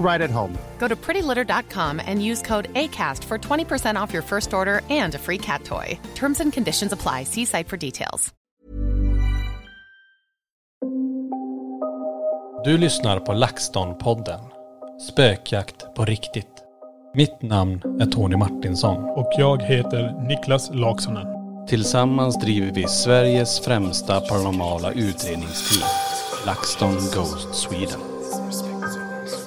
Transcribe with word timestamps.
right 0.00 0.20
at 0.20 0.30
home. 0.30 0.52
Go 0.78 0.88
to 0.88 0.96
prettylitter.com 0.96 2.00
and 2.06 2.24
use 2.24 2.42
code 2.42 2.68
ACAST 2.74 3.24
for 3.24 3.38
20% 3.38 4.02
off 4.02 4.12
your 4.12 4.22
first 4.22 4.52
order 4.52 4.82
and 4.90 5.14
a 5.14 5.18
free 5.18 5.38
cat 5.38 5.64
toy. 5.64 5.98
Terms 6.14 6.40
and 6.40 6.52
conditions 6.52 6.92
apply. 6.92 7.24
See 7.24 7.44
site 7.44 7.68
for 7.68 7.76
details. 7.76 8.34
Du 12.64 12.78
lyssnar 12.78 13.20
på 13.20 13.32
LaxTon-podden. 13.32 14.40
Spökjakt 15.08 15.94
på 15.94 16.04
riktigt. 16.04 16.46
Mitt 17.14 17.42
namn 17.42 18.00
är 18.00 18.06
Tony 18.06 18.36
Martinsson. 18.36 19.04
Och 19.04 19.32
jag 19.38 19.62
heter 19.62 20.28
Niklas 20.28 20.70
Laksonen. 20.74 21.26
Tillsammans 21.68 22.38
driver 22.38 22.72
vi 22.72 22.88
Sveriges 22.88 23.60
främsta 23.60 24.20
paranormala 24.20 24.92
utredningsteam. 24.92 25.88
LaxTon 26.46 26.94
Ghost 27.14 27.54
Sweden. 27.54 28.09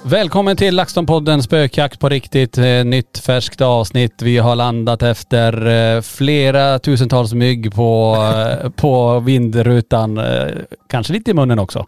Välkommen 0.06 0.58
till 0.58 0.80
LaxTon-podden 0.80 1.42
Spökjakt 1.42 2.00
på 2.00 2.10
riktigt. 2.10 2.58
Eh, 2.58 2.86
Nytt 2.86 3.18
färskt 3.18 3.62
avsnitt. 3.62 4.22
Vi 4.22 4.38
har 4.38 4.56
landat 4.56 5.02
efter 5.02 5.66
eh, 5.96 6.02
flera 6.02 6.80
tusentals 6.80 7.34
mygg 7.34 7.74
på, 7.74 8.16
eh, 8.64 8.70
på 8.70 9.20
vindrutan. 9.20 10.20
Kanske 10.90 11.14
lite 11.14 11.32
i 11.32 11.34
munnen 11.34 11.60
också. 11.60 11.86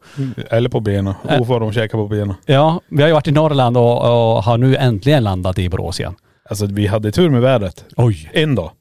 Eller 0.50 0.70
på 0.70 0.80
benen. 0.80 1.14
Och 1.40 1.48
vad 1.48 1.62
de 1.62 1.72
käkar 1.72 1.98
på 1.98 2.08
benen. 2.08 2.36
Ja, 2.46 2.82
vi 2.90 3.02
har 3.02 3.08
ju 3.08 3.14
varit 3.14 3.28
i 3.28 3.32
Norrland 3.32 3.78
och, 3.78 3.98
och 3.98 4.44
har 4.44 4.58
nu 4.58 4.76
äntligen 4.76 5.24
landat 5.24 5.60
i 5.60 5.70
Borås 5.70 6.00
igen. 6.00 6.16
Alltså 6.50 6.66
vi 6.66 6.88
hade 6.88 7.12
tur 7.12 7.30
med 7.30 7.42
vädret. 7.42 7.86
Oj. 7.98 8.30
En 8.34 8.56
dag. 8.56 8.72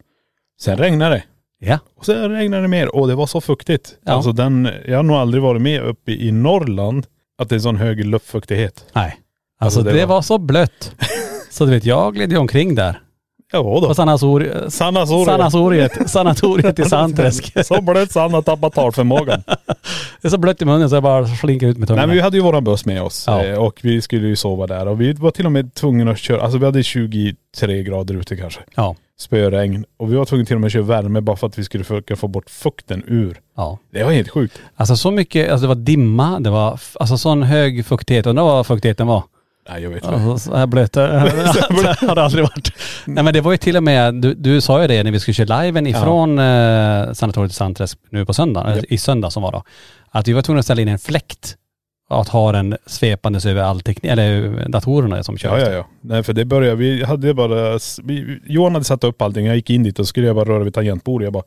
Sen 0.60 0.76
regnade 0.78 1.14
det. 1.14 1.22
Ja. 1.66 1.78
Och 1.96 2.06
sen 2.06 2.30
regnade 2.30 2.62
det 2.62 2.68
mer 2.68 2.96
och 2.96 3.08
det 3.08 3.14
var 3.14 3.26
så 3.26 3.40
fuktigt. 3.40 3.94
Ja. 4.04 4.12
Alltså 4.12 4.32
den, 4.32 4.68
jag 4.86 4.96
har 4.96 5.02
nog 5.02 5.16
aldrig 5.16 5.42
varit 5.42 5.62
med 5.62 5.82
uppe 5.82 6.12
i 6.12 6.32
Norrland 6.32 7.06
att 7.38 7.48
det 7.48 7.54
är 7.54 7.58
sån 7.58 7.76
hög 7.76 8.04
luftfuktighet. 8.04 8.84
Nej. 8.92 9.16
Alltså, 9.60 9.80
Alltså, 9.80 9.94
det, 9.94 10.06
var... 10.06 10.22
så 10.22 10.38
blött. 10.38 10.94
Så 11.50 11.64
du 11.64 11.70
vet, 11.70 11.84
jag 11.84 12.14
gled 12.14 12.32
ju 12.32 12.38
omkring 12.38 12.74
där. 12.74 13.00
Ja 13.52 13.58
då. 13.62 13.80
På 13.88 13.94
sanatori- 13.94 14.70
Sanatoriet. 14.70 15.30
sanatoriet, 15.40 16.10
sanatoriet 16.10 16.78
i 16.78 16.84
Sandträsk. 16.84 17.52
så 17.66 17.82
blött 17.82 18.12
så 18.12 18.20
han 18.20 18.34
har 18.34 18.42
tappat 18.42 18.72
talförmågan. 18.74 19.42
Det 20.22 20.28
är 20.28 20.30
så 20.30 20.38
blött 20.38 20.62
i 20.62 20.64
munnen 20.64 20.90
så 20.90 20.96
jag 20.96 21.02
bara 21.02 21.26
slinker 21.26 21.66
ut 21.66 21.78
med 21.78 21.88
tungan. 21.88 21.98
Nej 21.98 22.06
men 22.06 22.16
vi 22.16 22.22
hade 22.22 22.36
ju 22.36 22.42
våran 22.42 22.64
buss 22.64 22.86
med 22.86 23.02
oss 23.02 23.24
Ja. 23.26 23.44
eh, 23.44 23.58
och 23.58 23.80
vi 23.82 24.02
skulle 24.02 24.26
ju 24.28 24.36
sova 24.36 24.66
där 24.66 24.88
och 24.88 25.00
vi 25.00 25.12
var 25.12 25.30
till 25.30 25.46
och 25.46 25.52
med 25.52 25.74
tvungna 25.74 26.10
att 26.10 26.18
köra, 26.18 26.42
alltså 26.42 26.58
vi 26.58 26.64
hade 26.64 26.82
23 26.82 27.82
grader 27.82 28.14
ute 28.14 28.36
kanske. 28.36 28.60
Ja. 28.76 28.96
Spöregn. 29.18 29.84
Och 29.96 30.12
vi 30.12 30.16
var 30.16 30.24
tvungna 30.24 30.46
till 30.46 30.54
och 30.54 30.60
med 30.60 30.66
att 30.66 30.72
köra 30.72 30.82
värme 30.82 31.20
bara 31.20 31.36
för 31.36 31.46
att 31.46 31.58
vi 31.58 31.64
skulle 31.64 31.84
försöka 31.84 32.16
få 32.16 32.28
bort 32.28 32.50
fukten 32.50 33.02
ur. 33.06 33.40
Ja. 33.56 33.78
Det 33.92 34.04
var 34.04 34.12
helt 34.12 34.28
sjukt. 34.30 34.58
Alltså 34.76 34.96
så 34.96 35.10
mycket, 35.10 35.50
alltså 35.50 35.62
det 35.62 35.68
var 35.68 35.74
dimma, 35.74 36.40
det 36.40 36.50
var 36.50 36.80
alltså 36.94 37.18
sån 37.18 37.42
hög 37.42 37.86
fuktighet. 37.86 38.26
Undrar 38.26 38.44
vad 38.44 38.66
fuktigheten 38.66 39.06
var? 39.06 39.22
Nej 39.68 39.82
jag 39.82 39.90
vet 39.90 40.04
inte. 40.04 40.16
Alltså, 40.16 40.50
så 40.50 40.56
här 40.56 40.66
blött. 40.66 40.92
Det 40.92 42.06
har 42.06 42.14
det 42.14 42.22
aldrig 42.22 42.44
varit. 42.44 42.72
Nej 43.04 43.24
men 43.24 43.34
det 43.34 43.40
var 43.40 43.52
ju 43.52 43.58
till 43.58 43.76
och 43.76 43.82
med, 43.82 44.14
du, 44.14 44.34
du 44.34 44.60
sa 44.60 44.82
ju 44.82 44.88
det 44.88 45.02
när 45.02 45.10
vi 45.10 45.20
skulle 45.20 45.34
köra 45.34 45.62
liven 45.62 45.86
ifrån 45.86 46.38
eh, 46.38 47.12
sanatoriet 47.12 47.52
i 47.52 47.54
Sandträsk 47.54 47.98
nu 48.10 48.26
på 48.26 48.34
söndag, 48.34 48.64
eller 48.64 48.76
Japp. 48.76 48.84
i 48.92 48.98
söndag 48.98 49.30
som 49.30 49.42
var 49.42 49.52
då. 49.52 49.62
Att 50.10 50.28
vi 50.28 50.32
var 50.32 50.42
tvungna 50.42 50.58
att 50.58 50.64
ställa 50.64 50.82
in 50.82 50.88
en 50.88 50.98
fläkt. 50.98 51.56
Att 52.10 52.28
ha 52.28 52.52
den 52.52 52.76
svepandes 52.86 53.46
över 53.46 53.62
all 53.62 53.80
teknik, 53.80 54.12
eller 54.12 54.64
datorerna 54.68 55.22
som 55.22 55.38
kör. 55.38 55.58
Ja 55.58 55.66
ja 55.66 55.72
ja. 55.72 55.86
Nej 56.00 56.22
för 56.22 56.32
det 56.32 56.44
började, 56.44 56.76
vi 56.76 57.04
hade 57.04 57.34
bara, 57.34 57.78
vi, 58.02 58.40
Johan 58.46 58.72
hade 58.72 58.84
satt 58.84 59.04
upp 59.04 59.22
allting, 59.22 59.46
jag 59.46 59.56
gick 59.56 59.70
in 59.70 59.82
dit 59.82 59.98
och 59.98 60.08
skulle 60.08 60.26
jag 60.26 60.36
bara 60.36 60.48
röra 60.48 60.64
vid 60.64 60.74
tangentbordet. 60.74 61.26
Jag 61.26 61.32
bara, 61.32 61.44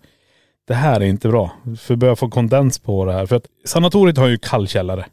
det 0.68 0.74
här 0.74 1.02
är 1.02 1.06
inte 1.06 1.28
bra. 1.28 1.52
För 1.80 1.96
börjar 1.96 2.16
få 2.16 2.30
kondens 2.30 2.80
på 2.80 3.06
det 3.06 3.14
här. 3.14 3.26
För 3.26 3.36
att 3.36 3.46
sanatoriet 3.66 4.18
har 4.18 4.28
ju 4.28 4.38
kall 4.38 4.68
källare. 4.68 5.06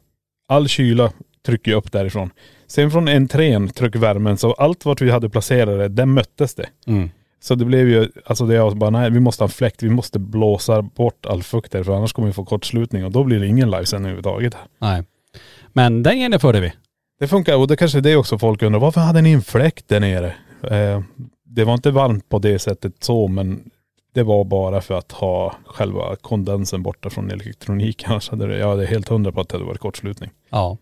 All 0.48 0.69
kyla 0.69 1.12
trycker 1.47 1.71
ju 1.71 1.76
upp 1.76 1.92
därifrån. 1.92 2.31
Sen 2.67 2.91
från 2.91 3.09
entrén 3.09 3.69
trycker 3.69 3.99
värmen, 3.99 4.37
så 4.37 4.53
allt 4.53 4.85
vart 4.85 5.01
vi 5.01 5.11
hade 5.11 5.31
placerat 5.31 5.79
det, 5.79 5.89
där 5.89 6.07
möttes 6.07 6.55
det. 6.55 6.67
Mm. 6.87 7.11
Så 7.41 7.55
det 7.55 7.65
blev 7.65 7.89
ju, 7.89 8.09
alltså 8.27 8.47
det 8.47 8.55
jag 8.55 8.77
bara, 8.77 8.91
nej 8.91 9.11
vi 9.11 9.21
måste 9.21 9.43
ha 9.43 9.47
en 9.47 9.53
fläkt, 9.53 9.83
vi 9.83 9.91
måste 9.91 10.19
blåsa 10.19 10.83
bort 10.83 11.27
all 11.27 11.43
fukt 11.43 11.73
där, 11.73 11.83
för 11.83 11.97
annars 11.97 12.13
kommer 12.13 12.29
vi 12.29 12.35
få 12.35 12.45
kortslutning 12.45 13.05
och 13.05 13.11
då 13.11 13.25
blir 13.25 13.41
det 13.41 13.47
ingen 13.47 13.71
livesändning 13.71 14.13
överhuvudtaget. 14.13 14.57
Nej. 14.79 15.03
Men 15.73 16.03
den 16.03 16.19
genomförde 16.19 16.61
vi. 16.61 16.73
Det 17.21 17.29
funkar 17.29 17.57
och 17.57 17.69
det 17.69 17.77
kanske 17.77 17.99
är 17.99 18.03
det 18.03 18.17
också 18.17 18.39
folk 18.39 18.63
undrar, 18.63 18.81
varför 18.81 19.01
hade 19.01 19.23
ni 19.23 19.33
en 19.33 19.43
fläkt 19.43 19.89
där 19.89 20.01
nere? 20.01 20.35
Eh, 20.63 21.03
det 21.47 21.65
var 21.65 21.75
inte 21.75 21.91
varmt 21.91 22.29
på 22.29 22.39
det 22.39 22.59
sättet 22.59 23.05
så 23.05 23.29
men 23.29 23.71
det 24.15 24.23
var 24.23 24.45
bara 24.45 24.81
för 24.81 24.99
att 24.99 25.13
ha 25.13 25.55
själva 25.67 26.17
kondensen 26.17 26.83
borta 26.83 27.11
från 27.11 27.31
elektroniken. 27.31 28.11
Annars 28.13 28.31
hade 28.31 28.47
det, 28.47 28.59
jag 28.59 28.83
är 28.83 28.87
helt 28.87 29.09
hundra 29.09 29.33
på 29.33 29.41
att 29.41 29.49
det 29.49 29.55
hade 29.55 29.67
varit 29.67 29.81
kortslutning. 29.81 30.31
Ja. 30.51 30.77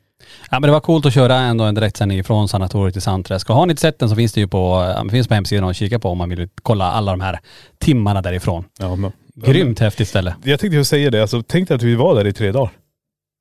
Ja 0.50 0.60
men 0.60 0.68
det 0.68 0.72
var 0.72 0.80
coolt 0.80 1.06
att 1.06 1.14
köra 1.14 1.36
ändå 1.36 1.64
en 1.64 1.74
direktsändning 1.74 2.24
från 2.24 2.48
sanatoriet 2.48 2.92
till 2.94 3.02
Sandträsk. 3.02 3.50
Och 3.50 3.56
har 3.56 3.66
ni 3.66 3.70
inte 3.70 3.80
sett 3.80 3.98
den 3.98 4.08
så 4.08 4.16
finns 4.16 4.32
det 4.32 4.40
ju 4.40 4.48
på, 4.48 4.92
ja, 4.96 5.04
det 5.04 5.10
finns 5.10 5.28
på 5.28 5.34
hemsidan 5.34 5.68
att 5.68 5.76
kika 5.76 5.98
på 5.98 6.08
om 6.08 6.18
man 6.18 6.28
vill 6.28 6.48
kolla 6.62 6.92
alla 6.92 7.10
de 7.10 7.20
här 7.20 7.38
timmarna 7.78 8.22
därifrån. 8.22 8.64
Ja, 8.78 8.96
men, 8.96 9.12
Grymt 9.34 9.78
häftigt 9.78 10.08
ställe. 10.08 10.34
Jag 10.44 10.60
tänkte 10.60 10.76
ju 10.76 10.84
säga 10.84 11.10
det, 11.10 11.20
alltså 11.22 11.42
tänk 11.42 11.68
dig 11.68 11.74
att 11.74 11.82
vi 11.82 11.94
var 11.94 12.14
där 12.14 12.26
i 12.26 12.32
tre 12.32 12.52
dagar. 12.52 12.70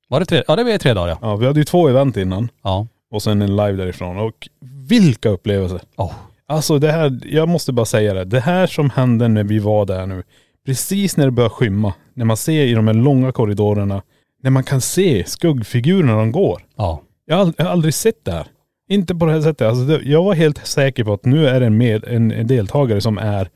Var 0.08 0.20
det 0.20 0.26
tre? 0.26 0.42
Ja 0.48 0.56
det 0.56 0.64
var 0.64 0.78
tre 0.78 0.94
dagar 0.94 1.08
ja. 1.08 1.18
Ja, 1.22 1.36
vi 1.36 1.46
hade 1.46 1.60
ju 1.60 1.64
två 1.64 1.88
event 1.88 2.16
innan 2.16 2.48
Ja. 2.62 2.86
och 3.10 3.22
sen 3.22 3.42
en 3.42 3.56
live 3.56 3.72
därifrån 3.72 4.18
och 4.18 4.48
vilka 4.88 5.28
upplevelser. 5.28 5.80
Oh. 5.96 6.12
Alltså 6.46 6.78
det 6.78 6.92
här, 6.92 7.20
jag 7.24 7.48
måste 7.48 7.72
bara 7.72 7.86
säga 7.86 8.14
det. 8.14 8.24
Det 8.24 8.40
här 8.40 8.66
som 8.66 8.90
hände 8.90 9.28
när 9.28 9.44
vi 9.44 9.58
var 9.58 9.86
där 9.86 10.06
nu. 10.06 10.22
Precis 10.66 11.16
när 11.16 11.24
det 11.24 11.30
börjar 11.30 11.50
skymma. 11.50 11.94
När 12.14 12.24
man 12.24 12.36
ser 12.36 12.66
i 12.66 12.74
de 12.74 12.86
här 12.86 12.94
långa 12.94 13.32
korridorerna. 13.32 14.02
När 14.42 14.50
man 14.50 14.64
kan 14.64 14.80
se 14.80 15.24
skuggfigurerna 15.26 16.16
de 16.16 16.32
går. 16.32 16.62
Ja. 16.76 17.02
Jag 17.26 17.36
har, 17.36 17.44
ald- 17.44 17.54
jag 17.56 17.64
har 17.64 17.72
aldrig 17.72 17.94
sett 17.94 18.24
det 18.24 18.32
här. 18.32 18.46
Inte 18.88 19.14
på 19.14 19.26
det 19.26 19.32
här 19.32 19.40
sättet. 19.40 19.68
Alltså 19.68 19.84
det, 19.84 20.00
jag 20.02 20.22
var 20.24 20.34
helt 20.34 20.66
säker 20.66 21.04
på 21.04 21.12
att 21.12 21.24
nu 21.24 21.48
är 21.48 21.60
det 21.60 21.66
en, 21.66 21.76
med, 21.76 22.04
en, 22.04 22.30
en 22.32 22.46
deltagare 22.46 23.00
som 23.00 23.18
är, 23.18 23.48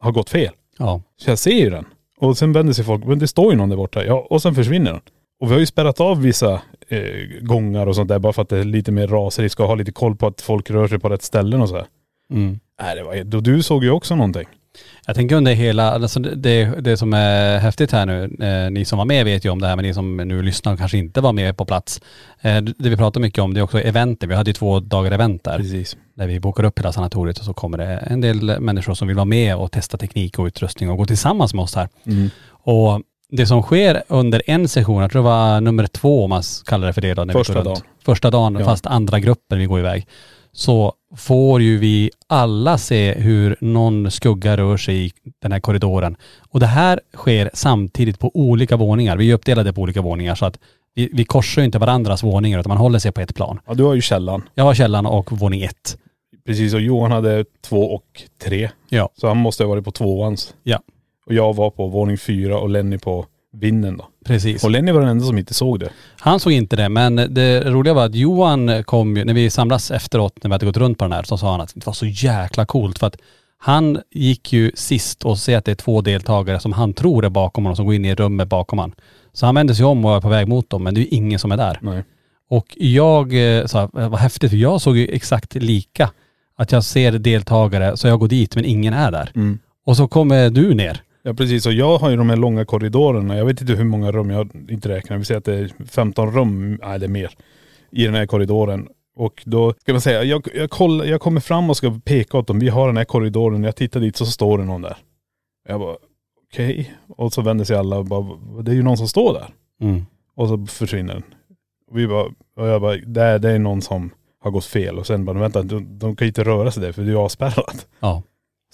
har 0.00 0.12
gått 0.12 0.30
fel. 0.30 0.52
Ja. 0.78 1.02
Så 1.16 1.30
jag 1.30 1.38
ser 1.38 1.50
ju 1.64 1.70
den. 1.70 1.84
Och 2.18 2.38
sen 2.38 2.52
vänder 2.52 2.72
sig 2.72 2.84
folk, 2.84 3.04
men 3.04 3.18
det 3.18 3.28
står 3.28 3.52
ju 3.52 3.58
någon 3.58 3.68
där 3.68 3.76
borta. 3.76 4.04
Ja, 4.04 4.26
och 4.30 4.42
sen 4.42 4.54
försvinner 4.54 4.92
den. 4.92 5.00
Och 5.40 5.48
vi 5.48 5.52
har 5.52 5.60
ju 5.60 5.66
spärrat 5.66 6.00
av 6.00 6.22
vissa 6.22 6.52
eh, 6.88 7.00
gångar 7.40 7.86
och 7.86 7.94
sånt 7.96 8.08
där 8.08 8.18
bara 8.18 8.32
för 8.32 8.42
att 8.42 8.48
det 8.48 8.58
är 8.58 8.64
lite 8.64 8.92
mer 8.92 9.06
raseri. 9.06 9.48
Ska 9.48 9.66
ha 9.66 9.74
lite 9.74 9.92
koll 9.92 10.16
på 10.16 10.26
att 10.26 10.40
folk 10.40 10.70
rör 10.70 10.88
sig 10.88 10.98
på 10.98 11.08
rätt 11.08 11.22
ställen 11.22 11.60
och 11.62 11.68
så 11.68 11.74
här. 11.76 11.86
Mm. 12.30 12.60
Nej 12.82 12.96
det 12.96 13.02
var 13.02 13.36
och 13.36 13.42
du 13.42 13.62
såg 13.62 13.84
ju 13.84 13.90
också 13.90 14.16
någonting. 14.16 14.46
Jag 15.06 15.16
tänker 15.16 15.36
under 15.36 15.54
hela, 15.54 15.90
alltså 15.90 16.20
det, 16.20 16.64
det, 16.80 16.96
som 16.96 17.12
är 17.12 17.58
häftigt 17.58 17.92
här 17.92 18.06
nu, 18.06 18.36
eh, 18.46 18.70
ni 18.70 18.84
som 18.84 18.98
var 18.98 19.04
med 19.04 19.24
vet 19.24 19.44
ju 19.44 19.50
om 19.50 19.60
det 19.60 19.66
här 19.66 19.76
men 19.76 19.84
ni 19.84 19.94
som 19.94 20.16
nu 20.16 20.42
lyssnar 20.42 20.72
och 20.72 20.78
kanske 20.78 20.98
inte 20.98 21.20
var 21.20 21.32
med 21.32 21.56
på 21.56 21.64
plats. 21.64 22.00
Eh, 22.40 22.62
det 22.62 22.88
vi 22.88 22.96
pratar 22.96 23.20
mycket 23.20 23.38
om 23.44 23.54
det 23.54 23.60
är 23.60 23.62
också 23.62 23.80
eventer. 23.80 24.26
Vi 24.26 24.34
hade 24.34 24.50
ju 24.50 24.54
två 24.54 24.80
dagar 24.80 25.10
event 25.10 25.44
där. 25.44 25.58
Precis. 25.58 25.96
Där 26.14 26.26
vi 26.26 26.40
bokar 26.40 26.64
upp 26.64 26.78
hela 26.78 26.92
sanatoriet 26.92 27.38
och 27.38 27.44
så 27.44 27.54
kommer 27.54 27.78
det 27.78 27.86
en 27.86 28.20
del 28.20 28.60
människor 28.60 28.94
som 28.94 29.08
vill 29.08 29.16
vara 29.16 29.24
med 29.24 29.56
och 29.56 29.72
testa 29.72 29.98
teknik 29.98 30.38
och 30.38 30.44
utrustning 30.46 30.90
och 30.90 30.96
gå 30.96 31.06
tillsammans 31.06 31.54
med 31.54 31.62
oss 31.62 31.74
här. 31.74 31.88
Mm. 32.06 32.30
Och 32.48 33.02
det 33.30 33.46
som 33.46 33.62
sker 33.62 34.02
under 34.08 34.42
en 34.46 34.68
session, 34.68 35.02
jag 35.02 35.10
tror 35.10 35.22
det 35.22 35.28
var 35.28 35.60
nummer 35.60 35.86
två 35.86 36.24
om 36.24 36.30
man 36.30 36.42
kallar 36.66 36.86
det 36.86 36.92
för 36.92 37.00
det 37.00 37.14
då. 37.14 37.24
När 37.24 37.32
Första 37.32 37.62
dagen. 37.62 37.76
Första 38.04 38.30
dagen, 38.30 38.56
Ja. 38.58 38.64
fast 38.64 38.86
andra 38.86 39.20
gruppen 39.20 39.58
vi 39.58 39.66
går 39.66 39.78
iväg. 39.78 40.06
Så 40.56 40.92
får 41.16 41.62
ju 41.62 41.78
vi 41.78 42.10
alla 42.26 42.78
se 42.78 43.12
hur 43.12 43.56
någon 43.60 44.10
skugga 44.10 44.56
rör 44.56 44.76
sig 44.76 45.06
i 45.06 45.12
den 45.42 45.52
här 45.52 45.60
korridoren. 45.60 46.16
Och 46.50 46.60
det 46.60 46.66
här 46.66 47.00
sker 47.14 47.50
samtidigt 47.54 48.18
på 48.18 48.30
olika 48.34 48.76
våningar. 48.76 49.16
Vi 49.16 49.30
är 49.30 49.34
uppdelade 49.34 49.72
på 49.72 49.80
olika 49.80 50.02
våningar 50.02 50.34
så 50.34 50.46
att 50.46 50.58
vi, 50.94 51.10
vi 51.12 51.24
korsar 51.24 51.62
ju 51.62 51.66
inte 51.66 51.78
varandras 51.78 52.22
våningar 52.22 52.60
utan 52.60 52.68
man 52.70 52.78
håller 52.78 52.98
sig 52.98 53.12
på 53.12 53.20
ett 53.20 53.34
plan. 53.34 53.60
Ja, 53.66 53.74
du 53.74 53.82
har 53.82 53.94
ju 53.94 54.00
källan. 54.00 54.42
Jag 54.54 54.64
har 54.64 54.74
källan 54.74 55.06
och 55.06 55.32
våning 55.32 55.62
ett. 55.62 55.98
Precis, 56.46 56.74
och 56.74 56.80
Johan 56.80 57.12
hade 57.12 57.44
två 57.62 57.94
och 57.94 58.22
tre. 58.42 58.70
Ja. 58.88 59.08
Så 59.16 59.28
han 59.28 59.36
måste 59.36 59.64
ha 59.64 59.68
varit 59.68 59.84
på 59.84 59.92
tvåans. 59.92 60.54
Ja. 60.62 60.80
Och 61.26 61.34
jag 61.34 61.54
var 61.56 61.70
på 61.70 61.86
våning 61.86 62.18
fyra 62.18 62.58
och 62.58 62.70
Lenny 62.70 62.98
på 62.98 63.26
vinden 63.52 63.96
då. 63.96 64.08
Precis. 64.24 64.64
Och 64.64 64.70
Lenny 64.70 64.92
var 64.92 65.00
den 65.00 65.08
enda 65.08 65.24
som 65.24 65.38
inte 65.38 65.54
såg 65.54 65.80
det. 65.80 65.88
Han 66.18 66.40
såg 66.40 66.52
inte 66.52 66.76
det, 66.76 66.88
men 66.88 67.16
det 67.16 67.60
roliga 67.60 67.94
var 67.94 68.04
att 68.04 68.14
Johan 68.14 68.84
kom 68.84 69.16
ju, 69.16 69.24
när 69.24 69.34
vi 69.34 69.50
samlas 69.50 69.90
efteråt, 69.90 70.32
när 70.42 70.48
vi 70.48 70.52
hade 70.52 70.66
gått 70.66 70.76
runt 70.76 70.98
på 70.98 71.04
den 71.04 71.12
här, 71.12 71.22
så 71.22 71.38
sa 71.38 71.50
han 71.50 71.60
att 71.60 71.72
det 71.74 71.86
var 71.86 71.92
så 71.92 72.06
jäkla 72.06 72.66
coolt 72.66 72.98
för 72.98 73.06
att 73.06 73.16
han 73.58 74.00
gick 74.10 74.52
ju 74.52 74.72
sist 74.74 75.24
och 75.24 75.38
ser 75.38 75.58
att 75.58 75.64
det 75.64 75.70
är 75.70 75.76
två 75.76 76.00
deltagare 76.00 76.60
som 76.60 76.72
han 76.72 76.92
tror 76.92 77.24
är 77.24 77.28
bakom 77.28 77.64
honom, 77.64 77.76
som 77.76 77.86
går 77.86 77.94
in 77.94 78.04
i 78.04 78.14
rummet 78.14 78.48
bakom 78.48 78.78
honom. 78.78 78.96
Så 79.32 79.46
han 79.46 79.54
vände 79.54 79.74
sig 79.74 79.84
om 79.84 80.04
och 80.04 80.16
är 80.16 80.20
på 80.20 80.28
väg 80.28 80.48
mot 80.48 80.70
dem, 80.70 80.82
men 80.82 80.94
det 80.94 81.00
är 81.00 81.02
ju 81.02 81.08
ingen 81.08 81.38
som 81.38 81.52
är 81.52 81.56
där. 81.56 81.78
Nej. 81.82 82.04
Och 82.50 82.66
jag 82.76 83.58
eh, 83.58 83.66
sa, 83.66 83.88
vad 83.92 84.18
häftigt, 84.18 84.50
för 84.50 84.56
jag 84.56 84.80
såg 84.80 84.96
ju 84.96 85.08
exakt 85.08 85.54
lika. 85.54 86.10
Att 86.56 86.72
jag 86.72 86.84
ser 86.84 87.12
deltagare, 87.12 87.96
så 87.96 88.08
jag 88.08 88.20
går 88.20 88.28
dit, 88.28 88.56
men 88.56 88.64
ingen 88.64 88.94
är 88.94 89.10
där. 89.10 89.30
Mm. 89.34 89.58
Och 89.86 89.96
så 89.96 90.08
kommer 90.08 90.50
du 90.50 90.74
ner. 90.74 91.02
Ja 91.26 91.34
precis, 91.34 91.66
och 91.66 91.72
jag 91.72 91.98
har 91.98 92.10
ju 92.10 92.16
de 92.16 92.30
här 92.30 92.36
långa 92.36 92.64
korridorerna. 92.64 93.36
Jag 93.36 93.44
vet 93.44 93.60
inte 93.60 93.72
hur 93.72 93.84
många 93.84 94.12
rum, 94.12 94.30
jag 94.30 94.36
har 94.36 94.70
inte 94.70 94.88
räknat. 94.88 95.20
Vi 95.20 95.24
säger 95.24 95.38
att 95.38 95.44
det 95.44 95.54
är 95.54 95.72
15 95.86 96.32
rum, 96.32 96.78
är 96.82 97.08
mer, 97.08 97.30
i 97.90 98.04
den 98.04 98.14
här 98.14 98.26
korridoren. 98.26 98.88
Och 99.16 99.42
då 99.46 99.74
ska 99.80 99.92
man 99.92 100.00
säga, 100.00 100.22
jag, 100.22 100.48
jag, 100.54 100.70
koll, 100.70 101.08
jag 101.08 101.20
kommer 101.20 101.40
fram 101.40 101.70
och 101.70 101.76
ska 101.76 102.00
peka 102.04 102.38
åt 102.38 102.46
dem. 102.46 102.58
Vi 102.58 102.68
har 102.68 102.86
den 102.86 102.96
här 102.96 103.04
korridoren. 103.04 103.64
Jag 103.64 103.76
tittar 103.76 104.00
dit 104.00 104.16
så 104.16 104.26
står 104.26 104.58
det 104.58 104.64
någon 104.64 104.82
där. 104.82 104.96
Jag 105.68 105.80
bara, 105.80 105.96
okej. 106.52 106.94
Och 107.08 107.32
så 107.32 107.42
vänder 107.42 107.64
sig 107.64 107.76
alla 107.76 107.98
och 107.98 108.04
bara, 108.04 108.62
det 108.62 108.70
är 108.70 108.74
ju 108.74 108.82
någon 108.82 108.96
som 108.96 109.08
står 109.08 109.32
där. 109.32 109.48
Mm. 109.80 110.02
Och 110.36 110.48
så 110.48 110.66
försvinner 110.66 111.14
den. 111.14 111.24
Och 111.90 111.98
vi 111.98 112.06
bara, 112.06 112.24
och 112.56 112.66
jag 112.68 112.80
bara, 112.80 112.96
det 112.96 113.38
det 113.38 113.50
är 113.50 113.58
någon 113.58 113.82
som 113.82 114.10
har 114.40 114.50
gått 114.50 114.64
fel. 114.64 114.98
Och 114.98 115.06
sen 115.06 115.24
bara, 115.24 115.38
vänta, 115.38 115.62
de, 115.62 115.98
de 115.98 116.16
kan 116.16 116.26
ju 116.26 116.28
inte 116.28 116.44
röra 116.44 116.70
sig 116.70 116.82
där 116.82 116.92
för 116.92 117.02
det 117.02 117.08
är 117.08 117.12
ju 117.12 117.18
avspärrat. 117.18 117.86
Ja. 118.00 118.22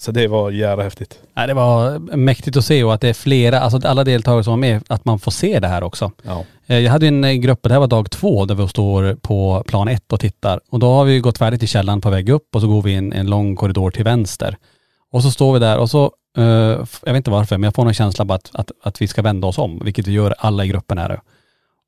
Så 0.01 0.11
det 0.11 0.27
var 0.27 0.51
jävla 0.51 0.83
häftigt. 0.83 1.19
Nej, 1.33 1.47
det 1.47 1.53
var 1.53 1.99
mäktigt 1.99 2.57
att 2.57 2.65
se 2.65 2.83
och 2.83 2.93
att 2.93 3.01
det 3.01 3.09
är 3.09 3.13
flera, 3.13 3.59
alltså 3.59 3.87
alla 3.87 4.03
deltagare 4.03 4.43
som 4.43 4.51
var 4.51 4.57
med, 4.57 4.83
att 4.87 5.05
man 5.05 5.19
får 5.19 5.31
se 5.31 5.59
det 5.59 5.67
här 5.67 5.83
också. 5.83 6.11
Ja. 6.23 6.45
Eh, 6.67 6.79
Jag 6.79 6.91
hade 6.91 7.07
en 7.07 7.23
eh, 7.23 7.33
grupp, 7.33 7.59
det 7.63 7.73
här 7.73 7.79
var 7.79 7.87
dag 7.87 8.11
två, 8.11 8.45
där 8.45 8.55
vi 8.55 8.67
står 8.67 9.15
på 9.15 9.63
plan 9.67 9.87
ett 9.87 10.13
och 10.13 10.19
tittar. 10.19 10.59
Och 10.69 10.79
då 10.79 10.87
har 10.93 11.05
vi 11.05 11.19
gått 11.19 11.37
färdigt 11.37 11.63
i 11.63 11.67
källaren 11.67 12.01
på 12.01 12.09
väg 12.09 12.29
upp 12.29 12.55
och 12.55 12.61
så 12.61 12.67
går 12.67 12.81
vi 12.81 12.91
in 12.93 13.13
en 13.13 13.29
lång 13.29 13.55
korridor 13.55 13.91
till 13.91 14.03
vänster. 14.03 14.57
Och 15.11 15.23
så 15.23 15.31
står 15.31 15.53
vi 15.53 15.59
där 15.59 15.77
och 15.77 15.89
så, 15.89 16.11
eh, 16.37 16.43
jag 16.43 16.87
vet 17.13 17.15
inte 17.15 17.31
varför, 17.31 17.57
men 17.57 17.63
jag 17.67 17.75
får 17.75 17.83
någon 17.83 17.93
känsla 17.93 18.25
på 18.25 18.33
att, 18.33 18.49
att, 18.53 18.71
att 18.83 19.01
vi 19.01 19.07
ska 19.07 19.21
vända 19.21 19.47
oss 19.47 19.57
om, 19.57 19.81
vilket 19.83 20.07
vi 20.07 20.11
gör 20.11 20.35
alla 20.37 20.65
i 20.65 20.67
gruppen 20.67 20.97
här. 20.97 21.19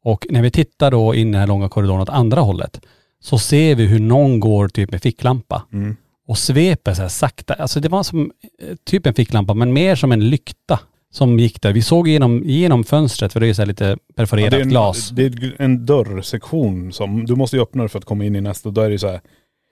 Och 0.06 0.27
när 0.30 0.42
vi 0.42 0.51
tittar 0.51 0.92
då 0.92 1.15
in 1.15 1.27
i 1.27 1.31
den 1.31 1.39
här 1.39 1.48
långa 1.48 1.69
korridoren 1.69 2.01
åt 2.01 2.10
andra 2.10 2.42
hållet, 2.42 2.80
så 3.24 3.38
ser 3.38 3.75
vi 3.75 3.86
hur 3.86 4.00
någon 4.00 4.39
går 4.39 4.68
typ 4.68 4.92
med 4.92 5.01
ficklampa 5.01 5.63
Mm. 5.74 5.95
Och 6.27 6.37
sveper 6.37 6.93
så 6.93 7.01
här 7.01 7.09
sakta. 7.09 7.53
Alltså 7.53 7.79
det 7.79 7.89
var 7.89 8.03
som 8.03 8.31
eh, 8.61 8.75
typ 8.85 9.05
en 9.05 9.13
ficklampa, 9.13 9.53
men 9.53 9.73
mer 9.73 9.95
som 9.95 10.11
en 10.11 10.29
lykta 10.29 10.79
som 11.11 11.39
gick 11.39 11.61
där. 11.61 11.73
Vi 11.73 11.81
såg 11.81 12.07
genom, 12.07 12.43
genom 12.45 12.83
fönstret, 12.83 13.33
för 13.33 13.39
det 13.39 13.45
är 13.45 13.47
ju 13.47 13.53
så 13.53 13.61
här 13.61 13.67
lite 13.67 13.97
perforerat 14.15 14.51
det 14.51 14.57
är 14.57 14.61
en, 14.61 14.69
glas. 14.69 15.09
Det 15.09 15.25
är 15.25 15.55
en 15.59 15.85
dörrsektion 15.85 16.91
som, 16.93 17.25
du 17.25 17.35
måste 17.35 17.55
ju 17.55 17.61
öppna 17.61 17.83
det 17.83 17.89
för 17.89 17.99
att 17.99 18.05
komma 18.05 18.25
in 18.25 18.35
i 18.35 18.41
nästa. 18.41 18.69
Då 18.69 18.81
är 18.81 18.85
det 18.85 18.91
ju 18.91 18.99
så 18.99 19.07
här, 19.07 19.21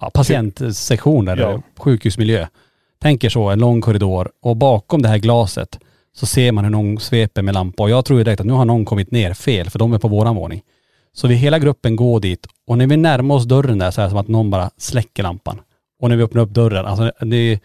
ja, 0.02 0.10
patientsektion 0.10 1.28
eller 1.28 1.44
Ja. 1.52 1.62
sjukhusmiljö. 1.78 2.48
Tänker 3.02 3.30
så, 3.30 3.50
en 3.50 3.60
lång 3.60 3.82
korridor 3.82 4.32
och 4.42 4.58
bakom 4.58 5.02
det 5.02 5.10
här 5.10 5.18
glaset 5.18 5.80
så 6.14 6.26
ser 6.26 6.52
man 6.52 6.64
hur 6.64 6.72
någon 6.72 7.00
sveper 7.00 7.42
med 7.42 7.54
lampa 7.54 7.84
och 7.84 7.90
jag 7.90 8.06
tror 8.06 8.20
ju 8.20 8.24
direkt 8.24 8.40
att 8.42 8.48
nu 8.48 8.54
har 8.54 8.66
någon 8.66 8.86
kommit 8.86 9.12
ner 9.12 9.34
fel 9.34 9.70
för 9.70 9.80
de 9.80 9.94
är 9.94 9.98
på 10.00 10.08
våran 10.08 10.36
våning. 10.36 10.62
Så 11.14 11.28
vi 11.28 11.36
hela 11.36 11.60
gruppen 11.60 11.96
går 11.96 12.20
dit 12.20 12.48
och 12.68 12.78
när 12.78 12.88
vi 12.88 12.98
närmar 12.98 13.36
oss 13.36 13.46
dörren 13.46 13.78
där 13.78 13.92
så 13.92 14.02
är 14.02 14.06
det 14.06 14.10
som 14.10 14.20
att 14.20 14.28
någon 14.28 14.50
bara 14.50 14.70
släcker 14.78 15.24
lampan. 15.24 15.60
Och 16.02 16.10
när 16.10 16.18
vi 16.18 16.24
öppnar 16.24 16.42
upp 16.42 16.50
dörren, 16.50 16.86
alltså 16.86 17.12
det 17.20 17.36
är 17.36 17.60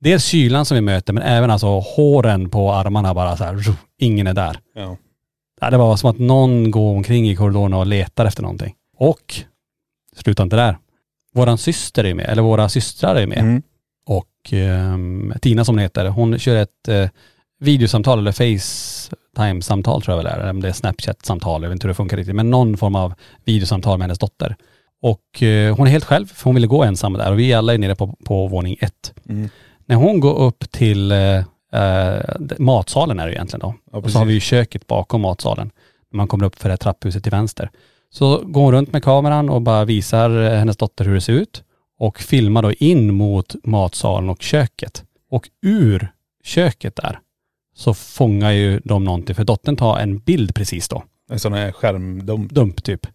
dels 0.00 0.24
kylan 0.24 0.64
som 0.64 0.74
vi 0.74 0.80
möter 0.80 1.12
men 1.12 1.22
även 1.22 1.50
alltså 1.50 1.66
håren 1.78 2.50
på 2.50 2.72
armarna 2.72 3.14
bara 3.14 3.36
så 3.36 3.44
här, 3.44 3.56
ingen 3.98 4.26
är 4.26 4.34
där. 4.34 4.58
ja. 4.74 4.96
Ja, 5.60 5.70
det 5.70 5.76
var 5.76 5.96
som 5.96 6.10
att 6.10 6.18
någon 6.18 6.70
går 6.70 6.96
omkring 6.96 7.28
i 7.28 7.36
korridoren 7.36 7.74
och 7.74 7.86
letar 7.86 8.26
efter 8.26 8.42
någonting. 8.42 8.74
Och, 8.96 9.34
sluta 10.16 10.42
inte 10.42 10.56
där. 10.56 10.78
Våran 11.34 11.58
syster 11.58 12.04
är 12.04 12.14
med, 12.14 12.26
eller 12.26 12.42
våra 12.42 12.68
systrar 12.68 13.14
är 13.14 13.26
med. 13.26 13.38
Mm. 13.38 13.62
Och 14.06 14.52
ehm, 14.52 15.34
Tina 15.42 15.64
som 15.64 15.74
hon 15.74 15.82
heter, 15.82 16.08
hon 16.08 16.38
kör 16.38 16.56
ett 16.56 16.88
eh, 16.88 17.08
videosamtal 17.60 18.18
eller 18.18 18.32
Facetime-samtal 18.32 20.02
tror 20.02 20.16
jag 20.16 20.24
väl 20.24 20.32
är, 20.32 20.38
eller 20.38 20.50
om 20.50 20.60
det 20.62 20.68
är 20.68 20.72
Snapchat-samtal, 20.72 21.62
jag 21.62 21.68
vet 21.68 21.74
inte 21.74 21.86
hur 21.86 21.90
det 21.90 21.94
funkar 21.94 22.16
riktigt, 22.16 22.36
men 22.36 22.50
någon 22.50 22.76
form 22.76 22.94
av 22.94 23.14
videosamtal 23.44 23.98
med 23.98 24.04
hennes 24.04 24.18
dotter. 24.18 24.56
Och 25.02 25.42
eh, 25.42 25.76
hon 25.76 25.86
är 25.86 25.90
helt 25.90 26.04
själv, 26.04 26.26
för 26.26 26.44
hon 26.44 26.54
ville 26.54 26.66
gå 26.66 26.84
ensam 26.84 27.12
där 27.12 27.32
och 27.32 27.38
vi 27.38 27.54
alla 27.54 27.74
är 27.74 27.78
nere 27.78 27.94
på, 27.94 28.16
på 28.24 28.46
våning 28.46 28.76
ett. 28.80 29.14
Mm. 29.28 29.48
När 29.86 29.96
hon 29.96 30.20
går 30.20 30.38
upp 30.38 30.70
till 30.70 31.12
eh, 31.12 31.36
eh, 31.72 32.20
matsalen 32.58 33.20
är 33.20 33.26
det 33.26 33.34
egentligen 33.34 33.60
då. 33.60 33.74
Ja, 33.92 33.98
och 33.98 34.10
så 34.10 34.18
har 34.18 34.26
vi 34.26 34.34
ju 34.34 34.40
köket 34.40 34.86
bakom 34.86 35.20
matsalen. 35.20 35.70
När 36.12 36.16
man 36.16 36.28
kommer 36.28 36.44
upp 36.44 36.56
för 36.56 36.68
det 36.68 36.72
här 36.72 36.76
trapphuset 36.76 37.22
till 37.22 37.32
vänster. 37.32 37.70
Så 38.10 38.38
går 38.44 38.62
hon 38.62 38.72
runt 38.72 38.92
med 38.92 39.04
kameran 39.04 39.50
och 39.50 39.62
bara 39.62 39.84
visar 39.84 40.42
eh, 40.42 40.58
hennes 40.58 40.76
dotter 40.76 41.04
hur 41.04 41.14
det 41.14 41.20
ser 41.20 41.32
ut. 41.32 41.62
Och 41.98 42.18
filmar 42.18 42.62
då 42.62 42.72
in 42.72 43.14
mot 43.14 43.54
matsalen 43.64 44.30
och 44.30 44.42
köket. 44.42 45.04
Och 45.30 45.48
ur 45.62 46.12
köket 46.44 46.96
där 46.96 47.18
så 47.76 47.94
fångar 47.94 48.50
ju 48.50 48.80
de 48.84 49.04
någonting. 49.04 49.34
För 49.34 49.44
dottern 49.44 49.76
tar 49.76 49.98
en 49.98 50.18
bild 50.18 50.54
precis 50.54 50.88
då 50.88 51.02
En 51.30 51.38
sån 51.38 51.52
här 51.52 51.72
skärmdump. 51.72 52.52
dump 52.52 52.82
typ. 52.82 53.06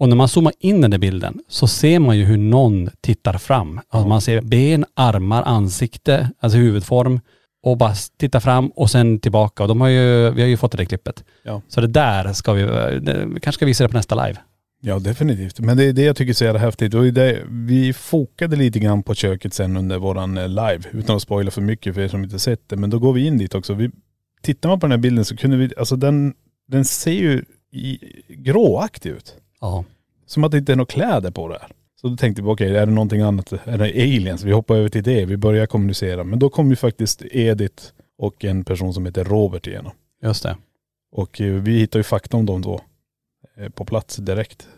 Och 0.00 0.08
när 0.08 0.16
man 0.16 0.28
zoomar 0.28 0.52
in 0.58 0.80
den 0.80 0.90
där 0.90 0.98
bilden 0.98 1.38
så 1.48 1.66
ser 1.66 1.98
man 1.98 2.18
ju 2.18 2.24
hur 2.24 2.36
någon 2.36 2.90
tittar 3.00 3.38
fram. 3.38 3.80
Alltså 3.88 4.08
man 4.08 4.20
ser 4.20 4.40
ben, 4.40 4.84
armar, 4.94 5.42
ansikte, 5.42 6.30
alltså 6.40 6.58
huvudform 6.58 7.20
och 7.62 7.76
bara 7.76 7.94
tittar 8.18 8.40
fram 8.40 8.68
och 8.68 8.90
sen 8.90 9.20
tillbaka. 9.20 9.62
Och 9.62 9.68
de 9.68 9.80
har 9.80 9.88
ju, 9.88 10.30
vi 10.30 10.40
har 10.40 10.48
ju 10.48 10.56
fått 10.56 10.72
det 10.72 10.78
där 10.78 10.84
klippet. 10.84 11.24
Ja. 11.42 11.62
Så 11.68 11.80
det 11.80 11.86
där 11.86 12.32
ska 12.32 12.52
vi, 12.52 12.62
det, 13.00 13.26
vi 13.34 13.40
kanske 13.40 13.52
ska 13.52 13.66
visa 13.66 13.84
det 13.84 13.88
på 13.88 13.96
nästa 13.96 14.26
live. 14.26 14.38
Ja 14.82 14.98
definitivt. 14.98 15.60
Men 15.60 15.76
det 15.76 15.84
är 15.84 15.92
det 15.92 16.02
jag 16.02 16.16
tycker 16.16 16.30
är 16.30 16.34
så 16.34 16.44
jävla 16.44 16.60
häftigt. 16.60 16.94
Och 16.94 17.04
det, 17.04 17.42
vi 17.48 17.92
fokade 17.92 18.56
lite 18.56 18.78
grann 18.78 19.02
på 19.02 19.14
köket 19.14 19.54
sen 19.54 19.76
under 19.76 19.98
våran 19.98 20.38
eh, 20.38 20.48
live. 20.48 20.80
Utan 20.92 21.16
att 21.16 21.22
spoila 21.22 21.50
för 21.50 21.62
mycket 21.62 21.94
för 21.94 22.00
er 22.00 22.08
som 22.08 22.24
inte 22.24 22.38
sett 22.38 22.68
det. 22.68 22.76
Men 22.76 22.90
då 22.90 22.98
går 22.98 23.12
vi 23.12 23.26
in 23.26 23.38
dit 23.38 23.54
också. 23.54 23.74
Vi, 23.74 23.90
tittar 24.42 24.68
man 24.68 24.80
på 24.80 24.86
den 24.86 24.92
här 24.92 24.98
bilden 24.98 25.24
så 25.24 25.36
kunde 25.36 25.56
vi, 25.56 25.72
alltså 25.76 25.96
den, 25.96 26.34
den 26.68 26.84
ser 26.84 27.12
ju 27.12 27.44
i, 27.72 27.98
gråaktig 28.28 29.10
ut. 29.10 29.36
Ja. 29.60 29.84
Som 30.26 30.44
att 30.44 30.50
det 30.50 30.58
inte 30.58 30.72
är 30.72 30.76
några 30.76 30.86
kläder 30.86 31.30
på 31.30 31.48
det 31.48 31.58
här. 31.60 31.70
Så 32.00 32.08
då 32.08 32.16
tänkte 32.16 32.42
vi, 32.42 32.48
okej 32.48 32.76
är 32.76 32.86
det 32.86 32.92
någonting 32.92 33.20
annat? 33.20 33.52
Är 33.52 33.78
det 33.78 33.84
aliens? 33.84 34.44
Vi 34.44 34.52
hoppar 34.52 34.76
över 34.76 34.88
till 34.88 35.02
det. 35.02 35.24
Vi 35.24 35.36
börjar 35.36 35.66
kommunicera. 35.66 36.24
Men 36.24 36.38
då 36.38 36.48
kom 36.48 36.70
ju 36.70 36.76
faktiskt 36.76 37.22
Edith 37.30 37.84
och 38.18 38.44
en 38.44 38.64
person 38.64 38.94
som 38.94 39.06
heter 39.06 39.24
Robert 39.24 39.66
igenom. 39.66 39.92
Just 40.22 40.42
det. 40.42 40.56
Och 41.12 41.40
eh, 41.40 41.54
vi 41.54 41.78
hittade 41.78 41.98
ju 41.98 42.02
fakta 42.02 42.36
om 42.36 42.46
de 42.46 42.62
två 42.62 42.80
eh, 43.56 43.68
på 43.68 43.84
plats 43.84 44.16
direkt. 44.16 44.68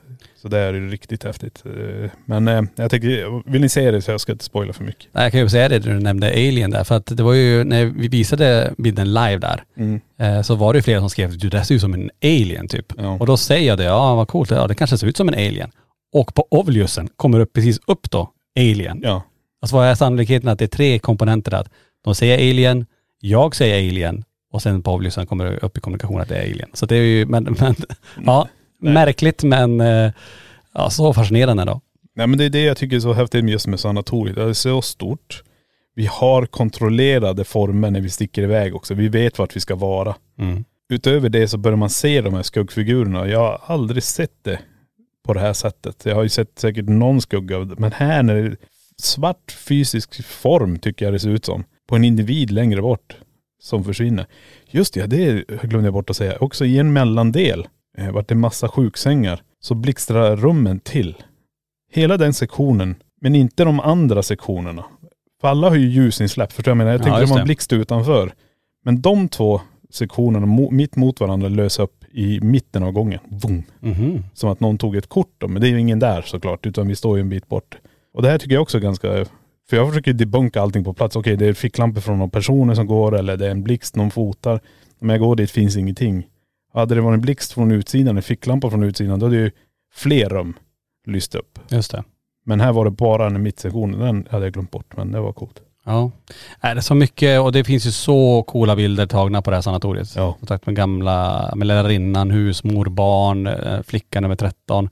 Så 0.42 0.49
det 0.49 0.58
är 0.58 0.72
ju 0.75 0.88
riktigt 0.90 1.25
häftigt. 1.25 1.62
Eh, 1.66 2.11
Men 2.25 2.49
eh, 2.49 2.62
jag 2.76 2.90
tänker, 2.90 3.50
vill 3.50 3.61
ni 3.61 3.68
se 3.68 3.90
det 3.90 4.02
så 4.02 4.11
jag 4.11 4.20
ska 4.20 4.32
inte 4.32 4.44
spoila 4.44 4.72
för 4.72 4.84
mycket. 4.84 5.08
Nej, 5.12 5.22
Jag 5.25 5.32
kan 5.32 5.40
ju 5.40 5.49
säga 5.49 5.68
det 5.68 5.78
du 5.78 6.00
nämnde 6.00 6.28
Alien 6.28 6.70
där, 6.70 6.84
för 6.84 6.96
att 6.96 7.06
det 7.06 7.22
var 7.22 7.32
ju 7.32 7.64
när 7.64 7.84
vi 7.84 8.08
visade 8.08 8.75
bilden 8.78 9.08
live 9.14 9.38
där, 9.38 9.64
Mm. 9.76 10.00
eh, 10.18 10.42
så 10.42 10.54
var 10.54 10.72
det 10.72 10.76
ju 10.78 10.82
flera 10.82 11.00
som 11.00 11.11
skrev 11.11 11.38
du 11.38 11.49
det 11.49 11.64
ser 11.64 11.75
ut 11.75 11.80
som 11.80 11.94
en 11.94 12.11
alien 12.25 12.68
typ. 12.68 12.92
Ja. 12.99 13.16
Och 13.20 13.26
då 13.26 13.37
säger 13.37 13.68
jag 13.68 13.78
det, 13.78 13.84
ja 13.84 14.14
vad 14.14 14.28
coolt, 14.28 14.50
ja 14.50 14.66
det 14.66 14.75
kanske 14.75 14.99
ser 14.99 15.06
ut 15.06 15.16
som 15.16 15.28
en 15.28 15.34
alien. 15.34 15.70
Och 16.12 16.34
på 16.34 16.46
Ovlusen 16.50 17.08
kommer 17.16 17.40
upp 17.40 17.52
precis 17.52 17.80
upp 17.87 18.11
då, 18.11 18.30
alien. 18.58 19.00
Ja. 19.02 19.22
Alltså 19.62 19.76
vad 19.76 19.87
är 19.87 19.94
sannolikheten 19.94 20.49
att 20.49 20.58
det 20.58 20.64
är 20.64 20.68
tre 20.68 20.99
komponenter 20.99 21.50
där? 21.50 21.66
De 22.04 22.14
säger 22.14 22.34
alien, 22.50 22.87
jag 23.20 23.56
säger 23.56 23.78
alien 23.88 24.25
och 24.52 24.62
sen 24.62 24.82
på 24.82 24.92
Ovlusen 24.92 25.26
kommer 25.26 25.44
det 25.44 25.56
upp 25.56 25.76
i 25.76 25.80
kommunikation 25.80 26.20
att 26.20 26.28
det 26.28 26.37
är 26.37 26.42
alien. 26.42 26.68
Så 26.72 26.87
det 26.87 26.96
är 26.96 27.02
ju, 27.02 27.26
men, 27.26 27.56
men 27.61 27.75
ja, 28.26 28.49
märkligt 28.82 29.42
men 29.42 29.80
eh, 29.80 30.12
ja, 30.74 30.90
så 30.90 31.14
fascinerande 31.14 31.64
då. 31.64 31.80
Nej 32.14 32.26
men 32.26 32.38
det 32.38 32.44
är 32.44 32.50
det 32.50 32.62
jag 32.62 32.76
tycker 32.76 32.96
är 32.96 33.00
så 33.00 33.12
häftigt 33.12 33.44
med 33.44 33.52
just 33.52 33.66
med 33.66 33.80
sanatoriet. 33.80 34.36
Det 34.36 34.42
är 34.42 34.52
så 34.52 34.82
stort. 34.82 35.42
Vi 35.94 36.06
har 36.06 36.46
kontrollerade 36.46 37.44
former 37.44 37.90
när 37.90 38.00
vi 38.00 38.10
sticker 38.10 38.42
iväg 38.42 38.76
också. 38.76 38.94
Vi 38.94 39.08
vet 39.08 39.38
vart 39.38 39.56
vi 39.56 39.60
ska 39.60 39.74
vara. 39.74 40.14
Mm. 40.38 40.64
Utöver 40.88 41.28
det 41.28 41.48
så 41.48 41.58
börjar 41.58 41.76
man 41.76 41.90
se 41.90 42.20
de 42.20 42.34
här 42.34 42.42
skuggfigurerna. 42.42 43.28
Jag 43.28 43.38
har 43.38 43.60
aldrig 43.66 44.02
sett 44.02 44.44
det 44.44 44.58
på 45.24 45.34
det 45.34 45.40
här 45.40 45.52
sättet. 45.52 46.04
Jag 46.04 46.14
har 46.14 46.22
ju 46.22 46.28
sett 46.28 46.58
säkert 46.58 46.88
någon 46.88 47.20
skugga. 47.20 47.58
Men 47.78 47.92
här 47.92 48.22
när 48.22 48.34
det 48.34 48.40
är 48.40 48.56
svart 49.02 49.52
fysisk 49.68 50.24
form 50.24 50.78
tycker 50.78 51.04
jag 51.04 51.14
det 51.14 51.18
ser 51.18 51.30
ut 51.30 51.44
som. 51.44 51.64
På 51.88 51.96
en 51.96 52.04
individ 52.04 52.50
längre 52.50 52.82
bort. 52.82 53.16
som 53.62 53.84
försvinner. 53.84 54.26
Just 54.70 54.94
det, 54.94 55.06
det 55.06 55.44
glömde 55.62 55.86
jag 55.86 55.94
bort 55.94 56.10
att 56.10 56.16
säga. 56.16 56.36
Också 56.40 56.64
i 56.64 56.78
en 56.78 56.92
mellandel, 56.92 57.66
eh, 57.99 58.11
vart 58.11 58.28
det 58.28 58.34
massa 58.34 58.68
sjuksängar, 58.68 59.42
så 59.61 59.75
blixtrar 59.75 60.37
rummen 60.37 60.80
till. 60.80 61.14
Hela 61.92 62.16
den 62.16 62.32
sektionen, 62.34 62.94
men 63.20 63.34
inte 63.34 63.64
de 63.64 63.80
andra 63.80 64.22
sektionerna. 64.22 64.84
För 65.40 65.49
alla 65.49 65.68
har 65.68 65.76
ju 65.76 65.88
ljusinsläpp, 65.88 66.52
förstår 66.52 66.72
du 66.72 66.78
vad 66.78 66.87
jag 66.87 66.87
menar? 66.87 66.90
Jag 66.92 67.00
Ja, 67.00 67.04
tänkte 67.04 67.20
just 67.20 67.30
det 67.30 67.34
var 67.34 67.40
en 67.40 67.44
blixt 67.46 67.72
utanför. 67.72 68.32
Men 68.84 69.00
de 69.02 69.28
två 69.28 69.61
sektionerna 69.90 70.46
mo- 70.46 70.70
mitt 70.70 70.96
mot 70.96 71.20
varandra 71.20 71.49
lös 71.49 71.78
upp 71.78 72.04
i 72.12 72.40
mitten 72.40 72.82
av 72.82 72.92
gången. 72.92 73.20
Boom. 73.28 73.62
Mhm. 73.80 74.25
Som 74.34 74.50
att 74.50 74.61
någon 74.61 74.78
tog 74.78 74.96
ett 74.96 75.08
kort 75.08 75.34
då, 75.38 75.49
men 75.49 75.62
det 75.62 75.68
är 75.68 75.70
ju 75.70 75.80
ingen 75.80 75.99
där 75.99 76.22
såklart, 76.22 76.66
utan 76.66 76.88
vi 76.88 76.96
står 76.96 77.16
ju 77.16 77.20
en 77.20 77.28
bit 77.28 77.49
bort. 77.49 77.78
Och 78.14 78.22
det 78.22 78.28
här 78.30 78.38
tycker 78.38 78.54
jag 78.54 78.62
också 78.62 78.78
är 78.78 78.82
ganska, 78.82 79.08
för 79.70 79.76
jag 79.76 79.88
försöker 79.88 80.12
debunka 80.12 80.61
allting 80.62 80.84
på 80.84 80.92
plats. 80.94 81.16
Okej, 81.16 81.37
det 81.37 81.46
är 81.46 81.52
ficklampor 81.52 82.00
från 82.00 82.18
någon 82.18 82.30
personer 82.30 82.75
som 82.75 82.87
går 82.87 83.18
eller 83.18 83.37
det 83.37 83.46
är 83.46 83.50
en 83.50 83.62
blixt 83.62 83.96
någon 83.96 84.11
fotar. 84.11 84.61
Om 85.00 85.08
jag 85.08 85.20
går 85.20 85.37
dit 85.37 85.50
finns 85.50 85.76
ingenting. 85.76 86.26
Hade 86.73 86.95
det 86.95 87.00
varit 87.00 87.14
en 87.14 87.21
blixt 87.21 87.52
från 87.52 87.73
utsidan, 87.73 88.17
en 88.17 88.23
ficklampa 88.23 88.71
från 88.71 88.83
utsidan, 88.83 89.19
då 89.19 89.26
hade 89.26 89.37
ju 89.37 89.50
fler 89.95 90.29
rum 90.29 90.55
lyst 91.07 91.35
upp. 91.35 91.59
Just 91.69 91.91
det. 91.91 92.05
Men 92.45 92.61
här 92.61 92.73
var 92.73 92.85
det 92.85 92.91
bara 92.91 93.26
en 93.26 93.43
mittsektion, 93.43 93.93
den 93.93 94.26
hade 94.31 94.47
jag 94.47 94.52
glömt 94.52 94.71
bort, 94.71 94.97
men 94.97 95.12
det 95.12 95.21
var 95.21 95.33
coolt. 95.33 95.62
Ja. 95.85 96.11
Är 96.61 96.75
det 96.75 96.83
så 96.83 96.95
mycket, 96.95 97.41
och 97.41 97.52
det 97.52 97.64
finns 97.64 97.87
ju 97.87 97.91
så 97.91 98.43
coola 98.43 98.76
bilder 98.76 99.07
tagna 99.07 99.43
på 99.43 99.50
det 99.50 99.57
här 99.57 99.62
sanatoriet. 99.62 100.17
Ja. 100.17 100.33
Kontakt 100.33 100.67
med 100.67 100.76
gamla, 100.76 101.50
med 101.57 101.67
lärarinnan, 101.67 102.31
husmor, 102.31 102.87
barn, 102.87 103.47
eh, 103.47 103.83
flicka 103.83 104.21
nummer 104.21 104.37
13. 104.37 104.88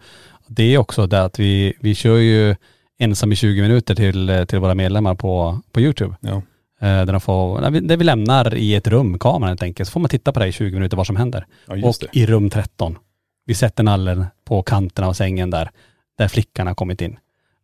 Det 0.46 0.74
är 0.74 0.78
också 0.78 1.06
det 1.06 1.22
att 1.22 1.38
vi, 1.38 1.74
vi 1.80 1.94
kör 1.94 2.16
ju 2.16 2.56
ensam 2.98 3.32
i 3.32 3.36
20 3.36 3.62
minuter 3.62 3.94
till, 3.94 4.30
eh, 4.30 4.44
till 4.44 4.58
våra 4.58 4.74
medlemmar 4.74 5.14
på, 5.14 5.60
på 5.72 5.80
YouTube. 5.80 6.16
Ja. 6.20 6.42
Eh, 6.80 6.86
Där, 7.04 7.06
de 7.06 7.20
får, 7.20 7.60
där, 7.60 7.96
vi, 7.96 8.04
lämnar 8.04 8.54
i 8.54 8.74
ett 8.74 8.86
rum 8.88 9.18
kameran 9.18 9.48
helt 9.48 9.62
enkelt. 9.62 9.88
Så 9.88 9.92
får 9.92 10.00
man 10.00 10.08
titta 10.10 10.32
på 10.32 10.40
det 10.40 10.46
i 10.46 10.52
20 10.52 10.74
minuter 10.74 10.96
vad 10.96 11.06
som 11.06 11.16
händer. 11.16 11.46
Ja 11.66 11.88
Och 11.88 11.94
det. 12.00 12.18
i 12.20 12.26
rum 12.26 12.50
13, 12.50 12.98
vi 13.46 13.54
sätter 13.54 13.82
nallen 13.82 14.24
på 14.44 14.62
kanten 14.62 15.04
av 15.04 15.12
sängen 15.12 15.50
där, 15.50 15.70
där 16.18 16.28
flickan 16.28 16.66
har 16.66 16.74
kommit 16.74 17.00
in. 17.00 17.18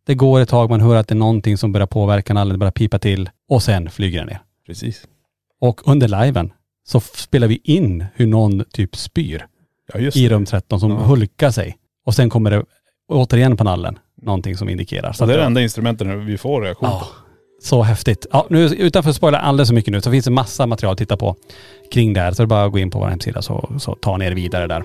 Det 0.05 0.15
går 0.15 0.39
ett 0.39 0.49
tag, 0.49 0.69
man 0.69 0.81
hör 0.81 0.95
att 0.95 1.07
det 1.07 1.13
är 1.13 1.17
någonting 1.17 1.57
som 1.57 1.71
börjar 1.71 1.87
påverka 1.87 2.33
nallen, 2.33 2.53
det 2.53 2.57
börjar 2.59 2.71
pipa 2.71 2.99
till 2.99 3.29
och 3.49 3.63
sen 3.63 3.89
flyger 3.89 4.19
den 4.19 4.27
ner. 4.27 4.39
Precis. 4.65 5.07
Och 5.61 5.87
under 5.87 6.07
liven 6.25 6.51
så 6.87 6.99
spelar 6.99 7.47
vi 7.47 7.61
in 7.63 8.05
hur 8.15 8.27
någon 8.27 8.63
typ 8.71 8.95
spyr 8.95 9.45
Ja 9.93 9.99
i 9.99 10.29
rum 10.29 10.45
13 10.45 10.79
som 10.79 10.91
Ja. 10.91 10.97
hulkar 10.97 11.51
sig. 11.51 11.77
Och 12.05 12.15
sen 12.15 12.29
kommer 12.29 12.51
det 12.51 12.63
återigen 13.09 13.57
på 13.57 13.63
nallen, 13.63 13.99
någonting 14.21 14.57
som 14.57 14.69
indikerar. 14.69 15.13
Så 15.13 15.25
det 15.25 15.33
är 15.33 15.37
det 15.37 15.43
enda 15.43 15.61
instrumentet 15.61 16.07
vi 16.07 16.37
får 16.37 16.61
reaktion 16.61 16.89
Ja, 16.89 16.99
på 16.99 17.07
så 17.61 17.83
häftigt. 17.83 18.25
Ja, 18.31 18.47
nu, 18.49 18.65
utan 18.65 19.09
att 19.09 19.15
spoila 19.15 19.39
alldeles 19.39 19.69
för 19.69 19.75
mycket 19.75 19.91
nu, 19.91 20.01
så 20.01 20.11
finns 20.11 20.25
det 20.25 20.31
massa 20.31 20.65
material 20.65 20.91
att 20.91 20.97
titta 20.97 21.17
på 21.17 21.35
kring 21.91 22.13
det 22.13 22.21
här. 22.21 22.31
Så 22.31 22.41
det 22.41 22.45
är 22.45 22.47
bara 22.47 22.63
att 22.63 22.71
gå 22.71 22.79
in 22.79 22.91
på 22.91 22.99
vår 22.99 23.07
hemsida 23.07 23.41
så, 23.41 23.69
så 23.79 23.95
tar 23.95 24.17
ni 24.17 24.25
er 24.25 24.31
vidare 24.31 24.67
där. 24.67 24.83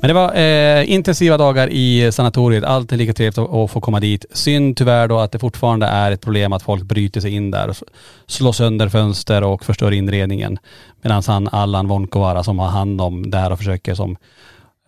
Men 0.00 0.08
det 0.08 0.14
var 0.14 0.34
eh, 0.34 0.90
intensiva 0.90 1.36
dagar 1.36 1.68
i 1.68 2.12
sanatoriet. 2.12 2.64
Alltid 2.64 2.98
lika 2.98 3.12
trevligt 3.12 3.38
att, 3.38 3.54
att 3.54 3.70
få 3.70 3.80
komma 3.80 4.00
dit. 4.00 4.24
Synd 4.32 4.76
tyvärr 4.76 5.08
då 5.08 5.18
att 5.18 5.32
det 5.32 5.38
fortfarande 5.38 5.86
är 5.86 6.12
ett 6.12 6.20
problem 6.20 6.52
att 6.52 6.62
folk 6.62 6.82
bryter 6.82 7.20
sig 7.20 7.34
in 7.34 7.50
där 7.50 7.68
och 7.68 7.76
slår 8.26 8.52
sönder 8.52 8.88
fönster 8.88 9.42
och 9.42 9.64
förstör 9.64 9.92
inredningen. 9.92 10.58
Medan 11.02 11.22
han 11.26 11.48
Allan 11.48 11.88
Vonkovara 11.88 12.42
som 12.44 12.58
har 12.58 12.68
hand 12.68 13.00
om 13.00 13.30
det 13.30 13.38
här 13.38 13.52
och 13.52 13.58
försöker 13.58 13.94
som 13.94 14.16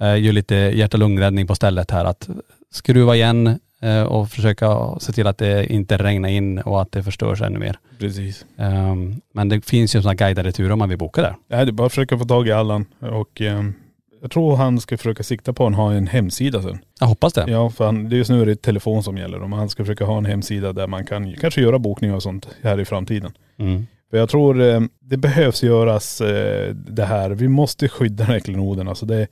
eh, 0.00 0.16
gör 0.21 0.33
lite 0.33 0.54
hjärt 0.54 0.95
och 0.95 1.00
lungräddning 1.00 1.47
på 1.47 1.54
stället 1.54 1.90
här 1.90 2.04
att 2.04 2.28
skruva 2.71 3.14
igen 3.14 3.59
eh, 3.83 4.02
och 4.02 4.31
försöka 4.31 4.99
se 5.00 5.12
till 5.12 5.26
att 5.26 5.38
det 5.38 5.73
inte 5.73 5.97
regnar 5.97 6.28
in 6.28 6.59
och 6.59 6.83
att 6.83 6.92
det 6.92 7.02
förstörs 7.02 7.42
ännu 7.42 7.59
mer. 7.59 7.78
Precis. 7.99 8.45
Ehm, 8.59 9.21
men 9.35 9.49
det 9.49 9.66
finns 9.66 9.97
ju 9.97 10.02
sådana 10.02 10.14
guidade 10.14 10.52
turer 10.52 10.73
om 10.73 10.78
man 10.78 10.88
vill 10.88 10.99
boka 10.99 11.23
där. 11.23 11.37
Nej, 11.49 11.64
det 11.64 11.71
är 11.71 11.73
bara 11.73 11.87
att 11.87 11.92
försöka 11.92 12.19
få 12.19 12.25
tag 12.25 12.49
i 12.49 12.52
Allan 12.52 12.87
och 13.00 13.40
ehm, 13.40 13.75
jag 14.23 14.31
tror 14.31 14.57
han 14.57 14.81
ska 14.81 14.99
försöka 14.99 15.23
sikta 15.23 15.52
på 15.52 15.67
att 15.67 15.75
ha 15.75 15.93
en 15.93 16.07
hemsida 16.07 16.62
sen. 16.62 16.79
Jag 17.00 17.07
hoppas 17.07 17.33
det. 17.33 17.45
Ja, 17.49 17.71
för 17.71 17.85
han, 17.85 18.09
det 18.09 18.17
är 18.17 18.19
just 18.19 18.31
nu 18.31 18.43
är 18.43 18.47
det 18.47 18.62
telefon 18.62 19.02
som 19.02 19.17
gäller. 19.17 19.38
Men 19.38 19.52
han 19.52 19.69
ska 19.69 19.85
försöka 19.85 20.05
ha 20.05 20.19
en 20.19 20.25
hemsida 20.25 20.73
där 20.73 20.87
man 20.87 21.07
kan 21.07 21.35
kanske 21.35 21.61
göra 21.61 21.79
bokningar 21.79 22.14
och 22.14 22.23
sånt 22.23 22.49
här 22.62 22.81
i 22.81 22.85
framtiden. 22.85 23.33
Mm. 23.59 23.87
För 24.11 24.17
jag 24.17 24.29
tror 24.29 24.61
eh, 24.61 24.81
det 25.00 25.17
behövs 25.17 25.62
göras 25.62 26.21
eh, 26.21 26.75
det 26.75 27.05
här. 27.05 27.31
Vi 27.31 27.49
måste 27.49 27.88
skydda 27.88 28.25
den 28.25 28.33
här 28.33 28.41
klenoden. 28.41 28.88
Alltså 28.88 29.07
det, 29.07 29.26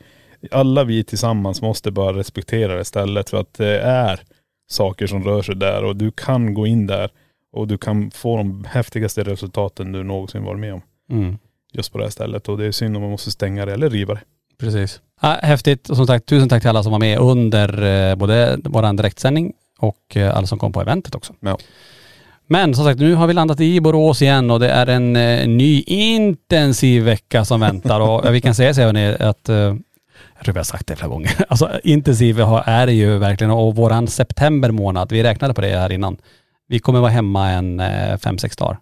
alla 0.51 0.85
vi 0.85 1.05
tillsammans 1.05 1.63
måste 1.63 1.91
bara 1.91 2.17
respektera 2.17 2.75
det 2.75 2.85
stället 2.85 3.31
för 3.31 3.41
att 3.41 3.55
det 3.55 3.81
är 3.81 4.21
saker 4.71 5.07
som 5.07 5.25
rör 5.25 5.43
sig 5.43 5.57
där 5.57 5.85
och 5.85 5.97
du 5.97 6.11
kan 6.11 6.55
gå 6.55 6.67
in 6.67 6.87
där 6.87 7.11
och 7.53 7.69
du 7.69 7.79
kan 7.79 8.11
få 8.11 8.37
de 8.37 8.65
häftigaste 8.65 9.23
resultaten 9.23 9.93
du 9.93 10.03
någonsin 10.03 10.45
varit 10.45 10.61
med 10.61 10.75
om. 10.75 10.83
Mm. 11.11 11.39
Just 11.73 11.93
på 11.93 11.99
det 11.99 12.05
här 12.05 12.11
stället 12.11 12.49
och 12.49 12.59
det 12.59 12.67
är 12.67 12.73
synd 12.73 12.97
om 12.97 13.03
man 13.03 13.11
måste 13.11 13.31
stänga 13.31 13.67
det 13.67 13.73
eller 13.73 13.91
riva 13.91 14.15
det. 14.15 14.21
Precis. 14.61 15.01
Ja, 15.21 15.39
häftigt. 15.43 15.89
Och 15.91 15.97
som 15.97 16.07
sagt, 16.07 16.27
tusen 16.27 16.49
tack 16.49 16.63
till 16.63 16.71
alla 16.71 16.83
som 16.83 16.93
var 16.93 16.99
med 16.99 17.19
under 17.19 17.83
eh, 18.11 18.15
både 18.17 18.59
vår 18.65 18.97
direktsändning 18.97 19.53
och 19.79 20.17
eh, 20.17 20.37
alla 20.37 20.47
som 20.47 20.59
kom 20.59 20.73
på 20.73 20.81
eventet 20.81 21.15
också. 21.15 21.33
Ja. 21.41 21.59
Men 22.47 22.75
som 22.75 22.85
sagt, 22.85 23.01
nu 23.01 23.15
har 23.15 23.27
vi 23.27 23.33
landat 23.33 23.61
i 23.61 23.81
Borås 23.81 24.23
igen 24.23 24.51
och 24.51 24.61
det 24.61 24.71
är 24.71 24.87
en 24.87 25.17
eh, 25.17 25.49
ny 25.49 25.83
intensiv 25.87 27.03
vecka 27.03 27.45
som 27.45 27.61
väntar 27.61 28.01
och 28.01 28.27
eh, 28.27 28.33
vi 28.33 28.41
kan 28.41 28.55
säga 28.55 28.75
så 28.75 28.81
hörni 28.81 29.17
att 29.21 29.49
eh, 29.49 29.57
jag 30.37 30.45
tror 30.45 30.53
vi 30.53 30.59
har 30.59 30.65
sagt 30.65 30.87
det 30.87 30.97
flera 30.97 31.09
gånger. 31.09 31.31
Alltså 31.49 31.71
intensiv 31.85 32.41
är 32.41 32.87
det 32.87 32.93
ju 32.93 33.19
verkligen 33.19 33.51
och 33.51 33.77
våran 33.77 34.09
september 34.09 34.71
månad, 34.71 35.13
vi 35.13 35.23
räknade 35.23 35.55
på 35.55 35.61
det 35.61 35.79
här 35.79 35.93
innan. 35.93 36.17
Vi 36.69 36.79
kommer 36.79 37.01
vara 37.01 37.11
hemma 37.11 37.51
en 37.51 37.81
eh, 37.81 38.17
fem, 38.17 38.39
sex 38.39 38.57
dagar 38.57 38.79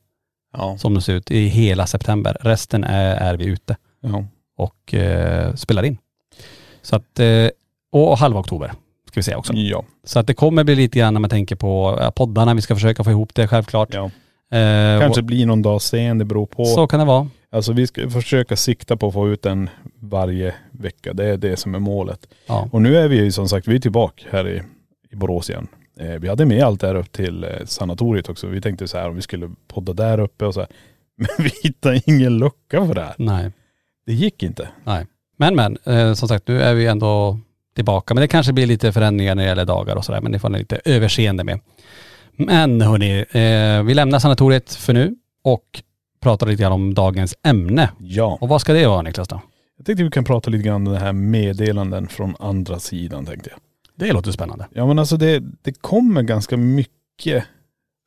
Ja. 0.53 0.79
som 0.79 0.95
det 0.95 1.01
ser 1.01 1.13
ut 1.13 1.31
i 1.31 1.47
hela 1.47 1.87
september. 1.87 2.37
Resten 2.41 2.85
är, 2.85 3.17
är 3.17 3.37
vi 3.37 3.45
ute 3.45 3.77
ja. 4.01 4.25
Och 4.59 4.95
eh, 4.95 5.55
spelar 5.55 5.85
in. 5.85 5.99
Så 6.83 6.97
att, 6.97 7.19
eh, 7.21 7.49
och 7.93 8.19
halva 8.19 8.41
oktober 8.41 8.73
ska 9.09 9.21
vi 9.21 9.23
säga 9.23 9.39
också. 9.39 9.53
Ja. 9.53 9.85
Så 10.05 10.19
att 10.19 10.27
det 10.27 10.35
kommer 10.35 10.65
bli 10.65 10.75
lite 10.75 10.99
grann 10.99 11.15
när 11.15 11.21
man 11.21 11.31
tänker 11.31 11.57
på 11.57 11.99
ja, 12.01 12.11
poddarna, 12.11 12.55
vi 12.55 12.61
ska 12.61 12.75
försöka 12.75 13.05
få 13.05 13.11
ihop 13.11 13.35
det 13.35 13.49
självklart. 13.49 13.95
ja. 13.95 14.11
Eh, 14.59 15.01
Kanske 15.01 15.21
och, 15.21 15.27
blir 15.27 15.47
någon 15.47 15.63
dag 15.63 15.83
sen, 15.83 16.19
det 16.19 16.25
beror 16.25 16.47
på. 16.47 16.65
så 16.65 16.87
kan 16.87 17.01
det 17.01 17.07
vara. 17.07 17.29
Alltså 17.51 17.73
vi 17.73 17.87
ska 17.87 18.11
försöka 18.11 18.57
sikta 18.57 18.97
på 18.97 19.07
att 19.07 19.13
få 19.13 19.29
ut 19.29 19.43
den 19.43 19.71
varje 20.01 20.55
vecka. 20.71 21.13
Det 21.13 21.25
är 21.25 21.37
det 21.37 21.57
som 21.57 21.75
är 21.75 21.79
målet. 21.79 22.27
Ja. 22.47 22.69
Och 22.73 22.83
nu 22.83 22.97
är 22.97 23.09
vi 23.09 23.17
ju 23.17 23.33
som 23.33 23.49
sagt, 23.49 23.69
vi 23.69 23.75
är 23.75 23.81
tillbaka 23.81 24.25
här 24.31 24.49
i, 24.49 24.63
i 25.11 25.17
Borås 25.17 25.51
igen. 25.51 25.67
Eh, 26.01 26.07
vi 26.07 26.29
hade 26.29 26.47
med 26.47 26.63
allt 26.63 26.81
där 26.81 26.95
upp 26.95 27.13
till 27.13 27.45
eh, 27.45 27.51
sanatoriet 27.65 28.29
också. 28.29 28.47
Vi 28.47 28.61
tänkte 28.61 28.89
så 28.89 28.99
här 28.99 29.09
om 29.09 29.17
vi 29.17 29.23
skulle 29.23 29.51
podda 29.69 29.93
där 29.93 30.21
uppe 30.21 30.47
och 30.47 30.55
så 30.55 30.61
här. 30.61 30.69
Men 31.17 31.29
vi 31.39 31.51
hittade 31.63 32.01
ingen 32.07 32.39
lucka 32.39 32.87
för 32.87 32.95
det 32.95 33.01
här. 33.01 33.15
Nej, 33.19 33.51
Det 34.09 34.15
gick 34.15 34.43
inte. 34.43 34.69
nej. 34.85 35.07
Men 35.37 35.57
men, 35.57 35.79
eh, 35.85 36.15
som 36.15 36.29
sagt 36.29 36.49
nu 36.49 36.63
är 36.63 36.75
vi 36.75 36.87
ändå 36.87 37.39
tillbaka. 37.75 38.15
Men 38.15 38.21
det 38.21 38.29
kanske 38.29 38.53
blir 38.53 38.67
lite 38.67 38.93
förändringar 38.93 39.35
när 39.35 39.43
det 39.43 39.49
gäller 39.49 39.65
dagar 39.65 39.97
och 39.97 40.05
sådär. 40.05 40.21
Men 40.21 40.33
det 40.33 40.39
får 40.39 40.49
ni 40.49 40.59
lite 40.59 40.81
överseende 40.85 41.45
med. 41.45 41.61
Men 42.37 42.81
hörni, 42.81 43.25
eh, 43.31 43.83
vi 43.83 43.95
lämnar 43.95 44.19
sanatoriet 44.19 44.75
för 44.75 44.93
nu 44.93 45.15
och 45.45 45.83
pratar 46.21 46.47
lite 46.47 46.63
grann 46.63 46.73
om 46.73 46.95
dagens 46.95 47.35
ämne. 47.43 47.91
Ja. 47.99 48.39
Och 48.41 48.49
vad 48.49 48.61
ska 48.61 48.73
det 48.73 48.87
vara 48.87 49.03
Niklas 49.03 49.29
då? 49.29 49.41
Jag 49.77 49.87
tänkte 49.87 50.05
vi 50.05 50.11
kan 50.11 50.25
prata 50.25 50.51
lite 50.51 50.65
grann 50.69 50.87
om 50.87 50.93
det 50.93 50.99
här 50.99 51.13
meddelanden 51.13 52.09
från 52.09 52.37
andra 52.39 52.79
sidan 52.79 53.27
tänkte 53.27 53.51
jag. 53.51 53.61
Det 53.97 54.13
låter 54.13 54.33
spännande. 54.33 54.67
Ja 54.75 54.87
men 54.87 54.99
alltså 54.99 55.17
det, 55.17 55.43
det 55.63 55.73
kommer 55.73 56.23
ganska 56.23 56.57
mycket 56.57 57.45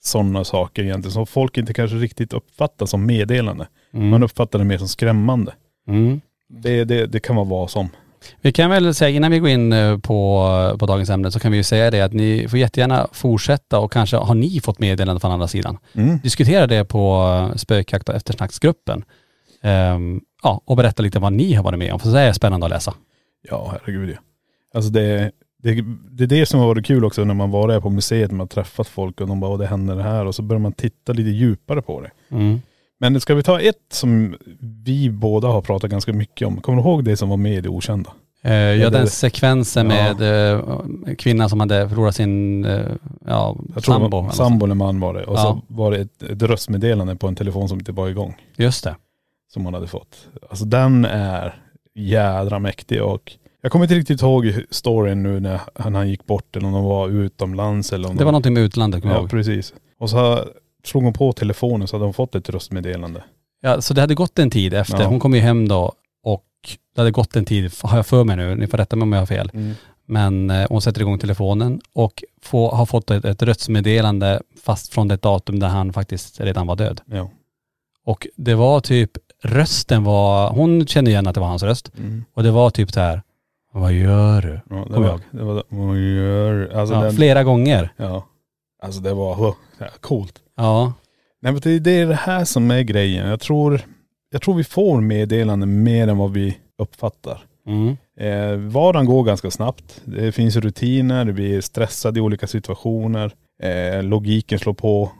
sådana 0.04 0.44
saker 0.44 0.84
egentligen 0.84 1.14
som 1.14 1.28
folk 1.28 1.58
inte 1.58 1.74
kanske 1.74 1.98
riktigt 1.98 2.34
uppfattar 2.34 2.86
som 2.86 3.06
meddelande. 3.06 3.68
Mm. 3.94 4.10
Man 4.10 4.24
uppfattar 4.24 4.60
det 4.60 4.66
mer 4.66 4.78
som 4.78 4.88
skrämmande. 4.88 5.54
Mm. 5.92 6.22
Det, 6.48 6.84
det, 6.84 7.06
det 7.06 7.20
kan 7.20 7.36
vara 7.36 7.46
vad 7.46 7.70
som. 7.70 7.90
Vi 8.42 8.52
kan 8.52 8.70
väl 8.70 8.94
säga 8.94 9.10
innan 9.10 9.32
vi 9.32 9.40
går 9.40 9.50
in 9.50 9.74
eh, 9.74 9.98
på, 9.98 10.76
på 10.80 10.86
dagens 10.86 11.10
ämne 11.10 11.32
så 11.32 11.40
kan 11.40 11.52
vi 11.52 11.58
ju 11.58 11.64
säga 11.64 11.92
det 11.92 12.02
att 12.02 12.14
ni 12.14 12.48
får 12.50 12.60
jättegärna 12.60 13.08
fortsätta 13.12 13.80
och 13.80 13.92
kanske 13.92 14.18
har 14.18 14.36
ni 14.36 14.60
fått 14.60 14.80
meddelanden 14.80 15.20
från 15.20 15.32
andra 15.32 15.48
sidan. 15.48 15.78
Mm. 15.94 16.18
Diskutera 16.24 16.68
det 16.68 16.86
på 16.86 17.28
eh, 17.52 17.56
spökjakt 17.56 18.10
och 18.10 18.16
eftersnacksgruppen. 18.16 19.04
Ehm, 19.62 20.22
ja, 20.44 20.62
och 20.66 20.78
berätta 20.78 21.04
lite 21.04 21.20
vad 21.20 21.34
ni 21.34 21.54
har 21.54 21.64
varit 21.64 21.80
med 21.80 21.94
om, 21.94 22.00
för 22.00 22.10
det 22.12 22.20
är 22.20 22.34
spännande 22.34 22.66
att 22.66 22.70
läsa. 22.72 22.94
Ja 23.50 23.72
herregud 23.72 24.10
ja. 24.10 24.18
Alltså 24.74 24.92
det, 24.92 25.32
det, 25.64 25.84
det 26.12 26.24
är 26.24 26.28
det 26.28 26.46
som 26.46 26.60
har 26.60 26.68
varit 26.68 26.86
kul 26.86 27.06
också 27.06 27.24
när 27.24 27.34
man 27.34 27.52
var 27.52 27.68
där 27.68 27.80
på 27.80 27.90
museet, 27.90 28.32
man 28.32 28.40
har 28.40 28.48
träffat 28.48 28.88
folk 28.88 29.22
och 29.22 29.28
de 29.28 29.40
bara, 29.40 29.52
"Åh, 29.52 29.58
det 29.60 29.68
händer 29.68 29.96
det 29.96 30.04
här 30.04 30.26
och 30.26 30.36
så 30.36 30.42
börjar 30.42 30.60
man 30.60 30.74
titta 30.74 31.14
lite 31.14 31.30
djupare 31.30 31.82
på 31.82 32.02
det. 32.02 32.12
Mm. 32.32 32.62
Men 33.02 33.22
ska 33.22 33.36
vi 33.36 33.44
ta 33.44 33.60
ett 33.62 33.76
som 33.92 34.36
vi 34.86 35.10
båda 35.10 35.48
har 35.48 35.62
pratat 35.62 35.92
ganska 35.92 36.14
mycket 36.14 36.48
om. 36.48 36.62
Kommer 36.62 36.82
du 36.82 36.90
ihåg 36.90 37.04
det 37.04 37.18
som 37.18 37.30
var 37.30 37.38
med 37.38 37.54
i 37.54 37.62
det 37.62 37.70
okända? 37.70 38.10
Eh, 38.44 38.54
ja, 38.54 38.90
den 38.90 39.08
sekvensen 39.08 39.90
Ja. 39.90 39.96
med 40.18 40.52
eh, 40.56 41.16
kvinnan 41.18 41.50
som 41.50 41.60
hade 41.60 41.90
förlorat 41.90 42.16
sin 42.16 42.66
eh, 42.66 42.80
ja, 43.28 43.56
Jag 43.76 43.84
sambo. 43.84 44.22
var, 44.22 44.30
sambo 44.30 44.66
eller 44.66 44.76
man 44.76 45.00
var 45.00 45.14
det. 45.14 45.24
Och 45.24 45.38
Ja. 45.38 45.42
så 45.42 45.62
var 45.68 45.92
det 45.92 45.98
ett, 45.98 46.24
ett 46.24 46.42
röstmeddelande 46.42 47.16
på 47.16 47.28
en 47.28 47.36
telefon 47.36 47.70
som 47.70 47.80
inte 47.80 47.92
var 47.92 48.10
igång. 48.10 48.36
Just 48.58 48.84
det. 48.84 48.96
Som 49.54 49.64
man 49.64 49.74
hade 49.74 49.88
fått. 49.88 50.28
Alltså 50.50 50.66
den 50.66 51.06
är 51.06 51.56
jädra 51.96 52.60
mäktig 52.60 53.04
och 53.04 53.32
jag 53.62 53.72
kommer 53.72 53.86
inte 53.86 53.96
riktigt 53.96 54.22
ihåg 54.22 54.54
storyn 54.70 55.24
nu 55.24 55.40
när 55.40 55.62
han, 55.76 55.96
han 55.96 56.10
gick 56.10 56.26
bort 56.26 56.56
eller 56.56 56.68
om 56.68 56.74
de 56.74 56.84
var 56.84 57.10
utomlands 57.10 57.94
eller 57.94 58.10
om 58.10 58.16
Det 58.16 58.22
de, 58.22 58.26
var 58.26 58.32
någonting 58.32 58.54
med 58.54 58.64
utlandet, 58.64 59.02
kommer 59.02 59.14
jag 59.14 59.20
Ja 59.20 59.24
ihåg. 59.24 59.30
precis. 59.30 59.74
Och 60.00 60.10
så 60.10 60.46
slog 60.84 61.04
hon 61.04 61.14
på 61.14 61.34
telefonen 61.34 61.88
så 61.88 61.96
hade 61.96 62.06
hon 62.06 62.14
fått 62.14 62.36
ett 62.36 62.50
röstmeddelande. 62.50 63.24
Ja, 63.62 63.82
så 63.82 63.94
det 63.94 64.02
hade 64.02 64.16
gått 64.16 64.40
en 64.40 64.50
tid 64.50 64.74
efter. 64.74 65.02
Ja. 65.02 65.08
Hon 65.08 65.20
kom 65.20 65.34
ju 65.34 65.40
hem 65.40 65.68
då 65.68 65.92
och 66.24 66.46
det 66.96 67.02
hade 67.02 67.12
gått 67.12 67.36
en 67.36 67.46
tid, 67.46 67.72
har 67.84 67.98
jag 67.98 68.06
för 68.08 68.24
mig 68.24 68.36
nu, 68.36 68.56
ni 68.56 68.68
får 68.68 68.78
rätta 68.78 68.96
mig 68.96 69.04
om 69.04 69.14
jag 69.14 69.20
har 69.20 69.26
fel. 69.26 69.52
Men 70.06 70.50
eh, 70.50 70.68
hon 70.70 70.82
sätter 70.82 71.02
igång 71.02 71.20
telefonen 71.20 71.82
och 71.94 72.24
få, 72.42 72.72
har 72.72 72.86
fått 72.86 73.12
ett, 73.12 73.26
ett 73.26 73.44
röstmeddelande 73.44 74.42
fast 74.64 74.94
från 74.94 75.08
det 75.08 75.22
datum 75.22 75.60
där 75.60 75.68
han 75.68 75.94
faktiskt 75.94 76.40
redan 76.40 76.68
var 76.68 76.76
död. 76.76 77.02
Ja. 77.06 77.30
Och 78.06 78.28
det 78.36 78.56
var 78.56 78.80
typ, 78.80 79.12
rösten 79.44 80.04
var, 80.04 80.50
hon 80.50 80.88
kände 80.88 81.12
igen 81.12 81.28
att 81.28 81.34
det 81.36 81.42
var 81.42 81.48
hans 81.48 81.64
röst. 81.64 81.92
Mm. 81.98 82.26
Och 82.34 82.44
det 82.44 82.52
var 82.52 82.70
typ 82.70 82.92
så 82.92 83.00
här, 83.00 83.22
vad 83.74 83.94
gör 83.94 84.42
du? 84.42 84.60
Ja, 84.70 84.86
det 84.90 85.00
var, 85.00 85.08
jag 85.08 85.20
det 85.32 85.44
var, 85.44 85.64
vad 85.70 85.98
gör, 85.98 86.72
alltså 86.76 86.96
Ja, 86.96 87.02
den, 87.02 87.16
flera 87.16 87.44
gånger. 87.44 87.94
ja. 87.98 88.28
Alltså 88.84 89.02
det 89.02 89.14
var 89.14 89.56
ja, 89.80 89.88
coolt. 90.00 90.34
Ja. 90.62 90.94
Nej 91.42 91.52
men 91.52 91.62
det, 91.62 91.80
det 91.80 91.92
är 91.92 92.06
det 92.06 92.16
här 92.16 92.46
som 92.46 92.72
är 92.72 92.82
grejen. 92.82 93.28
Jag 93.28 93.40
tror, 93.40 93.82
jag 94.32 94.42
tror 94.42 94.56
vi 94.56 94.64
får 94.64 95.02
meddelanden 95.02 95.84
mer 95.84 96.08
än 96.08 96.18
vad 96.18 96.34
vi 96.34 96.58
uppfattar. 96.78 97.44
Mm. 97.68 97.98
Eh, 98.20 98.72
vardagen 98.72 99.06
går 99.06 99.24
ganska 99.24 99.52
snabbt. 99.52 100.02
Det 100.06 100.32
finns 100.32 100.56
rutiner, 100.56 101.26
vi 101.26 101.56
är 101.56 101.62
stressade 101.62 102.20
i 102.20 102.22
olika 102.22 102.48
situationer. 102.48 103.32
Eh, 103.64 104.04
logiken 104.04 104.60
slår 104.60 104.74
på. 104.74 105.12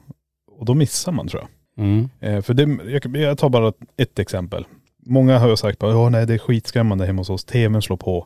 Och 0.60 0.66
då 0.66 0.74
missar 0.74 1.12
man 1.12 1.28
tror 1.28 1.42
jag. 1.42 1.86
Mm. 1.86 2.10
Eh, 2.20 2.42
för 2.42 2.54
det, 2.54 2.92
jag, 2.92 3.18
jag 3.18 3.38
tar 3.38 3.50
bara 3.50 3.74
ett 3.98 4.20
exempel. 4.20 4.66
Många 5.06 5.40
har 5.40 5.50
ju 5.50 5.58
sagt 5.58 5.80
bara, 5.80 5.92
ja 5.92 6.10
nej 6.10 6.26
det 6.26 6.34
är 6.34 6.38
skitskrämmande 6.38 7.06
hemma 7.06 7.20
hos 7.20 7.30
oss. 7.30 7.46
TVn 7.46 7.82
slår 7.82 7.98
på. 7.98 8.26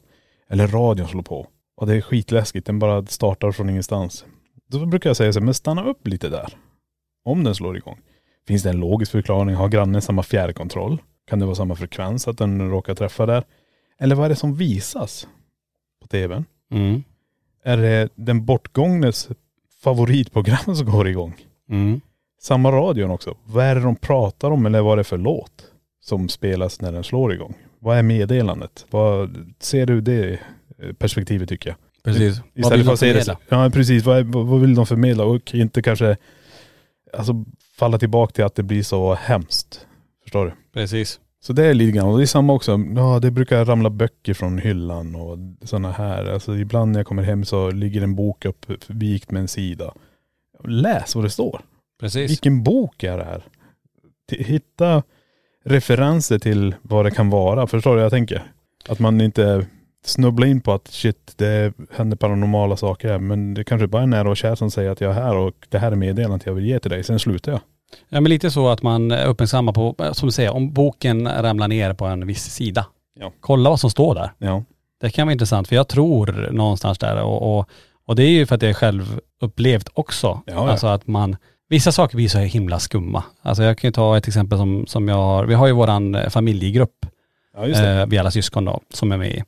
Eller 0.49 0.67
radion 0.67 1.07
slår 1.07 1.21
på. 1.21 1.47
Och 1.77 1.87
det 1.87 1.95
är 1.95 2.01
skitläskigt, 2.01 2.67
den 2.67 2.79
bara 2.79 3.05
startar 3.05 3.51
från 3.51 3.69
ingenstans. 3.69 4.25
Då 4.67 4.85
brukar 4.85 5.09
jag 5.09 5.17
säga 5.17 5.33
så 5.33 5.39
här, 5.39 5.45
men 5.45 5.53
stanna 5.53 5.83
upp 5.83 6.07
lite 6.07 6.29
där. 6.29 6.53
Om 7.25 7.43
den 7.43 7.55
slår 7.55 7.77
igång. 7.77 7.99
Finns 8.47 8.63
det 8.63 8.69
en 8.69 8.79
logisk 8.79 9.11
förklaring? 9.11 9.55
Har 9.55 9.69
grannen 9.69 10.01
samma 10.01 10.23
fjärrkontroll? 10.23 11.01
Kan 11.27 11.39
det 11.39 11.45
vara 11.45 11.55
samma 11.55 11.75
frekvens 11.75 12.27
att 12.27 12.37
den 12.37 12.69
råkar 12.69 12.95
träffa 12.95 13.25
där? 13.25 13.43
Eller 13.99 14.15
vad 14.15 14.25
är 14.25 14.29
det 14.29 14.35
som 14.35 14.55
visas 14.55 15.27
på 16.01 16.07
tvn? 16.07 16.45
Mm. 16.71 17.03
Är 17.63 17.77
det 17.77 18.09
den 18.15 18.45
bortgångnes 18.45 19.29
favoritprogram 19.83 20.75
som 20.75 20.85
går 20.85 21.07
igång? 21.07 21.35
Mm. 21.69 22.01
Samma 22.41 22.71
radion 22.71 23.11
också. 23.11 23.37
Vad 23.45 23.65
är 23.65 23.75
det 23.75 23.81
de 23.81 23.95
pratar 23.95 24.51
om 24.51 24.65
eller 24.65 24.81
vad 24.81 24.93
är 24.93 24.97
det 24.97 25.03
för 25.03 25.17
låt 25.17 25.65
som 26.01 26.29
spelas 26.29 26.81
när 26.81 26.91
den 26.91 27.03
slår 27.03 27.33
igång? 27.33 27.53
Vad 27.79 27.97
är 27.97 28.03
meddelandet? 28.03 28.85
Vad, 28.89 29.37
ser 29.59 29.85
du 29.85 30.01
det 30.01 30.39
eh, 30.79 30.93
perspektivet 30.97 31.49
tycker 31.49 31.69
jag? 31.69 31.77
Precis. 32.03 32.37
Vad 32.37 32.45
Istället 32.53 32.79
vill 32.79 32.97
för 32.97 33.05
de 33.05 33.11
att 33.11 33.15
det 33.15 33.23
förmedla? 33.23 33.63
Ja 33.63 33.69
precis, 33.69 34.05
vad, 34.05 34.17
är, 34.17 34.23
vad 34.23 34.45
vad 34.45 34.61
vill 34.61 34.75
de 34.75 34.85
förmedla? 34.85 35.23
Och 35.23 35.55
inte 35.55 35.81
kanske, 35.81 36.17
alltså 37.17 37.45
falla 37.77 37.97
tillbaka 37.97 38.33
till 38.33 38.43
att 38.43 38.55
det 38.55 38.63
blir 38.63 38.83
så 38.83 39.13
hemskt. 39.13 39.87
Förstår 40.23 40.45
du? 40.45 40.53
Precis. 40.73 41.19
Så 41.41 41.53
det 41.53 41.65
är 41.65 41.73
lite 41.73 41.97
grann, 41.97 42.07
och 42.07 42.17
det 42.17 42.23
är 42.23 42.27
samma 42.27 42.53
också, 42.53 42.79
ja 42.95 43.19
det 43.19 43.31
brukar 43.31 43.65
ramla 43.65 43.89
böcker 43.89 44.33
från 44.33 44.57
hyllan 44.57 45.15
och 45.15 45.37
sådana 45.67 45.91
här. 45.91 46.25
Alltså 46.25 46.55
ibland 46.55 46.91
när 46.91 46.99
jag 46.99 47.07
kommer 47.07 47.23
hem 47.23 47.45
så 47.45 47.71
ligger 47.71 48.01
en 48.01 48.15
bok 48.15 48.45
upp 48.45 48.65
vikt 48.87 49.31
med 49.31 49.39
en 49.39 49.47
sida. 49.47 49.93
Läs 50.63 51.15
vad 51.15 51.25
det 51.25 51.29
står. 51.29 51.61
Precis. 51.99 52.31
Vilken 52.31 52.63
bok 52.63 53.03
är 53.03 53.17
det 53.17 53.23
här? 53.23 53.43
Hitta 54.31 55.03
referenser 55.65 56.39
till 56.39 56.75
vad 56.81 57.05
det 57.05 57.11
kan 57.11 57.29
vara. 57.29 57.67
Förstår 57.67 57.91
du 57.91 57.95
vad 57.95 58.05
jag 58.05 58.11
tänker? 58.11 58.51
Att 58.89 58.99
man 58.99 59.21
inte 59.21 59.65
snubblar 60.05 60.47
in 60.47 60.61
på 60.61 60.73
att 60.73 60.87
shit, 60.87 61.33
det 61.35 61.73
händer 61.95 62.17
paranormala 62.17 62.77
saker 62.77 63.09
här. 63.09 63.19
Men 63.19 63.53
det 63.53 63.63
kanske 63.63 63.87
bara 63.87 64.03
är 64.03 64.07
nära 64.07 64.29
och 64.29 64.37
kär 64.37 64.55
som 64.55 64.71
säger 64.71 64.91
att 64.91 65.01
jag 65.01 65.11
är 65.11 65.21
här 65.21 65.35
och 65.35 65.53
det 65.69 65.77
här 65.79 65.91
är 65.91 65.95
meddelandet 65.95 66.45
jag 66.45 66.53
vill 66.53 66.65
ge 66.65 66.79
till 66.79 66.91
dig. 66.91 67.03
Sen 67.03 67.19
slutar 67.19 67.51
jag. 67.51 67.61
Ja 68.09 68.21
men 68.21 68.29
lite 68.29 68.51
så 68.51 68.67
att 68.69 68.81
man 68.81 69.11
är 69.11 69.25
uppmärksamma 69.25 69.73
på, 69.73 69.95
som 70.11 70.27
du 70.27 70.31
säger, 70.31 70.53
om 70.53 70.73
boken 70.73 71.27
ramlar 71.41 71.67
ner 71.67 71.93
på 71.93 72.05
en 72.05 72.27
viss 72.27 72.43
sida. 72.43 72.85
Ja. 73.19 73.31
Kolla 73.39 73.69
vad 73.69 73.79
som 73.79 73.89
står 73.89 74.15
där. 74.15 74.31
Ja. 74.37 74.63
Det 75.01 75.09
kan 75.09 75.27
vara 75.27 75.31
intressant 75.33 75.67
för 75.67 75.75
jag 75.75 75.87
tror 75.87 76.49
någonstans 76.51 76.97
där 76.97 77.23
och, 77.23 77.57
och, 77.59 77.69
och 78.07 78.15
det 78.15 78.23
är 78.23 78.29
ju 78.29 78.45
för 78.45 78.55
att 78.55 78.61
jag 78.61 78.75
själv 78.75 79.19
upplevt 79.41 79.89
också. 79.93 80.27
Ja, 80.45 80.53
ja. 80.53 80.69
Alltså 80.71 80.87
att 80.87 81.07
man, 81.07 81.35
vissa 81.69 81.91
saker 81.91 82.15
blir 82.15 82.29
så 82.29 82.37
himla 82.39 82.79
skumma. 82.79 83.23
Alltså 83.41 83.63
jag 83.63 83.77
kan 83.77 83.87
ju 83.87 83.91
ta 83.91 84.17
ett 84.17 84.27
exempel 84.27 84.57
som, 84.57 84.85
som 84.87 85.07
jag 85.07 85.15
har, 85.15 85.45
vi 85.45 85.53
har 85.53 85.67
ju 85.67 85.73
våran 85.73 86.15
eh, 86.15 86.29
familjegrupp, 86.29 87.05
Ja 87.57 87.67
just 87.67 87.81
det. 87.81 87.89
eh, 88.01 88.05
vi 88.07 88.17
alla 88.17 88.31
syskon 88.31 88.65
då, 88.65 88.79
som 88.93 89.11
är 89.11 89.17
med 89.17 89.31
i. 89.31 89.43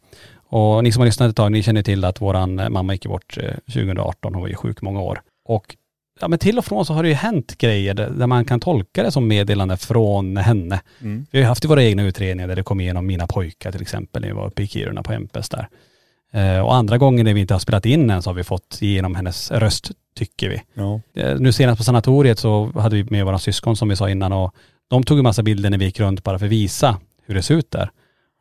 Och 0.50 0.84
ni 0.84 0.92
som 0.92 1.02
har 1.02 1.06
lyssnat 1.06 1.30
ett 1.30 1.36
tag, 1.36 1.52
ni 1.52 1.64
känner 1.64 1.84
till 1.84 2.06
att 2.06 2.22
våran 2.22 2.60
eh, 2.60 2.70
mamma 2.70 2.94
gick 2.94 3.06
bort 3.06 3.38
eh, 3.38 3.52
2018, 3.52 4.34
hon 4.34 4.42
var 4.42 4.50
ju 4.50 4.56
sjuk 4.56 4.82
många 4.82 5.02
år. 5.02 5.22
Och 5.46 5.76
ja 6.20 6.28
men 6.28 6.40
till 6.40 6.58
och 6.58 6.66
från 6.66 6.86
så 6.86 6.94
har 6.94 7.04
det 7.04 7.10
ju 7.10 7.16
hänt 7.16 7.58
grejer 7.58 7.94
där, 7.94 8.28
man 8.28 8.46
kan 8.46 8.60
tolka 8.60 9.04
det 9.04 9.12
som 9.12 9.28
meddelande 9.28 9.78
från 9.78 10.38
henne. 10.38 10.82
Mm. 11.02 11.26
Vi 11.32 11.38
har 11.38 11.44
ju 11.44 11.48
haft 11.48 11.66
våra 11.66 11.84
egna 11.84 12.04
utredningar 12.04 12.48
där 12.48 12.56
det 12.56 12.64
kom 12.64 12.82
igenom 12.82 13.06
mina 13.06 13.28
pojkar 13.28 13.72
till 13.72 13.82
exempel 13.82 14.22
när 14.22 14.30
vi 14.30 14.36
var 14.36 14.48
uppe 14.48 14.64
i 14.64 14.68
Kiruna 14.68 15.04
på 15.04 15.14
Empes 15.14 15.50
där. 15.50 15.68
Eh, 16.32 16.60
och 16.60 16.76
andra 16.76 16.98
gånger 16.98 17.24
när 17.24 17.34
vi 17.34 17.42
inte 17.42 17.54
har 17.54 17.60
spelat 17.60 17.86
in 17.86 18.10
än 18.10 18.22
så 18.22 18.30
har 18.30 18.36
vi 18.36 18.44
fått 18.44 18.78
igenom 18.82 19.16
hennes 19.16 19.52
röst, 19.52 19.92
tycker 20.16 20.50
vi. 20.50 20.62
Ja. 20.74 21.02
Eh, 21.14 21.40
nu 21.40 21.52
senast 21.52 21.78
på 21.78 21.84
sanatoriet 21.84 22.40
så 22.40 22.72
hade 22.76 22.96
vi 22.96 23.04
med 23.04 23.26
våra 23.26 23.40
syskon 23.40 23.76
som 23.76 23.90
vi 23.90 23.96
sa 23.96 24.10
innan 24.10 24.34
och 24.34 24.56
de 24.90 25.04
tog 25.04 25.18
en 25.18 25.24
massa 25.24 25.44
bilder 25.44 25.70
när 25.70 25.78
vi 25.78 25.86
gick 25.86 26.00
runt 26.00 26.24
bara 26.24 26.40
för 26.40 26.46
att 26.46 26.52
visa 26.52 27.00
hur 27.26 27.36
det 27.36 27.44
ser 27.44 27.56
ut 27.56 27.72
där. 27.72 27.92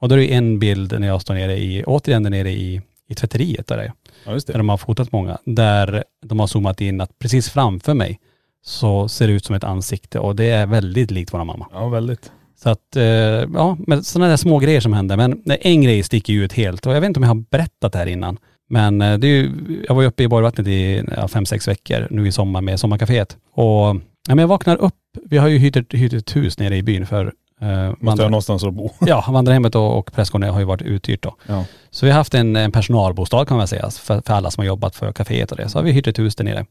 Och 0.00 0.08
då 0.08 0.14
är 0.14 0.18
det 0.18 0.34
en 0.34 0.58
bild 0.58 1.00
när 1.00 1.06
jag 1.06 1.22
står 1.22 1.34
nere 1.34 1.56
i, 1.56 1.84
återigen 1.86 2.22
där 2.22 2.30
nere 2.30 2.50
i, 2.50 2.80
i 3.08 3.14
tvätteriet 3.14 3.66
där 3.66 3.76
det 3.76 3.82
är 3.82 3.92
ja 4.26 4.32
just 4.32 4.46
där 4.46 4.54
det. 4.54 4.58
de 4.58 4.68
har 4.68 4.76
fotat 4.76 5.12
många, 5.12 5.38
där 5.44 6.04
de 6.26 6.40
har 6.40 6.46
zoomat 6.46 6.80
in 6.80 7.00
att 7.00 7.18
precis 7.18 7.50
framför 7.50 7.94
mig 7.94 8.20
så 8.64 9.08
ser 9.08 9.26
det 9.26 9.32
ut 9.32 9.44
som 9.44 9.54
ett 9.54 9.64
ansikte 9.64 10.18
och 10.18 10.36
det 10.36 10.50
är 10.50 10.66
väldigt 10.66 11.10
likt 11.10 11.34
vår 11.34 11.44
mamma. 11.44 11.66
Ja 11.72 11.88
väldigt. 11.88 12.32
Så 12.58 12.70
att, 12.70 12.96
eh, 12.96 13.04
ja, 13.04 13.76
men 13.86 14.04
sådana 14.04 14.28
där 14.28 14.36
små 14.36 14.58
grejer 14.58 14.80
som 14.80 14.92
händer. 14.92 15.16
Men 15.16 15.42
en 15.60 15.82
grej 15.82 16.02
sticker 16.02 16.32
ju 16.32 16.44
ut 16.44 16.52
helt 16.52 16.86
och 16.86 16.94
jag 16.94 17.00
vet 17.00 17.08
inte 17.08 17.20
om 17.20 17.24
jag 17.24 17.30
har 17.30 17.44
berättat 17.50 17.92
det 17.92 17.98
här 17.98 18.06
innan. 18.06 18.38
Men 18.68 19.02
eh, 19.02 19.18
det 19.18 19.26
är 19.26 19.30
ju, 19.30 19.50
jag 19.88 19.94
var 19.94 20.02
ju 20.02 20.08
uppe 20.08 20.22
i 20.22 20.28
Borgvattnet 20.28 20.66
i 20.66 21.04
ja, 21.16 21.28
fem, 21.28 21.46
sex 21.46 21.68
veckor 21.68 22.06
nu 22.10 22.28
i 22.28 22.32
sommar 22.32 22.60
med 22.60 22.80
Sommarcaféet. 22.80 23.36
Och 23.52 23.96
ja, 24.28 24.34
men 24.34 24.38
jag 24.38 24.48
vaknar 24.48 24.76
upp, 24.76 24.94
vi 25.24 25.38
har 25.38 25.48
ju 25.48 25.58
hyrt 25.58 25.94
ett 25.94 26.36
hus 26.36 26.58
nere 26.58 26.76
i 26.76 26.82
byn 26.82 27.06
för 27.06 27.32
eh, 27.60 27.92
Måste 28.00 28.22
ha 28.22 28.28
någonstans 28.30 28.64
att 28.64 28.74
bo. 28.74 28.90
Ja, 29.00 29.24
vandrarhemmet 29.28 29.74
och, 29.74 29.98
och 29.98 30.12
prästgården 30.12 30.50
har 30.50 30.60
ju 30.60 30.66
varit 30.66 30.82
uthyrt 30.82 31.22
då. 31.22 31.36
Ja. 31.46 31.64
Så 31.90 32.06
vi 32.06 32.12
har 32.12 32.18
haft 32.18 32.34
en, 32.34 32.56
en 32.56 32.72
personalbostad 32.72 33.44
kan 33.44 33.56
man 33.56 33.68
säga, 33.68 33.90
för, 33.90 34.22
för 34.26 34.34
alla 34.34 34.50
som 34.50 34.60
har 34.62 34.66
jobbat 34.66 34.96
för 34.96 35.12
kaféet 35.12 35.50
och 35.50 35.56
det. 35.56 35.68
Så 35.68 35.78
har 35.78 35.82
vi 35.84 35.92
hyrt 35.92 36.06
ett 36.06 36.18
hus 36.18 36.36
där 36.36 36.44
nere. 36.44 36.66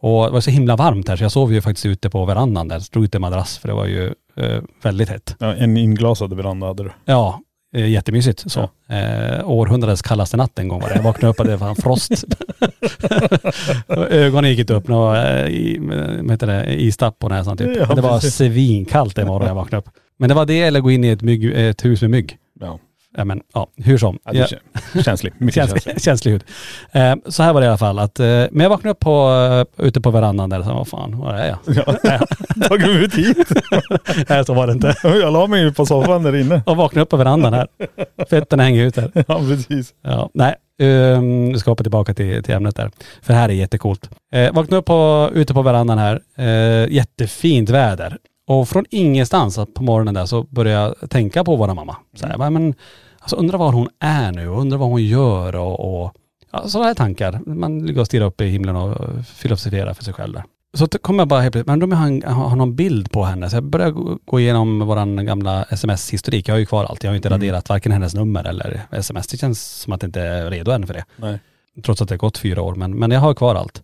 Och 0.00 0.24
det 0.26 0.30
var 0.30 0.40
så 0.40 0.50
himla 0.50 0.76
varmt 0.76 1.08
här 1.08 1.16
så 1.16 1.24
jag 1.24 1.32
sov 1.32 1.52
ju 1.52 1.60
faktiskt 1.60 1.86
ute 1.86 2.10
på 2.10 2.24
verandan 2.24 2.68
där. 2.68 2.80
Stod 2.80 3.04
ute 3.04 3.16
i 3.16 3.20
madrass 3.20 3.58
för 3.58 3.68
det 3.68 3.74
var 3.74 3.86
ju 3.86 4.14
eh, 4.36 4.62
väldigt 4.82 5.08
hett. 5.08 5.36
ja. 5.38 5.54
En 5.54 5.76
inglasad 5.76 6.34
veranda 6.36 6.66
hade 6.66 6.82
du. 6.82 6.90
Ja, 7.04 7.40
eh, 7.76 7.88
jättemysigt 7.90 8.50
så. 8.52 8.60
Eh, 8.88 9.50
århundradets 9.50 10.02
kallaste 10.02 10.36
natt 10.36 10.58
en 10.58 10.68
gång 10.68 10.80
var 10.80 10.88
det. 10.88 10.94
Jag 10.94 11.02
vaknade 11.02 11.30
upp 11.30 11.40
och 11.40 11.46
det 11.46 11.56
var 11.56 11.74
frost. 11.74 12.24
Ögonen 14.10 14.50
gick 14.50 14.58
inte 14.60 14.74
upp, 14.74 14.88
något, 14.88 15.16
eh, 15.16 15.46
i, 15.46 15.78
vad 16.22 16.30
heter 16.30 16.46
det, 16.46 16.82
istapp 16.82 17.18
på 17.18 17.28
näsan 17.28 17.56
typ. 17.56 17.76
Ja, 17.76 17.94
det 17.94 18.00
var 18.00 18.20
precis. 18.20 18.34
svinkallt 18.34 19.16
den 19.16 19.26
morgonen 19.26 19.48
jag 19.48 19.54
vaknade 19.54 19.78
upp. 19.78 19.88
Men 20.18 20.28
det 20.28 20.34
var 20.34 20.46
det 20.46 20.60
eller 20.60 20.80
gå 20.80 20.90
in 20.90 21.04
i 21.04 21.08
ett, 21.08 21.22
mygg, 21.22 21.44
ett 21.68 21.84
hus 21.84 22.00
med 22.02 22.10
mygg. 22.10 22.36
Ja. 22.60 22.78
Ja 23.16 23.24
men 23.24 23.40
ja, 23.54 23.66
hur 23.76 23.98
som. 23.98 24.18
ja 24.24 24.32
det 24.32 24.60
kä- 24.92 25.02
känslig. 25.02 25.32
Mycket 25.38 25.54
känslig. 25.54 25.82
känslig, 25.82 26.02
känslig 26.04 26.32
hud. 26.32 26.44
Eh, 26.92 27.14
så 27.28 27.42
här 27.42 27.52
var 27.52 27.60
det 27.60 27.64
i 27.64 27.68
alla 27.68 27.78
fall 27.78 27.98
att, 27.98 28.20
eh, 28.20 28.26
men 28.26 28.60
jag 28.60 28.68
vaknade 28.68 28.90
upp 28.90 29.00
på, 29.00 29.30
eh, 29.78 29.86
ute 29.86 30.00
på 30.00 30.10
verandan 30.10 30.50
där 30.50 30.58
och 30.58 30.64
sa, 30.64 30.74
vad 30.74 30.88
fan, 30.88 31.18
var 31.18 31.34
är 31.34 31.48
jag? 31.48 31.58
Ja. 32.04 32.26
Tagit 32.68 32.86
mig 32.86 33.04
ut 33.04 33.14
hit. 33.14 33.48
Nej 34.28 34.44
så 34.44 34.54
var 34.54 34.66
det 34.66 34.72
inte. 34.72 34.94
Jag 35.02 35.32
la 35.32 35.46
mig 35.46 35.62
ju 35.62 35.72
på 35.72 35.86
soffan 35.86 36.22
där 36.22 36.36
inne. 36.36 36.62
Och 36.66 36.76
vaknade 36.76 37.02
upp 37.02 37.08
på 37.10 37.16
verandan 37.16 37.52
här. 37.54 37.68
Fötterna 38.28 38.62
hänger 38.62 38.84
ut 38.84 38.94
där. 38.94 39.10
Ja 39.14 39.38
precis. 39.38 39.94
Ja, 40.02 40.30
nej, 40.34 40.54
um, 40.82 41.52
vi 41.52 41.58
ska 41.58 41.70
hoppa 41.70 41.82
tillbaka 41.84 42.14
till, 42.14 42.42
till 42.42 42.54
ämnet 42.54 42.76
där. 42.76 42.90
För 43.22 43.34
här 43.34 43.48
är 43.48 43.52
jättecoolt. 43.52 44.10
Eh, 44.34 44.52
vaknade 44.52 44.76
upp 44.76 44.84
på, 44.86 45.30
ute 45.34 45.54
på 45.54 45.62
verandan 45.62 45.98
här. 45.98 46.20
Eh, 46.38 46.92
jättefint 46.92 47.70
väder. 47.70 48.16
Och 48.46 48.68
från 48.68 48.84
ingenstans 48.90 49.58
på 49.74 49.82
morgonen 49.82 50.14
där 50.14 50.26
så 50.26 50.42
började 50.42 50.94
jag 51.00 51.10
tänka 51.10 51.44
på 51.44 51.56
våra 51.56 51.74
mamma. 51.74 51.96
Så 52.14 52.26
här, 52.26 52.50
men, 52.50 52.74
alltså 53.18 53.36
undrar 53.36 53.58
var 53.58 53.72
hon 53.72 53.88
är 54.00 54.32
nu 54.32 54.48
och 54.48 54.60
undrar 54.60 54.78
vad 54.78 54.88
hon 54.88 55.02
gör 55.04 55.56
och, 55.56 56.02
och 56.04 56.12
ja, 56.52 56.68
sådana 56.68 56.86
här 56.86 56.94
tankar. 56.94 57.40
Man 57.46 57.86
ligger 57.86 58.00
och 58.00 58.06
stirrar 58.06 58.26
upp 58.26 58.40
i 58.40 58.46
himlen 58.46 58.76
och 58.76 59.24
filosoferar 59.26 59.94
för 59.94 60.04
sig 60.04 60.14
själv 60.14 60.32
där. 60.34 60.44
så 60.74 60.86
kom 60.86 61.18
jag 61.18 61.28
bara 61.28 61.40
helt 61.40 61.52
plötsligt, 61.52 61.78
men 61.78 61.90
jag 62.22 62.28
har, 62.30 62.48
har 62.48 62.56
någon 62.56 62.76
bild 62.76 63.10
på 63.10 63.24
henne. 63.24 63.50
Så 63.50 63.56
jag 63.56 63.64
började 63.64 63.92
gå- 64.24 64.40
igenom 64.40 64.78
våran 64.86 65.26
gamla 65.26 65.62
sms-historik. 65.64 66.48
Jag 66.48 66.54
har 66.54 66.58
ju 66.58 66.66
kvar 66.66 66.84
allt. 66.84 67.02
Jag 67.04 67.10
har 67.10 67.14
ju 67.14 67.16
inte 67.16 67.28
Mm. 67.28 67.40
raderat 67.40 67.68
varken 67.68 67.92
hennes 67.92 68.14
nummer 68.14 68.44
eller 68.44 68.80
sms. 68.90 69.26
Det 69.26 69.36
känns 69.36 69.62
som 69.80 69.92
att 69.92 70.00
det 70.00 70.06
inte 70.06 70.20
är 70.20 70.50
redo 70.50 70.70
än 70.70 70.86
för 70.86 70.94
det. 70.94 71.04
Nej. 71.16 71.38
Trots 71.84 72.02
att 72.02 72.08
det 72.08 72.12
har 72.12 72.18
gått 72.18 72.38
fyra 72.38 72.62
år. 72.62 72.74
Men, 72.74 72.98
men 72.98 73.10
jag 73.10 73.20
har 73.20 73.34
kvar 73.34 73.54
allt. 73.54 73.82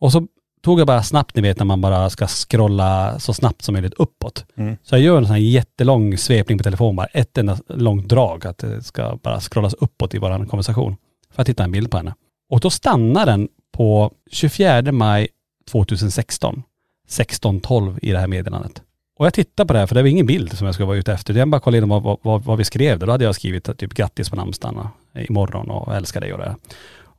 Och 0.00 0.12
så 0.12 0.26
tog 0.62 0.80
jag 0.80 0.86
bara 0.86 1.02
snabbt, 1.02 1.36
ni 1.36 1.42
vet 1.42 1.58
när 1.58 1.64
man 1.64 1.80
bara 1.80 2.10
ska 2.10 2.26
scrolla 2.26 3.18
så 3.18 3.34
snabbt 3.34 3.62
som 3.62 3.72
möjligt 3.72 3.94
uppåt. 3.94 4.44
Mm. 4.56 4.76
Så 4.82 4.94
jag 4.94 5.02
gör 5.02 5.18
en 5.18 5.26
sån 5.26 5.34
här 5.34 5.42
jättelång 5.42 6.18
svepning 6.18 6.58
på 6.58 6.64
telefonen 6.64 6.96
bara. 6.96 7.06
Ett 7.06 7.38
enda 7.38 7.58
långt 7.68 8.08
drag. 8.08 8.46
Att 8.46 8.58
det 8.58 8.82
ska 8.82 9.18
bara 9.22 9.40
scrollas 9.40 9.74
uppåt 9.74 10.14
i 10.14 10.18
våran 10.18 10.46
konversation. 10.46 10.96
För 11.30 11.42
att 11.42 11.48
hitta 11.48 11.64
en 11.64 11.72
bild 11.72 11.90
på 11.90 11.96
henne. 11.96 12.14
Och 12.50 12.60
då 12.60 12.70
stannar 12.70 13.26
den 13.26 13.48
på 13.72 14.12
24 14.30 14.92
maj 14.92 15.28
2016. 15.70 16.62
16.12 17.08 17.98
i 18.02 18.12
det 18.12 18.18
här 18.18 18.26
meddelandet. 18.26 18.82
Och 19.18 19.26
jag 19.26 19.34
tittar 19.34 19.64
på 19.64 19.72
det 19.72 19.78
här 19.78 19.86
för 19.86 19.94
det 19.94 20.02
var 20.02 20.08
ingen 20.08 20.26
bild 20.26 20.58
som 20.58 20.64
jag 20.64 20.74
skulle 20.74 20.86
vara 20.86 20.96
ute 20.96 21.12
efter. 21.12 21.34
Jag 21.34 21.48
bara 21.48 21.60
kollade 21.60 21.82
in 21.82 21.88
vad, 21.88 22.18
vad, 22.22 22.44
vad, 22.44 22.58
vi 22.58 22.64
skrev. 22.64 22.98
Då 22.98 23.10
hade 23.10 23.24
jag 23.24 23.34
skrivit 23.34 23.68
att 23.68 23.78
typ 23.78 23.94
grattis 23.94 24.30
på 24.30 24.36
namnsdagen 24.36 24.78
och 24.78 25.20
imorgon 25.20 25.70
och 25.70 25.94
älskar 25.94 26.20
dig 26.20 26.32
och 26.32 26.38
det. 26.38 26.56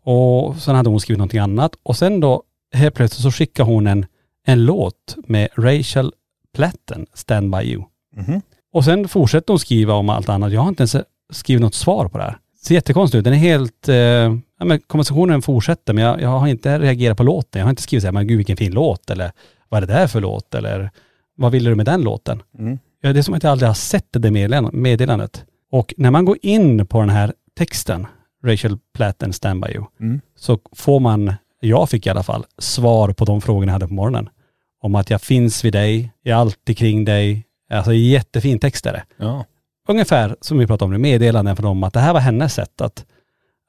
Och 0.04 0.56
sen 0.56 0.76
hade 0.76 0.90
hon 0.90 1.00
skrivit 1.00 1.18
någonting 1.18 1.40
annat. 1.40 1.72
Och 1.84 1.98
sen 1.98 2.20
då 2.20 2.44
helt 2.74 2.96
plötsligt 2.96 3.22
så 3.24 3.32
skickade 3.32 3.72
hon 3.72 3.88
en, 3.88 4.06
en 4.46 4.66
låt 4.66 5.16
med 5.28 5.48
Rachel 5.58 6.12
Platten, 6.56 7.06
Stand 7.14 7.52
By 7.52 7.62
You. 7.62 7.84
Mhm. 8.16 8.42
Och 8.74 8.86
sen 8.86 9.08
fortsätter 9.08 9.54
hon 9.54 9.60
skriva 9.60 9.94
om 9.94 10.10
allt 10.10 10.30
annat. 10.30 10.52
Jag 10.52 10.62
har 10.62 10.70
inte 10.70 10.82
ens 10.82 10.96
skrivit 11.34 11.62
något 11.62 11.76
svar 11.76 12.08
på 12.08 12.18
det 12.18 12.24
här. 12.24 12.38
Det 12.62 12.66
ser 12.66 12.76
jättekonstigt 12.76 13.20
ut. 13.20 13.24
Den 13.24 13.34
är 13.34 13.38
helt, 13.38 13.90
eh, 13.90 13.96
ja, 13.96 14.66
men 14.66 14.80
konversationen 14.80 15.42
fortsätter 15.42 15.94
men 15.94 16.04
jag, 16.04 16.22
jag 16.22 16.30
har 16.30 16.48
inte 16.48 16.80
reagerat 16.80 17.18
på 17.18 17.24
låten. 17.24 17.60
Jag 17.60 17.66
har 17.66 17.70
inte 17.70 17.82
skrivit 17.82 18.02
så 18.04 18.08
här, 18.08 18.12
men 18.14 18.28
gud 18.28 18.38
vilken 18.38 18.58
fin 18.58 18.72
låt 18.72 19.10
eller 19.10 19.32
vad 19.70 19.84
är 19.84 19.88
det 19.88 19.94
där 19.94 20.08
för 20.08 20.22
låt 20.22 20.56
eller 20.56 20.90
vad 21.36 21.52
ville 21.52 21.70
du 21.70 21.76
med 21.76 21.86
den 21.86 22.02
låten? 22.02 22.42
Mm. 22.60 22.80
Ja, 23.02 23.14
det 23.14 23.20
är 23.20 23.24
som 23.24 23.34
att 23.34 23.44
jag 23.44 23.52
aldrig 23.52 23.70
har 23.70 23.74
sett 23.74 24.08
det 24.12 24.32
meddelan- 24.32 24.70
meddelandet. 24.74 25.46
Och 25.72 25.94
när 25.98 26.12
man 26.12 26.26
går 26.26 26.38
in 26.42 26.88
på 26.88 27.00
den 27.00 27.10
här 27.10 27.34
texten, 27.58 28.08
Rachel 28.46 28.78
Platten 28.94 29.34
Stand 29.34 29.64
By 29.64 29.72
You, 29.72 29.86
Mm. 30.00 30.22
så 30.36 30.60
får 30.76 31.00
man, 31.00 31.34
jag 31.60 31.90
fick 31.90 32.08
i 32.08 32.10
alla 32.10 32.24
fall, 32.24 32.46
svar 32.58 33.14
på 33.14 33.26
de 33.26 33.42
frågorna 33.42 33.70
jag 33.70 33.74
hade 33.74 33.88
på 33.88 33.94
morgonen. 33.94 34.30
Om 34.82 34.96
att 34.96 35.10
jag 35.10 35.22
finns 35.22 35.66
vid 35.66 35.74
dig, 35.74 36.12
jag 36.24 36.36
är 36.36 36.42
alltid 36.42 36.78
kring 36.78 37.06
dig. 37.06 37.44
Alltså 37.70 37.94
jättefin 37.94 38.60
text 38.60 38.86
är 38.86 38.94
det. 38.94 39.04
Ja. 39.18 39.46
Ungefär 39.88 40.36
som 40.42 40.58
vi 40.58 40.68
pratade 40.68 40.86
om 40.86 40.92
nu, 40.92 40.98
meddelanden 40.98 41.56
från 41.56 41.66
dem 41.66 41.84
att 41.84 41.94
det 41.94 42.00
här 42.00 42.14
var 42.14 42.20
hennes 42.20 42.54
sätt 42.54 42.82
att, 42.82 43.06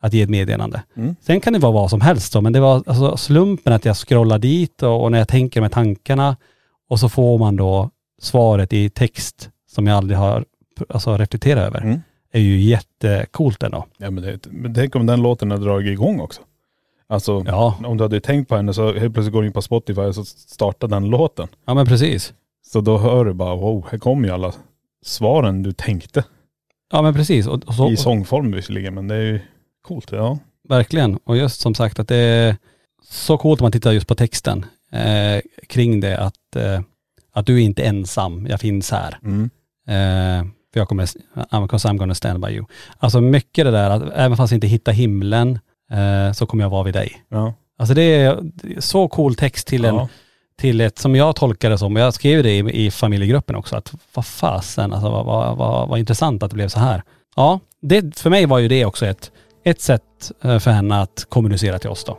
att 0.00 0.12
ge 0.12 0.22
ett 0.22 0.30
meddelande. 0.30 0.82
Mm. 0.96 1.16
Sen 1.20 1.40
kan 1.40 1.52
det 1.52 1.58
vara 1.58 1.72
vad 1.72 1.90
som 1.90 2.00
helst 2.00 2.32
då, 2.32 2.40
men 2.40 2.52
det 2.52 2.60
var 2.60 2.82
alltså 2.86 3.16
slumpen 3.16 3.72
att 3.72 3.84
jag 3.84 3.96
scrollar 3.96 4.38
dit 4.38 4.82
och, 4.82 5.02
och 5.02 5.12
när 5.12 5.18
jag 5.18 5.28
tänker 5.28 5.60
med 5.60 5.72
tankarna 5.72 6.36
och 6.88 7.00
så 7.00 7.08
får 7.08 7.38
man 7.38 7.56
då 7.56 7.90
svaret 8.20 8.72
i 8.72 8.90
text 8.90 9.50
som 9.70 9.86
jag 9.86 9.96
aldrig 9.96 10.18
har 10.18 10.44
alltså, 10.88 11.16
reflekterat 11.16 11.66
över. 11.66 11.80
Mm. 11.80 12.00
är 12.32 12.40
ju 12.40 12.60
jättecoolt 12.60 13.62
ändå. 13.62 13.86
Ja 13.98 14.10
men, 14.10 14.24
det, 14.24 14.46
men 14.50 14.74
tänk 14.74 14.96
om 14.96 15.06
den 15.06 15.22
låten 15.22 15.50
hade 15.50 15.64
dragit 15.64 15.92
igång 15.92 16.20
också. 16.20 16.42
Alltså 17.08 17.44
Ja, 17.46 17.78
om 17.84 17.96
du 17.96 18.04
hade 18.04 18.20
tänkt 18.20 18.48
på 18.48 18.56
henne 18.56 18.74
så 18.74 18.92
helt 18.92 19.14
plötsligt 19.14 19.32
går 19.32 19.40
du 19.42 19.46
in 19.46 19.52
på 19.52 19.62
Spotify 19.62 20.00
och 20.00 20.14
så 20.14 20.24
startar 20.24 20.88
den 20.88 21.04
låten. 21.04 21.48
ja 21.66 21.74
men 21.74 21.86
precis. 21.86 22.32
Så 22.66 22.80
då 22.80 22.98
hör 22.98 23.24
du 23.24 23.32
bara 23.32 23.54
wow, 23.54 23.86
här 23.90 23.98
kommer 23.98 24.28
ju 24.28 24.34
alla 24.34 24.52
svaren 25.04 25.62
du 25.62 25.72
tänkte. 25.72 26.24
Ja 26.92 27.02
men 27.02 27.14
precis. 27.14 27.46
Och, 27.46 27.64
och 27.64 27.74
så, 27.74 27.90
I 27.90 27.96
sångform 27.96 28.52
visserligen 28.52 28.94
men 28.94 29.08
det 29.08 29.14
är 29.14 29.20
ju 29.20 29.40
coolt. 29.82 30.12
Ja. 30.12 30.38
Verkligen. 30.68 31.18
Och 31.24 31.36
just 31.36 31.60
som 31.60 31.74
sagt 31.74 31.98
att 31.98 32.08
det 32.08 32.16
är 32.16 32.56
så 33.10 33.38
coolt 33.38 33.60
om 33.60 33.64
man 33.64 33.72
tittar 33.72 33.92
just 33.92 34.06
på 34.06 34.14
texten 34.14 34.66
eh, 34.92 35.40
kring 35.68 36.00
det 36.00 36.18
att, 36.18 36.56
eh, 36.56 36.80
att 37.32 37.46
du 37.46 37.54
är 37.54 37.64
inte 37.64 37.84
ensam, 37.84 38.46
jag 38.46 38.60
finns 38.60 38.90
här. 38.90 39.18
Mm. 39.24 39.50
Eh, 39.88 40.46
för 40.72 40.80
jag 40.80 40.88
kommer, 40.88 41.04
I'm, 41.34 41.96
gonna 41.98 42.14
stand 42.14 42.40
by 42.40 42.50
you. 42.50 42.64
Alltså 42.98 43.20
mycket 43.20 43.64
det 43.64 43.70
där 43.70 43.90
att 43.90 44.02
även 44.14 44.36
fast 44.36 44.50
jag 44.50 44.56
inte 44.56 44.66
hittar 44.66 44.92
himlen 44.92 45.58
eh, 45.92 46.32
så 46.32 46.46
kommer 46.46 46.64
jag 46.64 46.70
vara 46.70 46.82
vid 46.82 46.94
dig. 46.94 47.24
Ja. 47.28 47.54
Alltså 47.78 47.94
det 47.94 48.02
är 48.02 48.40
så 48.78 49.08
cool 49.08 49.34
text 49.34 49.66
till, 49.66 49.84
en, 49.84 50.08
till 50.58 50.80
ett, 50.80 50.98
som 50.98 51.16
jag 51.16 51.36
tolkar 51.36 51.70
det 51.70 51.78
som, 51.78 51.96
jag 51.96 52.14
skrev 52.14 52.42
det 52.42 52.50
i, 52.50 52.86
i 52.86 52.90
familjegruppen 52.90 53.56
också, 53.56 53.76
att 53.76 53.94
vad 54.14 54.26
fasen, 54.26 54.92
alltså 54.92 55.10
vad, 55.10 55.26
vad, 55.26 55.56
vad, 55.56 55.88
vad 55.88 55.98
intressant 55.98 56.42
att 56.42 56.50
det 56.50 56.54
blev 56.54 56.68
så 56.68 56.78
här. 56.78 57.02
Ja, 57.36 57.60
det, 57.82 58.18
för 58.18 58.30
mig 58.30 58.46
var 58.46 58.58
ju 58.58 58.68
det 58.68 58.84
också 58.84 59.06
ett, 59.06 59.30
ett 59.64 59.80
sätt 59.80 60.32
eh, 60.44 60.58
för 60.58 60.70
henne 60.70 61.00
att 61.00 61.26
kommunicera 61.28 61.78
till 61.78 61.90
oss 61.90 62.04
då. 62.04 62.18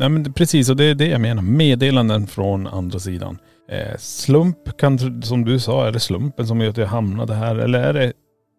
Nej 0.00 0.08
men 0.08 0.32
precis 0.32 0.68
och 0.68 0.76
det 0.76 0.84
är 0.84 0.94
det 0.94 1.06
jag 1.06 1.20
menar. 1.20 1.42
Meddelanden 1.42 2.26
från 2.26 2.66
andra 2.66 2.98
sidan. 2.98 3.38
Eh, 3.70 3.96
slump 3.98 4.76
kan, 4.78 5.22
som 5.22 5.44
du 5.44 5.58
sa, 5.58 5.86
är 5.86 5.92
det 5.92 6.00
slumpen 6.00 6.46
som 6.46 6.60
gör 6.60 6.70
att 6.70 6.76
jag 6.76 6.86
hamnade 6.86 7.34
här 7.34 7.56
eller 7.56 7.80
är 7.80 7.92
det 7.92 8.12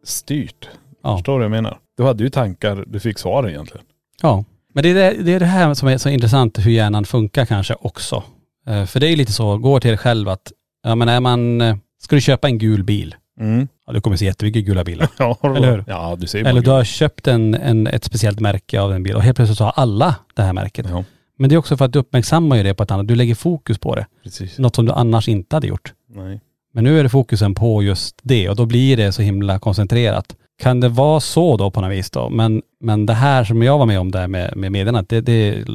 styrt? 0.05 0.69
Ja. 1.03 1.17
Förstår 1.17 1.33
du 1.33 1.37
vad 1.37 1.43
jag 1.45 1.51
menar? 1.63 1.77
Du 1.97 2.03
hade 2.03 2.23
ju 2.23 2.29
tankar, 2.29 2.83
du 2.87 2.99
fick 2.99 3.19
svar 3.19 3.49
egentligen. 3.49 3.85
Ja. 4.21 4.45
Men 4.73 4.83
det 4.83 4.89
är 4.89 4.93
det, 4.93 5.23
det 5.23 5.33
är 5.33 5.39
det 5.39 5.45
här 5.45 5.73
som 5.73 5.87
är 5.87 5.97
så 5.97 6.09
intressant 6.09 6.59
hur 6.59 6.71
hjärnan 6.71 7.05
funkar 7.05 7.45
kanske 7.45 7.75
också. 7.79 8.23
Eh, 8.67 8.85
För 8.85 8.99
det 8.99 9.07
är 9.07 9.09
ju 9.09 9.15
lite 9.15 9.33
så, 9.33 9.57
gå 9.57 9.79
till 9.79 9.89
dig 9.89 9.97
själv 9.97 10.29
att, 10.29 10.51
ja 10.83 10.95
men 10.95 11.09
är 11.09 11.19
man, 11.19 11.61
eh, 11.61 11.75
ska 12.01 12.15
du 12.15 12.21
köpa 12.21 12.47
en 12.47 12.57
gul 12.57 12.83
bil? 12.83 13.15
Mm. 13.39 13.67
Ja, 13.87 13.93
du 13.93 14.01
kommer 14.01 14.17
se 14.17 14.25
jättemycket 14.25 14.65
gula 14.65 14.83
bilar. 14.83 15.07
Ja, 15.17 15.37
Eller 15.43 15.71
hur? 15.71 15.83
Ja, 15.87 16.17
du 16.19 16.27
ser 16.27 16.45
Eller 16.45 16.61
du 16.61 16.69
har 16.69 16.83
köpt 16.83 17.27
en, 17.27 17.53
en, 17.55 17.87
ett 17.87 18.03
speciellt 18.03 18.39
märke 18.39 18.81
av 18.81 18.93
en 18.93 19.03
bil 19.03 19.15
och 19.15 19.21
helt 19.21 19.35
plötsligt 19.35 19.57
så 19.57 19.63
har 19.63 19.73
alla 19.75 20.15
det 20.35 20.41
här 20.41 20.53
märket. 20.53 20.85
Ja, 20.89 21.03
Men 21.41 21.49
det 21.49 21.55
är 21.55 21.57
också 21.57 21.77
för 21.77 21.85
att 21.85 21.93
du 21.93 21.99
uppmärksammar 21.99 22.55
ju 22.57 22.63
det 22.63 22.73
på 22.73 22.83
ett 22.83 22.91
annat, 22.91 23.07
du 23.07 23.15
lägger 23.15 23.35
fokus 23.35 23.77
på 23.77 23.95
det. 23.95 24.05
precis. 24.23 24.59
Något 24.59 24.75
som 24.75 24.85
du 24.85 24.91
annars 24.91 25.27
inte 25.27 25.55
hade 25.55 25.67
gjort. 25.67 25.93
Nej. 26.09 26.39
Men 26.73 26.83
nu 26.83 26.99
är 26.99 27.03
det 27.03 27.09
fokusen 27.09 27.55
på 27.55 27.83
just 27.83 28.19
det 28.23 28.49
och 28.49 28.55
då 28.55 28.65
blir 28.65 28.97
det 28.97 29.11
så 29.11 29.21
himla 29.21 29.59
koncentrerat. 29.59 30.35
Kan 30.61 30.79
det 30.79 30.89
vara 30.89 31.19
så 31.19 31.57
då 31.57 31.71
på 31.71 31.81
något 31.81 31.91
vis 31.91 32.11
då? 32.11 32.29
Men, 32.29 32.61
men 32.81 33.05
det 33.05 33.13
här 33.13 33.43
som 33.43 33.63
jag 33.63 33.77
var 33.77 33.85
med 33.85 33.99
om 33.99 34.11
där 34.11 34.27
med, 34.27 34.57
med 34.57 34.71
meddelandet, 34.71 35.09
det, 35.09 35.21
det 35.21 35.65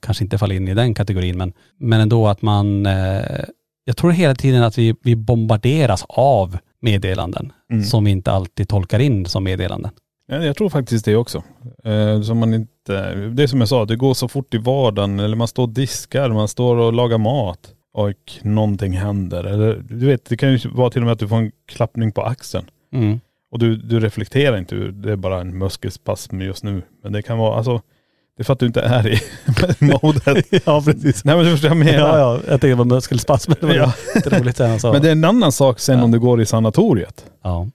kanske 0.00 0.24
inte 0.24 0.38
faller 0.38 0.54
in 0.54 0.68
i 0.68 0.74
den 0.74 0.94
kategorin 0.94 1.38
men, 1.38 1.52
men 1.78 2.00
ändå 2.00 2.28
att 2.28 2.42
man, 2.42 2.86
eh, 2.86 3.22
jag 3.84 3.96
tror 3.96 4.10
hela 4.10 4.34
tiden 4.34 4.62
att 4.62 4.78
vi, 4.78 4.94
vi 5.02 5.16
bombarderas 5.16 6.04
av 6.08 6.58
meddelanden 6.80 7.52
Mm. 7.72 7.84
som 7.84 8.04
vi 8.04 8.10
inte 8.10 8.32
alltid 8.32 8.68
tolkar 8.68 8.98
in 8.98 9.26
som 9.26 9.44
meddelanden. 9.44 9.90
Ja, 10.32 10.44
jag 10.44 10.56
tror 10.56 10.68
faktiskt 10.68 11.04
det 11.04 11.16
också. 11.16 11.42
Eh, 11.84 12.22
som 12.22 12.38
man 12.38 12.54
inte, 12.54 13.14
det 13.14 13.42
är 13.42 13.46
som 13.46 13.60
jag 13.60 13.68
sa, 13.68 13.84
det 13.84 13.96
går 13.96 14.14
så 14.14 14.28
fort 14.28 14.54
i 14.54 14.58
vardagen. 14.58 15.20
Eller 15.20 15.36
man 15.36 15.48
står 15.48 15.62
och 15.62 15.68
diskar, 15.68 16.28
man 16.28 16.48
står 16.48 16.76
och 16.76 16.92
lagar 16.92 17.18
mat. 17.18 17.58
Och 17.94 18.12
någonting 18.42 18.92
händer. 18.92 19.44
Eller 19.44 19.84
du 19.88 20.06
vet, 20.06 20.24
det 20.24 20.36
kan 20.36 20.52
ju 20.52 20.68
vara 20.68 20.90
till 20.90 21.00
och 21.00 21.04
med 21.04 21.12
att 21.12 21.18
du 21.18 21.28
får 21.28 21.36
en 21.36 21.52
klappning 21.68 22.12
på 22.12 22.22
axeln. 22.22 22.66
Mm. 22.92 23.20
Och 23.50 23.58
du, 23.58 23.76
du 23.76 24.00
reflekterar 24.00 24.56
inte, 24.58 24.74
det 24.76 25.12
är 25.12 25.16
bara 25.16 25.40
en 25.40 25.58
muskelspasm 25.58 26.40
just 26.40 26.64
nu. 26.64 26.82
Men 27.02 27.12
det 27.12 27.22
kan 27.22 27.38
vara, 27.38 27.56
alltså, 27.56 27.80
det 28.36 28.42
är 28.42 28.44
för 28.44 28.52
att 28.52 28.58
du 28.58 28.66
inte 28.66 28.80
är 28.80 29.08
i 29.08 29.18
modet. 30.02 30.46
ja 30.66 30.82
precis. 30.84 31.24
Nej 31.24 31.36
men 31.36 31.44
du 31.44 31.50
förstår 31.50 31.70
jag 31.70 31.76
menar. 31.76 31.92
Ja, 31.92 32.18
ja. 32.18 32.32
Jag 32.34 32.46
tänkte 32.46 32.66
det 32.68 32.74
var 32.74 32.84
muskelspasm. 32.84 33.52
Det 33.60 33.66
var 33.66 33.74
Ja. 33.74 33.92
roligt 34.26 34.56
det 34.56 34.66
han 34.66 34.80
sa. 34.80 34.92
Men 34.92 35.02
det 35.02 35.08
är 35.08 35.12
en 35.12 35.24
annan 35.24 35.52
sak 35.52 35.80
sen 35.80 35.98
Ja. 35.98 36.04
om 36.04 36.10
du 36.10 36.18
går 36.20 36.40
i 36.40 36.46
sanatoriet. 36.46 37.24
Ja. 37.42 37.68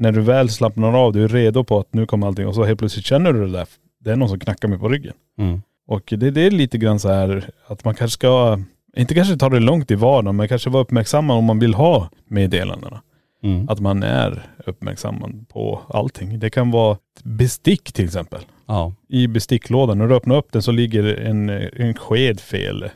När 0.00 0.12
du 0.12 0.20
väl 0.20 0.48
slappnar 0.48 0.92
av, 0.92 1.12
du 1.12 1.24
är 1.24 1.28
redo 1.28 1.64
på 1.64 1.78
att 1.78 1.94
nu 1.94 2.06
kommer 2.06 2.26
allting 2.26 2.46
och 2.46 2.54
så 2.54 2.64
helt 2.64 2.78
plötsligt 2.78 3.04
känner 3.04 3.32
du 3.32 3.46
det 3.46 3.52
där. 3.52 3.68
Det 4.04 4.10
är 4.10 4.16
någon 4.16 4.28
som 4.28 4.38
knackar 4.38 4.68
mig 4.68 4.78
på 4.78 4.88
ryggen. 4.88 5.14
Mm. 5.38 5.62
Och 5.86 6.14
det, 6.16 6.30
det 6.30 6.40
är 6.40 6.50
lite 6.50 6.78
grann 6.78 7.00
så 7.00 7.08
här 7.08 7.50
att 7.66 7.84
man 7.84 7.94
kanske 7.94 8.14
ska, 8.14 8.58
inte 8.96 9.14
kanske 9.14 9.36
ta 9.36 9.48
det 9.48 9.60
långt 9.60 9.90
i 9.90 9.94
vardagen, 9.94 10.36
men 10.36 10.48
kanske 10.48 10.70
vara 10.70 10.82
uppmärksam 10.82 11.30
om 11.30 11.44
man 11.44 11.58
vill 11.58 11.74
ha 11.74 12.10
meddelandena. 12.28 13.02
Mm. 13.42 13.68
Att 13.68 13.80
man 13.80 14.02
är 14.02 14.46
uppmärksam 14.66 15.46
på 15.48 15.80
allting. 15.88 16.38
Det 16.38 16.50
kan 16.50 16.70
vara 16.70 16.98
bestick 17.22 17.92
till 17.92 18.04
exempel. 18.04 18.40
Ja. 18.66 18.94
I 19.08 19.26
besticklådan, 19.26 19.98
när 19.98 20.06
du 20.06 20.14
öppnar 20.14 20.36
upp 20.36 20.52
den 20.52 20.62
så 20.62 20.72
ligger 20.72 21.04
en, 21.04 21.48
en 21.76 21.94
sked 21.94 22.40
fel. 22.40 22.90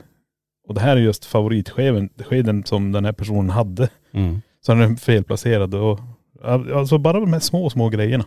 Och 0.69 0.75
det 0.75 0.81
här 0.81 0.97
är 0.97 1.01
just 1.01 1.25
favoritskeden 1.25 2.09
skeden 2.25 2.64
som 2.64 2.93
den 2.93 3.05
här 3.05 3.12
personen 3.12 3.51
hade. 3.51 3.88
Mm. 4.12 4.43
Så 4.67 4.75
den 4.75 4.93
är 4.93 4.97
felplacerad 4.97 5.75
och 5.75 6.01
alltså 6.45 6.99
bara 6.99 7.21
de 7.21 7.33
här 7.33 7.41
små, 7.41 7.71
små 7.71 7.89
grejerna. 7.89 8.25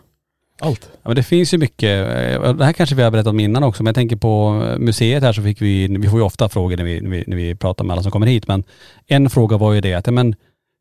Allt. 0.60 0.90
Ja, 0.92 0.98
men 1.04 1.16
det 1.16 1.22
finns 1.22 1.54
ju 1.54 1.58
mycket, 1.58 2.08
eh, 2.08 2.54
det 2.54 2.64
här 2.64 2.72
kanske 2.72 2.96
vi 2.96 3.02
har 3.02 3.10
berättat 3.10 3.30
om 3.30 3.40
innan 3.40 3.62
också, 3.62 3.82
men 3.82 3.88
jag 3.88 3.94
tänker 3.94 4.16
på 4.16 4.64
eh, 4.66 4.78
museet 4.78 5.22
här 5.22 5.32
så 5.32 5.42
fick 5.42 5.62
vi, 5.62 5.88
vi 5.88 6.08
får 6.08 6.18
ju 6.18 6.24
ofta 6.24 6.48
frågor 6.48 6.76
när 6.76 6.84
vi, 6.84 7.00
när 7.00 7.10
vi, 7.10 7.24
när 7.26 7.36
vi 7.36 7.54
pratar 7.54 7.84
med 7.84 7.94
alla 7.94 8.02
som 8.02 8.12
kommer 8.12 8.26
hit, 8.26 8.48
men 8.48 8.64
en 9.06 9.30
fråga 9.30 9.56
var 9.56 9.72
ju 9.72 9.80
det 9.80 9.94
att, 9.94 10.06
men 10.06 10.34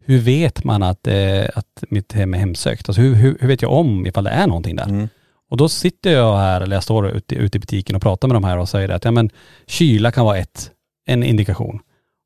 hur 0.05 0.19
vet 0.19 0.63
man 0.63 0.83
att, 0.83 1.07
eh, 1.07 1.45
att 1.55 1.83
mitt 1.89 2.13
hem 2.13 2.33
är 2.33 2.37
hemsökt? 2.37 2.89
Alltså 2.89 3.01
hur, 3.01 3.15
hur, 3.15 3.37
hur 3.39 3.47
vet 3.47 3.61
jag 3.61 3.71
om 3.71 4.05
ifall 4.05 4.23
det 4.23 4.29
är 4.29 4.47
någonting 4.47 4.75
där? 4.75 4.89
Mm. 4.89 5.09
Och 5.49 5.57
då 5.57 5.69
sitter 5.69 6.11
jag 6.11 6.37
här, 6.37 6.61
eller 6.61 6.75
jag 6.75 6.83
står 6.83 7.09
ute, 7.09 7.35
ute 7.35 7.57
i 7.57 7.59
butiken 7.59 7.95
och 7.95 8.01
pratar 8.01 8.27
med 8.27 8.35
de 8.35 8.43
här 8.43 8.57
och 8.57 8.69
säger 8.69 8.89
att 8.89 9.05
ja, 9.05 9.11
men 9.11 9.29
kyla 9.67 10.11
kan 10.11 10.25
vara 10.25 10.37
ett, 10.37 10.71
en 11.05 11.23
indikation. 11.23 11.79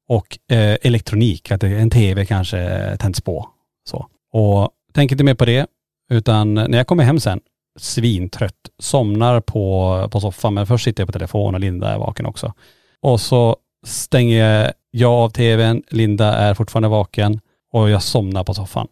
Och 0.07 0.37
eh, 0.51 0.77
elektronik, 0.81 1.51
att 1.51 1.63
en 1.63 1.89
tv 1.89 2.25
kanske 2.25 2.97
tänds 2.99 3.21
på. 3.21 3.49
Så. 3.89 4.07
Och 4.33 4.69
tänk 4.93 5.11
inte 5.11 5.23
mer 5.23 5.33
på 5.33 5.45
det, 5.45 5.67
utan 6.11 6.53
när 6.53 6.77
jag 6.77 6.87
kommer 6.87 7.03
hem 7.03 7.19
sen, 7.19 7.39
svintrött, 7.79 8.69
somnar 8.79 9.41
på, 9.41 10.07
på 10.11 10.19
soffan, 10.19 10.53
men 10.53 10.67
först 10.67 10.83
sitter 10.83 11.01
jag 11.01 11.07
på 11.07 11.13
telefon 11.13 11.53
och 11.53 11.59
Linda 11.59 11.93
är 11.93 11.97
vaken 11.97 12.25
också. 12.25 12.53
Och 13.01 13.21
så 13.21 13.55
stänger 13.85 14.73
jag 14.91 15.11
av 15.11 15.29
tvn, 15.29 15.83
Linda 15.89 16.33
är 16.33 16.53
fortfarande 16.53 16.89
vaken 16.89 17.39
och 17.71 17.89
jag 17.89 18.03
somnar 18.03 18.43
på 18.43 18.53
soffan. 18.53 18.87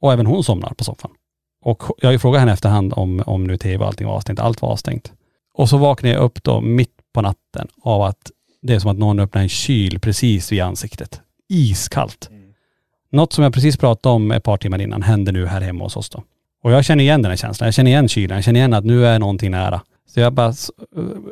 Och 0.00 0.12
även 0.12 0.26
hon 0.26 0.44
somnar 0.44 0.74
på 0.74 0.84
soffan. 0.84 1.10
Och 1.64 1.82
jag 1.98 2.08
har 2.08 2.12
ju 2.12 2.18
frågat 2.18 2.40
henne 2.40 2.52
efterhand 2.52 2.92
om, 2.96 3.22
om 3.26 3.44
nu 3.44 3.56
tv 3.56 3.78
och 3.78 3.86
allting 3.86 4.06
var 4.06 4.14
avstängt. 4.14 4.40
Allt 4.40 4.62
var 4.62 4.68
avstängt. 4.68 5.12
Och 5.54 5.68
så 5.68 5.76
vaknar 5.76 6.10
jag 6.10 6.22
upp 6.22 6.42
då 6.42 6.60
mitt 6.60 6.96
på 7.14 7.20
natten 7.20 7.68
av 7.82 8.02
att 8.02 8.30
det 8.62 8.74
är 8.74 8.78
som 8.78 8.90
att 8.90 8.98
någon 8.98 9.20
öppnar 9.20 9.42
en 9.42 9.48
kyl 9.48 10.00
precis 10.00 10.52
vid 10.52 10.60
ansiktet. 10.60 11.20
Iskallt. 11.48 12.30
Något 13.10 13.32
som 13.32 13.44
jag 13.44 13.54
precis 13.54 13.76
pratade 13.76 14.14
om 14.14 14.30
ett 14.30 14.44
par 14.44 14.56
timmar 14.56 14.80
innan 14.80 15.02
händer 15.02 15.32
nu 15.32 15.46
här 15.46 15.60
hemma 15.60 15.84
hos 15.84 15.96
oss 15.96 16.10
då. 16.10 16.22
Och 16.62 16.72
jag 16.72 16.84
känner 16.84 17.04
igen 17.04 17.22
den 17.22 17.30
här 17.30 17.36
känslan. 17.36 17.66
Jag 17.66 17.74
känner 17.74 17.90
igen 17.90 18.08
kylan. 18.08 18.36
Jag 18.36 18.44
känner 18.44 18.60
igen 18.60 18.74
att 18.74 18.84
nu 18.84 19.06
är 19.06 19.18
någonting 19.18 19.50
nära. 19.50 19.80
Så 20.06 20.20
jag 20.20 20.32
bara 20.32 20.52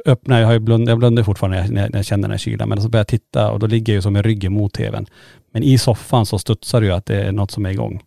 öppnar, 0.07 0.41
jag 0.41 0.47
har 0.47 0.59
blund, 0.59 0.89
jag 0.89 0.99
blundar 0.99 1.23
fortfarande 1.23 1.67
när 1.69 1.83
jag, 1.83 1.91
när 1.91 1.99
jag 1.99 2.05
känner 2.05 2.23
den 2.23 2.31
här 2.31 2.39
kylan. 2.39 2.69
Men 2.69 2.83
så 2.83 2.89
börjar 2.89 3.01
jag 3.01 3.09
titta 3.09 3.51
och 3.51 3.59
då 3.59 3.67
ligger 3.67 3.93
jag 3.93 3.99
ju 3.99 4.03
som 4.03 4.13
med 4.13 4.25
ryggen 4.25 4.53
mot 4.53 4.73
tvn. 4.73 5.07
Men 5.53 5.63
i 5.63 5.79
soffan 5.79 6.27
så 6.27 6.39
studsar 6.39 6.81
det 6.81 6.87
ju 6.87 6.93
att 6.93 7.07
det 7.07 7.23
är 7.23 7.33
något 7.33 7.51
som 7.51 7.67
är 7.67 7.71
igång. 7.71 8.03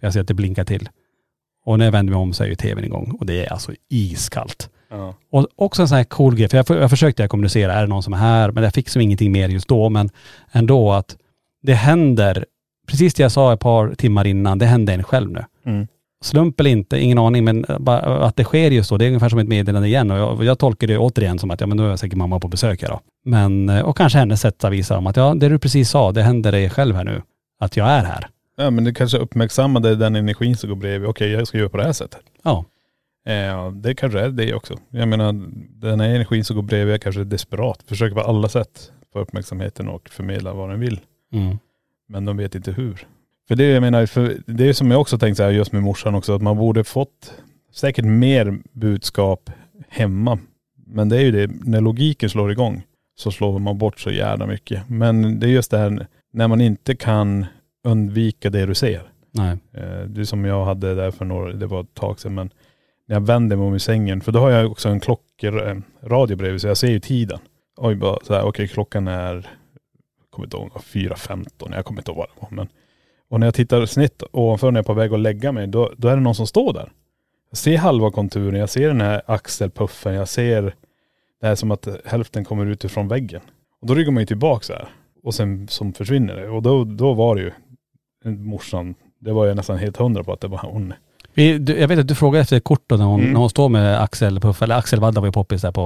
Jag 0.00 0.12
ser 0.12 0.20
att 0.20 0.28
det 0.28 0.34
blinkar 0.34 0.64
till. 0.64 0.88
Och 1.64 1.78
när 1.78 1.84
jag 1.84 1.92
vänder 1.92 2.12
mig 2.12 2.20
om 2.20 2.32
så 2.32 2.44
är 2.44 2.48
ju 2.48 2.54
tvn 2.54 2.84
igång 2.84 3.16
och 3.20 3.26
det 3.26 3.44
är 3.46 3.52
alltså 3.52 3.72
iskallt. 3.88 4.70
Ja. 4.90 5.14
Och 5.30 5.46
också 5.56 5.82
en 5.82 5.88
sån 5.88 5.96
här 5.96 6.04
cool 6.04 6.36
grej, 6.36 6.48
för 6.48 6.56
jag, 6.56 6.82
jag 6.82 6.90
försökte 6.90 7.28
kommunicera, 7.28 7.74
är 7.74 7.80
det 7.80 7.86
någon 7.86 8.02
som 8.02 8.12
är 8.12 8.16
här? 8.16 8.50
Men 8.50 8.64
jag 8.64 8.74
fick 8.74 8.88
som 8.88 9.02
ingenting 9.02 9.32
mer 9.32 9.48
just 9.48 9.68
då, 9.68 9.88
men 9.88 10.10
ändå 10.52 10.92
att 10.92 11.16
det 11.62 11.74
händer, 11.74 12.44
precis 12.88 13.14
det 13.14 13.22
jag 13.22 13.32
sa 13.32 13.52
ett 13.52 13.60
par 13.60 13.94
timmar 13.94 14.26
innan, 14.26 14.58
det 14.58 14.66
händer 14.66 14.94
en 14.94 15.02
själv 15.02 15.30
nu. 15.30 15.44
Mm. 15.66 15.86
Slump 16.24 16.60
eller 16.60 16.70
inte, 16.70 16.98
ingen 16.98 17.18
aning, 17.18 17.44
men 17.44 17.64
att 17.86 18.36
det 18.36 18.44
sker 18.44 18.70
just 18.70 18.90
då, 18.90 18.96
det 18.96 19.04
är 19.04 19.08
ungefär 19.08 19.28
som 19.28 19.38
ett 19.38 19.48
meddelande 19.48 19.88
igen. 19.88 20.10
Och 20.10 20.18
jag, 20.18 20.44
jag 20.44 20.58
tolkar 20.58 20.86
det 20.86 20.98
återigen 20.98 21.38
som 21.38 21.50
att, 21.50 21.60
ja 21.60 21.66
men 21.66 21.76
nu 21.76 21.92
är 21.92 21.96
säkert 21.96 22.16
mamma 22.16 22.40
på 22.40 22.48
besök 22.48 22.82
här 22.82 22.88
då. 22.88 23.00
Men, 23.24 23.68
eh, 23.68 23.80
och 23.80 23.96
kanske 23.96 24.18
hennes 24.18 24.40
sätt 24.40 24.64
att 24.64 24.72
visa 24.72 24.98
om 24.98 25.06
att, 25.06 25.16
ja 25.16 25.34
det 25.34 25.48
du 25.48 25.58
precis 25.58 25.90
sa, 25.90 26.12
det 26.12 26.22
händer 26.22 26.52
dig 26.52 26.70
själv 26.70 26.96
här 26.96 27.04
nu. 27.04 27.22
Att 27.60 27.76
jag 27.76 27.88
är 27.88 28.04
här. 28.04 28.28
Ja 28.56 28.70
men 28.70 28.84
det 28.84 28.94
kanske 28.94 29.18
uppmärksammade 29.18 29.96
den 29.96 30.16
energin 30.16 30.56
som 30.56 30.68
går 30.68 30.76
bredvid. 30.76 31.08
Okej 31.08 31.30
jag 31.30 31.48
ska 31.48 31.58
göra 31.58 31.68
på 31.68 31.76
det 31.76 31.84
här 31.84 31.92
sättet. 31.92 32.20
Ja. 32.42 32.64
Eh, 33.26 33.72
det 33.72 33.94
kanske 33.94 34.20
är 34.20 34.28
det 34.28 34.54
också. 34.54 34.74
Jag 34.90 35.08
menar 35.08 35.32
den 35.80 36.00
här 36.00 36.08
energin 36.08 36.44
som 36.44 36.56
går 36.56 36.62
bredvid 36.62 36.94
är 36.94 36.98
kanske 36.98 37.24
desperat. 37.24 37.78
Försöker 37.86 38.14
på 38.14 38.20
alla 38.20 38.48
sätt 38.48 38.92
få 39.12 39.18
uppmärksamheten 39.18 39.88
och 39.88 40.08
förmedla 40.08 40.52
vad 40.52 40.70
den 40.70 40.80
vill. 40.80 41.00
Mm. 41.32 41.58
Men 42.08 42.24
de 42.24 42.36
vet 42.36 42.54
inte 42.54 42.72
hur. 42.72 43.06
För 43.48 43.56
det 43.56 43.64
jag 43.64 43.80
menar, 43.80 44.06
för 44.06 44.36
det 44.46 44.68
är 44.68 44.72
som 44.72 44.90
jag 44.90 45.00
också 45.00 45.18
tänkt 45.18 45.36
så 45.36 45.42
här 45.42 45.50
just 45.50 45.72
med 45.72 45.82
morsan 45.82 46.14
också, 46.14 46.34
att 46.34 46.42
man 46.42 46.56
borde 46.56 46.84
fått 46.84 47.34
säkert 47.74 48.04
mer 48.04 48.58
budskap 48.72 49.50
hemma. 49.88 50.38
Men 50.86 51.08
det 51.08 51.16
är 51.16 51.20
ju 51.20 51.30
det, 51.30 51.50
när 51.64 51.80
logiken 51.80 52.30
slår 52.30 52.52
igång 52.52 52.82
så 53.16 53.30
slår 53.30 53.58
man 53.58 53.78
bort 53.78 54.00
så 54.00 54.10
jävla 54.10 54.46
mycket. 54.46 54.88
Men 54.88 55.40
det 55.40 55.46
är 55.46 55.50
just 55.50 55.70
det 55.70 55.78
här 55.78 56.06
när 56.32 56.48
man 56.48 56.60
inte 56.60 56.96
kan 56.96 57.46
undvika 57.84 58.50
det 58.50 58.66
du 58.66 58.74
ser. 58.74 59.02
Nej. 59.30 59.56
Eh, 59.72 60.00
Det 60.06 60.20
är 60.20 60.24
som 60.24 60.44
jag 60.44 60.64
hade 60.64 60.94
där 60.94 61.10
för 61.10 61.24
några, 61.24 61.52
det 61.52 61.66
var 61.66 61.80
ett 61.80 61.94
tag 61.94 62.20
sedan 62.20 62.34
men 62.34 62.50
när 63.08 63.16
jag 63.16 63.26
vänder 63.26 63.56
mig 63.56 63.66
om 63.66 63.74
i 63.74 63.80
sängen, 63.80 64.20
för 64.20 64.32
då 64.32 64.38
har 64.38 64.50
jag 64.50 64.70
också 64.70 64.88
en 64.88 65.00
klockradio 65.00 66.36
bredvid 66.36 66.60
så 66.60 66.66
jag 66.68 66.76
ser 66.76 66.90
ju 66.90 67.00
tiden. 67.00 67.38
Oj 67.76 67.94
bara 67.94 68.18
så 68.22 68.34
här, 68.34 68.42
okej 68.42 68.68
klockan 68.68 69.08
är, 69.08 69.46
kommer 70.38 70.46
inte 70.46 70.56
ihåg, 70.56 70.70
4.15, 70.82 71.74
jag 71.74 71.84
kommer 71.84 72.00
inte 72.00 72.10
ihåg 72.10 72.18
vad 72.18 72.26
det 72.28 72.40
var 72.40 72.48
men. 72.50 72.68
Och 73.30 73.40
när 73.40 73.46
jag 73.46 73.54
tittar 73.54 73.86
snett 73.86 74.22
ovanför 74.32 74.70
när 74.70 74.78
jag 74.78 74.82
är 74.84 74.86
på 74.86 74.92
väg 74.94 75.12
att 75.12 75.20
lägga 75.20 75.52
mig, 75.52 75.66
då, 75.66 75.92
då 75.96 76.08
är 76.08 76.16
det 76.16 76.22
någon 76.22 76.34
som 76.34 76.46
står 76.46 76.72
där. 76.72 76.92
Jag 77.50 77.58
ser 77.58 77.78
halva 77.78 78.10
konturen, 78.10 78.60
jag 78.60 78.70
ser 78.70 78.88
den 78.88 79.00
här 79.00 79.22
axelpuffen, 79.26 80.14
jag 80.14 80.28
ser 80.28 80.62
det 81.40 81.46
här 81.46 81.54
som 81.54 81.70
att 81.70 81.88
hälften 82.04 82.44
kommer 82.44 82.66
ut 82.66 82.84
ifrån 82.84 83.08
väggen. 83.08 83.40
Och 83.80 83.86
då 83.86 83.94
ryggar 83.94 84.10
man 84.12 84.22
ju 84.22 84.26
tillbaka 84.26 84.62
så 84.64 84.72
här. 84.72 84.88
Och 85.22 85.34
sen 85.34 85.68
som 85.68 85.92
försvinner 85.92 86.36
det. 86.36 86.48
Och 86.48 86.62
då, 86.62 86.84
då 86.84 87.14
var 87.14 87.34
det 87.36 87.42
ju 87.42 87.52
morsan, 88.30 88.94
det 89.18 89.32
var 89.32 89.46
jag 89.46 89.56
nästan 89.56 89.78
helt 89.78 89.96
hundra 89.96 90.24
på 90.24 90.32
att 90.32 90.40
det 90.40 90.48
var 90.48 90.58
hon. 90.58 90.92
Vi, 91.34 91.58
du, 91.58 91.78
jag 91.78 91.88
vet 91.88 91.98
att 91.98 92.08
du 92.08 92.14
frågade 92.14 92.42
efter 92.42 92.56
ett 92.56 92.64
kort 92.64 92.82
då 92.86 92.96
när 92.96 93.04
hon, 93.04 93.20
Mm. 93.20 93.32
när 93.32 93.40
hon 93.40 93.50
står 93.50 93.68
med 93.68 94.02
Axel 94.02 94.40
Puff, 94.40 94.62
eller 94.62 94.76
Axel 94.76 95.00
Vadda 95.00 95.20
var 95.20 95.28
ju 95.28 95.32
poppis 95.32 95.62
där 95.62 95.72
på 95.72 95.80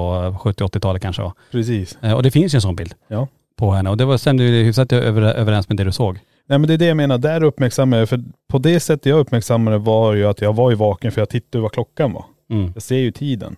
70-80-talet 0.45 1.03
kanske? 1.03 1.33
Precis. 1.51 1.99
Eh, 2.03 2.13
Och 2.13 2.23
det 2.23 2.31
finns 2.31 2.55
ju 2.55 2.57
en 2.57 2.61
sån 2.63 2.77
bild 2.77 2.95
Ja. 3.09 3.29
På 3.63 3.71
henne 3.71 3.91
och 3.91 3.97
det 3.97 4.05
var, 4.05 4.17
stämde 4.17 4.45
ju 4.45 4.65
hyfsat 4.65 4.93
över, 4.93 5.23
överens 5.23 5.69
med 5.69 5.77
det 5.77 5.85
du 5.85 5.93
såg. 5.93 6.19
Nej 6.47 6.59
men 6.59 6.69
det 6.69 6.75
är 6.75 6.79
det 6.79 6.87
jag 6.87 6.97
menar, 6.97 7.19
där 7.19 7.43
uppmärksammade 7.43 8.03
jag, 8.03 8.09
för 8.09 8.23
på 8.49 8.59
det 8.59 8.81
sättet 8.81 9.07
jag 9.07 9.19
uppmärksammade 9.19 9.79
var 9.79 10.15
ju 10.15 10.27
att 10.27 10.41
jag 10.41 10.53
var 10.53 10.71
ju 10.71 10.77
vaken 10.77 11.13
för 11.13 11.21
jag 11.21 11.29
tittade 11.29 11.63
vad 11.63 11.73
klockan 11.73 12.13
var. 12.13 12.25
Mm. 12.51 12.71
Jag 12.75 12.83
ser 12.83 12.97
ju 12.97 13.13
tiden. 13.13 13.57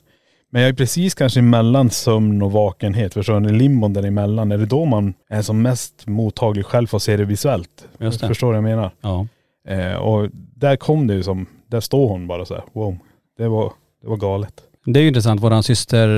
Men 0.51 0.62
jag 0.62 0.69
är 0.69 0.73
precis 0.73 1.14
kanske 1.14 1.43
mellan 1.43 1.90
sömn 1.90 2.43
och 2.43 2.53
vakenhet, 2.53 3.14
förstår 3.14 3.40
ni? 3.40 3.53
Limbon 3.53 3.93
däremellan. 3.93 4.53
Är 4.53 4.59
det 4.59 4.67
då 4.67 4.85
man 4.85 5.14
är 5.31 5.43
som 5.43 5.62
mest 5.62 6.07
mottaglig 6.07 6.67
själv 6.67 6.87
för 6.87 6.97
att 6.97 7.03
se 7.03 7.17
det 7.17 7.25
visuellt? 7.25 7.88
Just 7.99 8.21
det. 8.21 8.29
Förstår 8.29 8.47
du 8.47 8.61
vad 8.61 8.71
jag 8.71 8.77
menar? 8.77 8.90
Ja. 9.01 9.27
Eh, 9.69 9.95
och 9.95 10.29
där 10.33 10.77
kom 10.77 11.07
det 11.07 11.14
ju 11.14 11.23
som, 11.23 11.47
där 11.67 11.81
står 11.81 12.09
hon 12.09 12.27
bara 12.27 12.45
så 12.45 12.55
här, 12.55 12.64
wow. 12.73 12.99
Det 13.38 13.49
var, 13.49 13.73
det 14.03 14.09
var 14.09 14.17
galet. 14.17 14.62
Det 14.85 15.01
är 15.01 15.03
ju 15.03 15.09
intressant, 15.09 15.42
våran 15.42 15.62
syster 15.62 16.09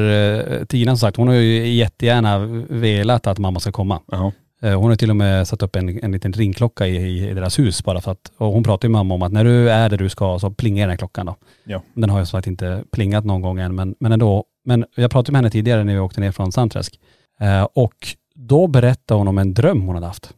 eh, 0.61 0.64
Tina 0.64 0.90
som 0.92 0.98
sagt, 0.98 1.16
hon 1.16 1.29
har 1.29 1.35
ju 1.35 1.68
jättegärna 1.68 2.38
velat 2.68 3.26
att 3.26 3.38
mamma 3.38 3.61
ska 3.61 3.72
komma. 3.72 4.00
Ja. 4.07 4.33
Eh, 4.62 4.81
Hon 4.81 4.88
har 4.90 4.96
till 4.96 5.11
och 5.11 5.16
med 5.16 5.48
satt 5.48 5.62
upp 5.62 5.76
en, 5.76 6.05
en 6.05 6.12
liten 6.12 6.33
ringklocka 6.33 6.87
i, 6.87 7.29
i 7.31 7.35
deras 7.35 7.59
hus 7.59 7.85
bara 7.85 8.00
för 8.00 8.12
att, 8.12 8.33
och 8.38 8.52
hon 8.52 8.62
pratar 8.62 8.88
ju 8.88 8.92
med 8.92 8.98
mamma 8.98 9.14
om 9.14 9.22
att 9.22 9.33
när 9.33 9.44
du 9.44 9.70
är 9.70 9.88
där 9.90 9.98
du 9.98 10.09
ska 10.09 10.38
så 10.38 10.50
plingar 10.50 10.83
den 10.83 10.90
här 10.90 10.96
klockan 10.96 11.26
då. 11.26 11.37
Ja. 11.64 11.83
Den 11.94 12.11
har 12.11 12.18
ju 12.18 12.26
som 12.26 12.38
sagt 12.38 12.46
inte 12.46 12.83
plingat 12.92 13.24
någon 13.24 13.40
gång 13.42 13.59
än 13.61 13.74
men, 13.74 13.94
men 14.00 14.12
ändå. 14.12 14.44
Men 14.64 14.85
jag 14.94 15.11
pratade 15.11 15.33
med 15.33 15.38
henne 15.38 15.50
tidigare 15.50 15.85
när 15.85 15.92
vi 15.92 15.98
åkte 15.98 16.20
ner 16.20 16.33
från 16.33 16.52
Sandträsk. 16.52 17.00
Eh, 17.40 17.62
och 17.62 17.94
då 18.35 18.66
berättade 18.66 19.18
hon 19.18 19.29
om 19.29 19.38
en 19.38 19.55
dröm 19.55 19.83
hon 19.83 19.94
hade 19.94 20.07
haft. 20.07 20.31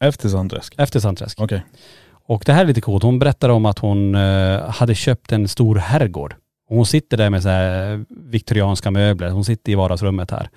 Efter 0.00 0.28
Sandträsk? 0.28 0.74
Efter 0.78 1.00
Sandträsk. 1.00 1.40
Okej. 1.40 1.62
Och 2.28 2.42
det 2.46 2.52
här 2.52 2.62
är 2.62 2.66
lite 2.68 2.80
coolt. 2.80 3.02
Hon 3.02 3.18
berättade 3.18 3.52
om 3.52 3.66
att 3.66 3.78
hon 3.78 4.14
eh, 4.14 4.60
hade 4.70 4.94
köpt 4.94 5.32
en 5.32 5.48
stor 5.48 5.76
herrgård. 5.76 6.34
Och 6.68 6.76
hon 6.76 6.86
sitter 6.86 7.16
där 7.16 7.30
med 7.30 7.42
så 7.42 7.48
här 7.48 8.04
viktorianska 8.30 8.90
möbler. 8.90 9.30
Hon 9.30 9.44
sitter 9.44 9.72
i 9.72 9.74
vardagsrummet 9.74 10.30
här. 10.30 10.48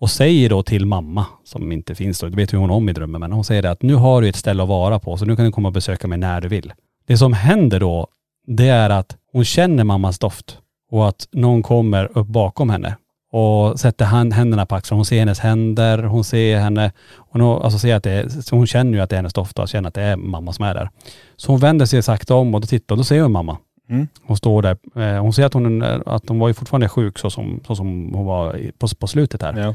Och 0.00 0.10
säger 0.10 0.50
då 0.50 0.62
till 0.62 0.86
mamma, 0.86 1.26
som 1.44 1.72
inte 1.72 1.94
finns 1.94 2.20
då, 2.20 2.28
det 2.28 2.36
vet 2.36 2.52
ju 2.52 2.56
hon 2.56 2.70
om 2.70 2.88
i 2.88 2.92
drömmen, 2.92 3.20
men 3.20 3.32
hon 3.32 3.44
säger 3.44 3.62
det 3.62 3.70
att 3.70 3.82
nu 3.82 3.94
har 3.94 4.22
du 4.22 4.28
ett 4.28 4.36
ställe 4.36 4.62
att 4.62 4.68
vara 4.68 4.98
på 4.98 5.16
så 5.16 5.24
nu 5.24 5.36
kan 5.36 5.44
du 5.44 5.52
komma 5.52 5.68
och 5.68 5.72
besöka 5.72 6.08
mig 6.08 6.18
när 6.18 6.40
du 6.40 6.48
vill. 6.48 6.72
Det 7.06 7.16
som 7.16 7.32
händer 7.32 7.80
då, 7.80 8.06
det 8.46 8.68
är 8.68 8.90
att 8.90 9.16
hon 9.32 9.44
känner 9.44 9.84
mammas 9.84 10.18
doft. 10.18 10.58
och 10.90 11.08
att 11.08 11.28
någon 11.32 11.62
kommer 11.62 12.18
upp 12.18 12.26
bakom 12.26 12.70
henne 12.70 12.96
och 13.32 13.80
sätter 13.80 14.04
hand, 14.04 14.32
händerna 14.32 14.66
på 14.66 14.74
axeln. 14.74 14.98
Hon 14.98 15.04
ser 15.04 15.18
hennes 15.18 15.38
händer, 15.38 16.02
hon 16.02 16.24
ser 16.24 16.58
henne, 16.58 16.92
hon, 17.16 17.42
alltså 17.42 17.78
ser 17.78 17.94
att 17.94 18.02
det 18.02 18.10
är, 18.10 18.50
hon 18.50 18.66
känner 18.66 18.92
ju 18.92 19.00
att 19.00 19.10
det 19.10 19.14
är 19.16 19.18
hennes 19.18 19.32
doft 19.32 19.58
och 19.58 19.68
känner 19.68 19.88
att 19.88 19.94
det 19.94 20.02
är 20.02 20.16
mamma 20.16 20.52
som 20.52 20.64
är 20.64 20.74
där. 20.74 20.90
Så 21.36 21.52
hon 21.52 21.60
vänder 21.60 21.86
sig 21.86 22.02
sakta 22.02 22.34
om 22.34 22.54
och 22.54 22.60
då 22.60 22.66
tittar 22.66 22.94
och 22.94 22.96
då 22.96 23.04
ser 23.04 23.22
hon 23.22 23.32
mamma. 23.32 23.58
Mm. 23.90 24.08
Hon 24.22 24.36
står 24.36 24.62
där. 24.62 24.76
Eh, 24.96 25.22
Hon 25.22 25.32
ser 25.32 25.44
att 25.44 25.54
hon, 25.54 25.82
att 26.06 26.28
hon 26.28 26.38
var 26.38 26.48
ju 26.48 26.54
fortfarande 26.54 26.88
sjuk 26.88 27.18
så 27.18 27.30
som, 27.30 27.60
så 27.66 27.76
som 27.76 28.14
hon 28.14 28.26
var 28.26 28.70
på, 28.78 28.88
på 28.98 29.06
slutet 29.06 29.42
här. 29.42 29.58
Ja. 29.58 29.74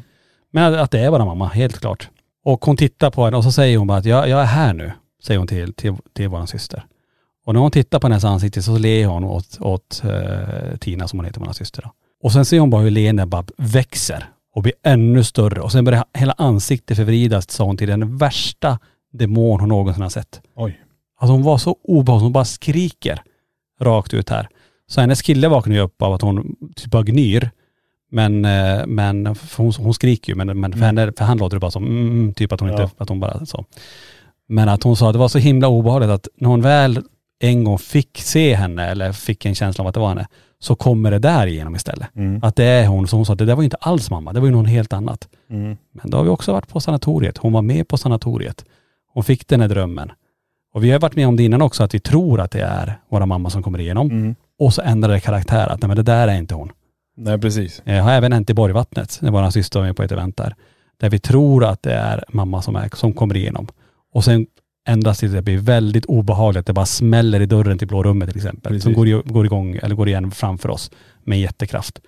Men 0.51 0.73
att 0.79 0.91
det 0.91 0.99
är 0.99 1.09
vår 1.09 1.19
mamma, 1.19 1.47
helt 1.47 1.79
klart. 1.79 2.09
Och 2.43 2.65
hon 2.65 2.77
tittar 2.77 3.11
på 3.11 3.25
henne 3.25 3.37
och 3.37 3.43
så 3.43 3.51
säger 3.51 3.77
hon 3.77 3.87
bara 3.87 3.97
att 3.97 4.05
jag, 4.05 4.29
jag 4.29 4.41
är 4.41 4.45
här 4.45 4.73
nu, 4.73 4.91
säger 5.23 5.37
hon 5.37 5.47
till, 5.47 5.73
till, 5.73 5.95
till 6.13 6.27
vår 6.27 6.45
syster. 6.45 6.85
Och 7.45 7.53
när 7.53 7.61
hon 7.61 7.71
tittar 7.71 7.99
på 7.99 8.07
hennes 8.07 8.23
ansikte 8.23 8.61
så 8.61 8.77
ler 8.77 9.05
hon 9.07 9.23
åt, 9.23 9.57
åt 9.61 10.01
eh, 10.05 10.77
Tina 10.79 11.07
som 11.07 11.19
hon 11.19 11.25
heter, 11.25 11.39
vår 11.41 11.53
syster. 11.53 11.81
Då. 11.81 11.91
Och 12.23 12.31
sen 12.31 12.45
ser 12.45 12.59
hon 12.59 12.69
bara 12.69 12.81
hur 12.81 12.91
leendet 12.91 13.27
bara 13.27 13.45
växer 13.57 14.25
och 14.55 14.61
blir 14.61 14.73
ännu 14.83 15.23
större. 15.23 15.61
Och 15.61 15.71
sen 15.71 15.85
börjar 15.85 16.05
hela 16.13 16.33
ansiktet 16.37 16.97
förvridas, 16.97 17.51
sa 17.51 17.63
hon, 17.63 17.77
till 17.77 17.87
den 17.87 18.17
värsta 18.17 18.79
demon 19.13 19.59
hon 19.59 19.69
någonsin 19.69 20.03
har 20.03 20.09
sett. 20.09 20.41
Oj. 20.55 20.79
Alltså 21.19 21.31
hon 21.33 21.43
var 21.43 21.57
så 21.57 21.75
obehaglig, 21.83 22.23
hon 22.23 22.33
bara 22.33 22.45
skriker 22.45 23.21
rakt 23.81 24.13
ut 24.13 24.29
här. 24.29 24.47
Så 24.87 25.01
hennes 25.01 25.21
kille 25.21 25.47
vaknar 25.47 25.75
ju 25.75 25.81
upp 25.81 26.01
av 26.01 26.13
att 26.13 26.21
hon 26.21 26.55
typ 26.75 26.91
bara 26.91 27.03
gnyr. 27.03 27.49
Men, 28.11 28.45
eh, 28.45 28.85
men 28.87 29.35
hon, 29.57 29.73
hon 29.77 29.93
skriker 29.93 30.31
ju, 30.33 30.35
men, 30.35 30.59
men 30.59 30.71
för, 30.73 30.79
henne, 30.79 31.11
för 31.17 31.25
han 31.25 31.37
låter 31.37 31.55
det 31.55 31.59
bara 31.59 31.71
som 31.71 31.85
mm, 31.85 32.07
mm, 32.07 32.33
typ 32.33 32.51
att 32.51 32.59
hon 32.59 32.69
Ja. 32.69 32.83
inte, 32.83 32.95
att 32.97 33.09
hon 33.09 33.19
bara 33.19 33.45
så. 33.45 33.65
Men 34.47 34.69
att 34.69 34.83
hon 34.83 34.95
sa 34.95 35.07
att 35.07 35.13
det 35.13 35.19
var 35.19 35.27
så 35.27 35.39
himla 35.39 35.67
obehagligt 35.67 36.09
att 36.09 36.27
när 36.37 36.49
hon 36.49 36.61
väl 36.61 37.01
en 37.39 37.63
gång 37.63 37.77
fick 37.77 38.17
se 38.17 38.55
henne 38.55 38.85
eller 38.85 39.11
fick 39.11 39.45
en 39.45 39.55
känsla 39.55 39.81
av 39.81 39.87
att 39.87 39.93
det 39.93 39.99
var 39.99 40.09
henne, 40.09 40.27
så 40.59 40.75
kommer 40.75 41.11
det 41.11 41.19
där 41.19 41.47
igenom 41.47 41.75
istället. 41.75 42.07
Mm. 42.15 42.39
Att 42.43 42.55
det 42.55 42.65
är 42.65 42.87
hon. 42.87 43.07
Så 43.07 43.15
hon 43.15 43.25
sa 43.25 43.33
att 43.33 43.39
det 43.39 43.45
där 43.45 43.55
var 43.55 43.61
ju 43.61 43.65
inte 43.65 43.77
alls 43.77 44.09
mamma, 44.11 44.33
det 44.33 44.39
var 44.39 44.47
ju 44.47 44.53
någon 44.53 44.65
helt 44.65 44.93
annat. 44.93 45.27
Mm. 45.49 45.77
Men 45.91 46.09
då 46.09 46.17
har 46.17 46.23
vi 46.23 46.29
också 46.29 46.51
varit 46.51 46.67
på 46.67 46.79
sanatoriet. 46.79 47.37
Hon 47.37 47.53
var 47.53 47.61
med 47.61 47.87
på 47.87 47.97
sanatoriet. 47.97 48.65
Hon 49.13 49.23
fick 49.23 49.47
den 49.47 49.61
här 49.61 49.67
drömmen. 49.67 50.11
Och 50.75 50.83
vi 50.83 50.91
har 50.91 50.99
varit 50.99 51.15
med 51.15 51.27
om 51.27 51.35
det 51.35 51.43
innan 51.43 51.61
också, 51.61 51.83
att 51.83 51.93
vi 51.93 51.99
tror 51.99 52.41
att 52.41 52.51
det 52.51 52.61
är 52.61 52.99
våra 53.09 53.25
mamma 53.25 53.49
som 53.49 53.63
kommer 53.63 53.79
igenom. 53.79 54.11
Mm. 54.11 54.35
Och 54.59 54.73
så 54.73 54.81
ändrar 54.81 55.13
det 55.13 55.19
karaktär, 55.19 55.67
att 55.67 55.81
nej 55.81 55.87
men 55.87 55.97
det 55.97 56.03
där 56.03 56.27
är 56.27 56.37
inte 56.37 56.55
hon. 56.55 56.71
Nej 57.17 57.39
precis. 57.39 57.81
Det 57.85 57.97
har 57.97 58.11
även 58.11 58.31
hänt 58.31 58.49
i 58.49 58.53
Borgvattnet, 58.53 59.17
när 59.21 59.31
vår 59.31 59.49
syster 59.49 59.79
var 59.79 59.87
med 59.87 59.95
på 59.95 60.03
ett 60.03 60.11
event 60.11 60.37
där. 60.37 60.55
Där 60.99 61.09
vi 61.09 61.19
tror 61.19 61.65
att 61.65 61.83
det 61.83 61.93
är 61.93 62.23
mamma 62.29 62.61
som, 62.61 62.75
är, 62.75 62.89
som 62.93 63.13
kommer 63.13 63.35
igenom. 63.35 63.67
Och 64.13 64.23
sen 64.23 64.45
ändras 64.87 65.19
det 65.19 65.27
till 65.27 65.29
att 65.29 65.35
det 65.35 65.41
blir 65.41 65.57
väldigt 65.57 66.05
obehagligt. 66.05 66.65
Det 66.65 66.73
bara 66.73 66.85
smäller 66.85 67.39
i 67.39 67.45
dörren 67.45 67.77
till 67.77 67.87
blå 67.87 68.03
rummet 68.03 68.29
till 68.29 68.37
exempel. 68.37 68.71
Precis. 68.71 68.83
Som 68.83 68.93
går, 68.93 69.33
går 69.33 69.45
igång, 69.45 69.79
eller 69.83 69.95
går 69.95 70.07
igen 70.07 70.31
framför 70.31 70.69
oss 70.69 70.91
med 71.23 71.39
jättekraft. 71.39 71.99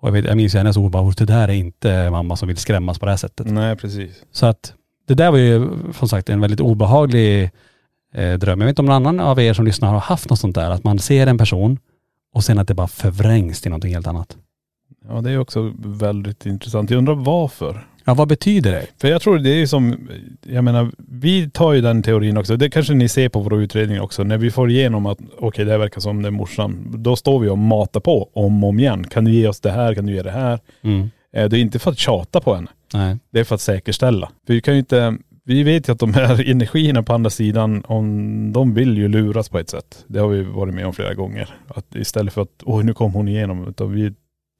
Och 0.00 0.08
jag, 0.08 0.12
vet, 0.12 0.24
jag 0.24 0.36
minns 0.36 0.54
ju 0.54 0.58
hennes 0.58 0.76
ord 0.76 0.90
bara, 0.90 1.10
det 1.10 1.24
där 1.24 1.48
är 1.48 1.52
inte 1.52 2.10
mamma 2.10 2.36
som 2.36 2.48
vill 2.48 2.56
skrämmas 2.56 2.98
på 2.98 3.06
det 3.06 3.12
här 3.12 3.16
sättet. 3.16 3.46
Nej 3.46 3.76
precis. 3.76 4.24
Så 4.32 4.46
att 4.46 4.74
det 5.08 5.14
där 5.14 5.30
var 5.30 5.38
ju 5.38 5.68
som 5.92 6.08
sagt 6.08 6.28
en 6.28 6.40
väldigt 6.40 6.60
obehaglig 6.60 7.50
eh, 8.14 8.38
dröm. 8.38 8.60
Jag 8.60 8.66
vet 8.66 8.72
inte 8.72 8.82
om 8.82 8.86
någon 8.86 9.06
annan 9.06 9.20
av 9.20 9.40
er 9.40 9.52
som 9.54 9.64
lyssnar 9.64 9.88
har 9.88 9.98
haft 10.00 10.30
något 10.30 10.38
sånt 10.38 10.54
där, 10.54 10.70
att 10.70 10.84
man 10.84 10.98
ser 10.98 11.26
en 11.26 11.38
person 11.38 11.78
och 12.34 12.44
sen 12.44 12.58
att 12.58 12.68
det 12.68 12.74
bara 12.74 12.88
förvrängs 12.88 13.60
till 13.60 13.70
någonting 13.70 13.94
helt 13.94 14.06
annat. 14.06 14.36
Ja 15.08 15.20
det 15.20 15.30
är 15.30 15.38
också 15.38 15.72
väldigt 15.78 16.46
intressant. 16.46 16.90
Jag 16.90 16.98
undrar 16.98 17.14
varför. 17.14 17.86
Ja, 18.04 18.14
vad 18.14 18.28
betyder 18.28 18.72
det? 18.72 18.86
För 19.00 19.08
jag 19.08 19.22
tror 19.22 19.38
det 19.38 19.50
är 19.50 19.66
som, 19.66 20.08
jag 20.46 20.64
menar, 20.64 20.90
vi 20.98 21.50
tar 21.50 21.72
ju 21.72 21.80
den 21.80 22.02
teorin 22.02 22.36
också. 22.36 22.56
Det 22.56 22.70
kanske 22.70 22.94
ni 22.94 23.08
ser 23.08 23.28
på 23.28 23.40
våra 23.40 23.56
utredningar 23.56 24.02
också. 24.02 24.24
När 24.24 24.38
vi 24.38 24.50
får 24.50 24.70
igenom 24.70 25.06
att 25.06 25.18
okej 25.38 25.64
det 25.64 25.70
här 25.70 25.78
verkar 25.78 26.00
som 26.00 26.22
det 26.22 26.28
är 26.28 26.30
morsan. 26.30 26.94
Då 26.98 27.16
står 27.16 27.38
vi 27.38 27.48
och 27.48 27.58
matar 27.58 28.00
på 28.00 28.30
om 28.32 28.64
och 28.64 28.70
om 28.70 28.78
igen. 28.80 29.04
Kan 29.04 29.24
du 29.24 29.30
ge 29.30 29.48
oss 29.48 29.60
det 29.60 29.70
här? 29.70 29.94
Kan 29.94 30.06
du 30.06 30.12
ge 30.14 30.22
det 30.22 30.30
här? 30.30 30.58
Mm. 30.82 31.10
Eh, 31.32 31.48
Det 31.48 31.58
är 31.58 31.60
inte 31.60 31.78
för 31.78 31.90
att 31.90 31.98
tjata 31.98 32.40
på 32.40 32.54
henne. 32.54 32.68
Nej. 32.94 33.16
Det 33.32 33.40
är 33.40 33.44
för 33.44 33.54
att 33.54 33.60
säkerställa. 33.60 34.30
För 34.46 34.54
vi 34.54 34.60
kan 34.60 34.74
ju 34.74 34.80
inte, 34.80 35.16
vi 35.50 35.62
vet 35.62 35.88
ju 35.88 35.92
att 35.92 35.98
de 35.98 36.14
här 36.14 36.50
energierna 36.50 37.02
på 37.02 37.12
andra 37.12 37.30
sidan, 37.30 37.84
om, 37.86 38.52
de 38.52 38.74
vill 38.74 38.96
ju 38.96 39.08
luras 39.08 39.48
på 39.48 39.58
ett 39.58 39.70
sätt. 39.70 40.04
Det 40.06 40.18
har 40.18 40.28
vi 40.28 40.42
varit 40.42 40.74
med 40.74 40.86
om 40.86 40.92
flera 40.92 41.14
gånger. 41.14 41.54
Att 41.68 41.94
istället 41.94 42.34
för 42.34 42.42
att, 42.42 42.62
oj 42.62 42.84
nu 42.84 42.94
kom 42.94 43.12
hon 43.12 43.28
igenom, 43.28 43.68
utan 43.68 43.92
vi 43.92 44.12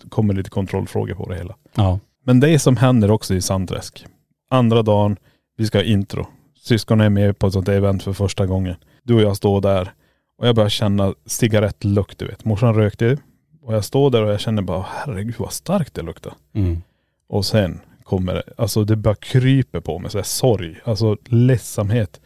kommer 0.08 0.34
lite 0.34 0.50
kontrollfrågor 0.50 1.14
på 1.14 1.28
det 1.28 1.36
hela. 1.36 1.56
Ja. 1.74 1.98
Men 2.24 2.40
det 2.40 2.58
som 2.58 2.76
händer 2.76 3.10
också 3.10 3.34
i 3.34 3.40
Sandträsk. 3.40 4.06
Andra 4.50 4.82
dagen, 4.82 5.16
vi 5.56 5.66
ska 5.66 5.78
ha 5.78 5.82
intro. 5.82 6.26
Syskonen 6.60 7.06
är 7.06 7.10
med 7.10 7.38
på 7.38 7.46
ett 7.46 7.52
sånt 7.52 7.68
event 7.68 8.02
för 8.02 8.12
första 8.12 8.46
gången. 8.46 8.74
Du 9.02 9.14
och 9.14 9.22
jag 9.22 9.36
står 9.36 9.60
där 9.60 9.92
och 10.38 10.48
jag 10.48 10.54
börjar 10.54 10.68
känna 10.68 11.14
cigarettlukt 11.26 12.18
du 12.18 12.26
vet. 12.26 12.44
Morsan 12.44 12.74
rökte 12.74 13.04
ju. 13.04 13.16
Och 13.62 13.74
jag 13.74 13.84
står 13.84 14.10
där 14.10 14.22
och 14.22 14.32
jag 14.32 14.40
känner 14.40 14.62
bara, 14.62 14.86
herregud 14.88 15.34
vad 15.38 15.52
starkt 15.52 15.94
det 15.94 16.02
luktar. 16.02 16.32
Mm. 16.54 16.82
Och 17.28 17.44
sen 17.44 17.80
kommer 18.10 18.42
alltså 18.56 18.84
det 18.84 18.96
bara 18.96 19.14
kryper 19.14 19.80
på 19.80 19.98
mig 19.98 20.10
så 20.10 20.18
här 20.18 20.22
sorg, 20.22 20.76
alltså 20.84 21.16
ledsamhet. 21.24 22.20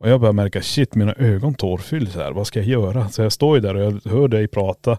Och 0.00 0.08
jag 0.08 0.20
börjar 0.20 0.32
märka, 0.32 0.62
shit 0.62 0.94
mina 0.94 1.12
ögon 1.12 1.54
tårfylls 1.54 2.14
här, 2.14 2.32
vad 2.32 2.46
ska 2.46 2.58
jag 2.58 2.68
göra? 2.68 3.08
Så 3.08 3.22
jag 3.22 3.32
står 3.32 3.56
ju 3.56 3.60
där 3.60 3.74
och 3.74 3.82
jag 3.82 4.10
hör 4.12 4.28
dig 4.28 4.48
prata. 4.48 4.98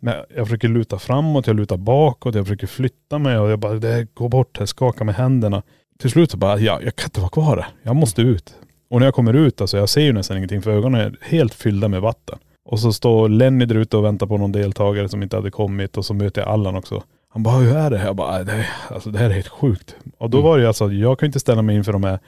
Men 0.00 0.14
jag 0.36 0.46
försöker 0.46 0.68
luta 0.68 0.98
framåt, 0.98 1.46
jag 1.46 1.56
lutar 1.56 1.76
bakåt, 1.76 2.34
jag 2.34 2.46
försöker 2.46 2.66
flytta 2.66 3.18
mig 3.18 3.38
och 3.38 3.50
jag 3.50 3.58
bara, 3.58 3.74
det 3.74 4.14
går 4.14 4.28
bort, 4.28 4.56
jag 4.58 4.68
skakar 4.68 5.04
med 5.04 5.14
händerna. 5.14 5.62
Till 5.98 6.10
slut 6.10 6.30
så 6.30 6.36
bara, 6.36 6.58
ja, 6.58 6.80
jag 6.84 6.96
kan 6.96 7.06
inte 7.06 7.20
vara 7.20 7.30
kvar 7.30 7.56
här. 7.56 7.66
Jag 7.82 7.96
måste 7.96 8.22
ut. 8.22 8.54
Och 8.90 9.00
när 9.00 9.06
jag 9.06 9.14
kommer 9.14 9.34
ut, 9.34 9.60
alltså 9.60 9.76
jag 9.76 9.88
ser 9.88 10.00
ju 10.00 10.12
nästan 10.12 10.36
ingenting 10.36 10.62
för 10.62 10.70
ögonen 10.70 11.00
är 11.00 11.16
helt 11.20 11.54
fyllda 11.54 11.88
med 11.88 12.00
vatten. 12.00 12.38
Och 12.64 12.80
så 12.80 12.92
står 12.92 13.28
Lenny 13.28 13.64
där 13.64 13.74
ute 13.74 13.96
och 13.96 14.04
väntar 14.04 14.26
på 14.26 14.36
någon 14.36 14.52
deltagare 14.52 15.08
som 15.08 15.22
inte 15.22 15.36
hade 15.36 15.50
kommit 15.50 15.96
och 15.96 16.04
så 16.04 16.14
möter 16.14 16.40
jag 16.40 16.50
Allan 16.50 16.76
också. 16.76 17.02
Han 17.34 17.42
bara, 17.42 17.54
hur 17.56 17.76
är 17.76 17.90
det? 17.90 18.02
Jag 18.04 18.16
bara, 18.16 18.30
"Nej, 18.36 18.44
det, 18.44 18.52
är- 18.52 18.94
alltså, 18.94 19.10
det 19.10 19.18
här 19.18 19.30
är 19.30 19.34
helt 19.34 19.48
sjukt. 19.48 19.96
Och 20.18 20.30
då 20.30 20.40
var 20.40 20.56
det 20.56 20.62
ju 20.62 20.66
alltså, 20.68 20.92
jag 20.92 21.18
kan 21.18 21.26
ju 21.26 21.28
inte 21.28 21.40
ställa 21.40 21.62
mig 21.62 21.76
inför 21.76 21.92
de 21.92 22.04
här 22.04 22.18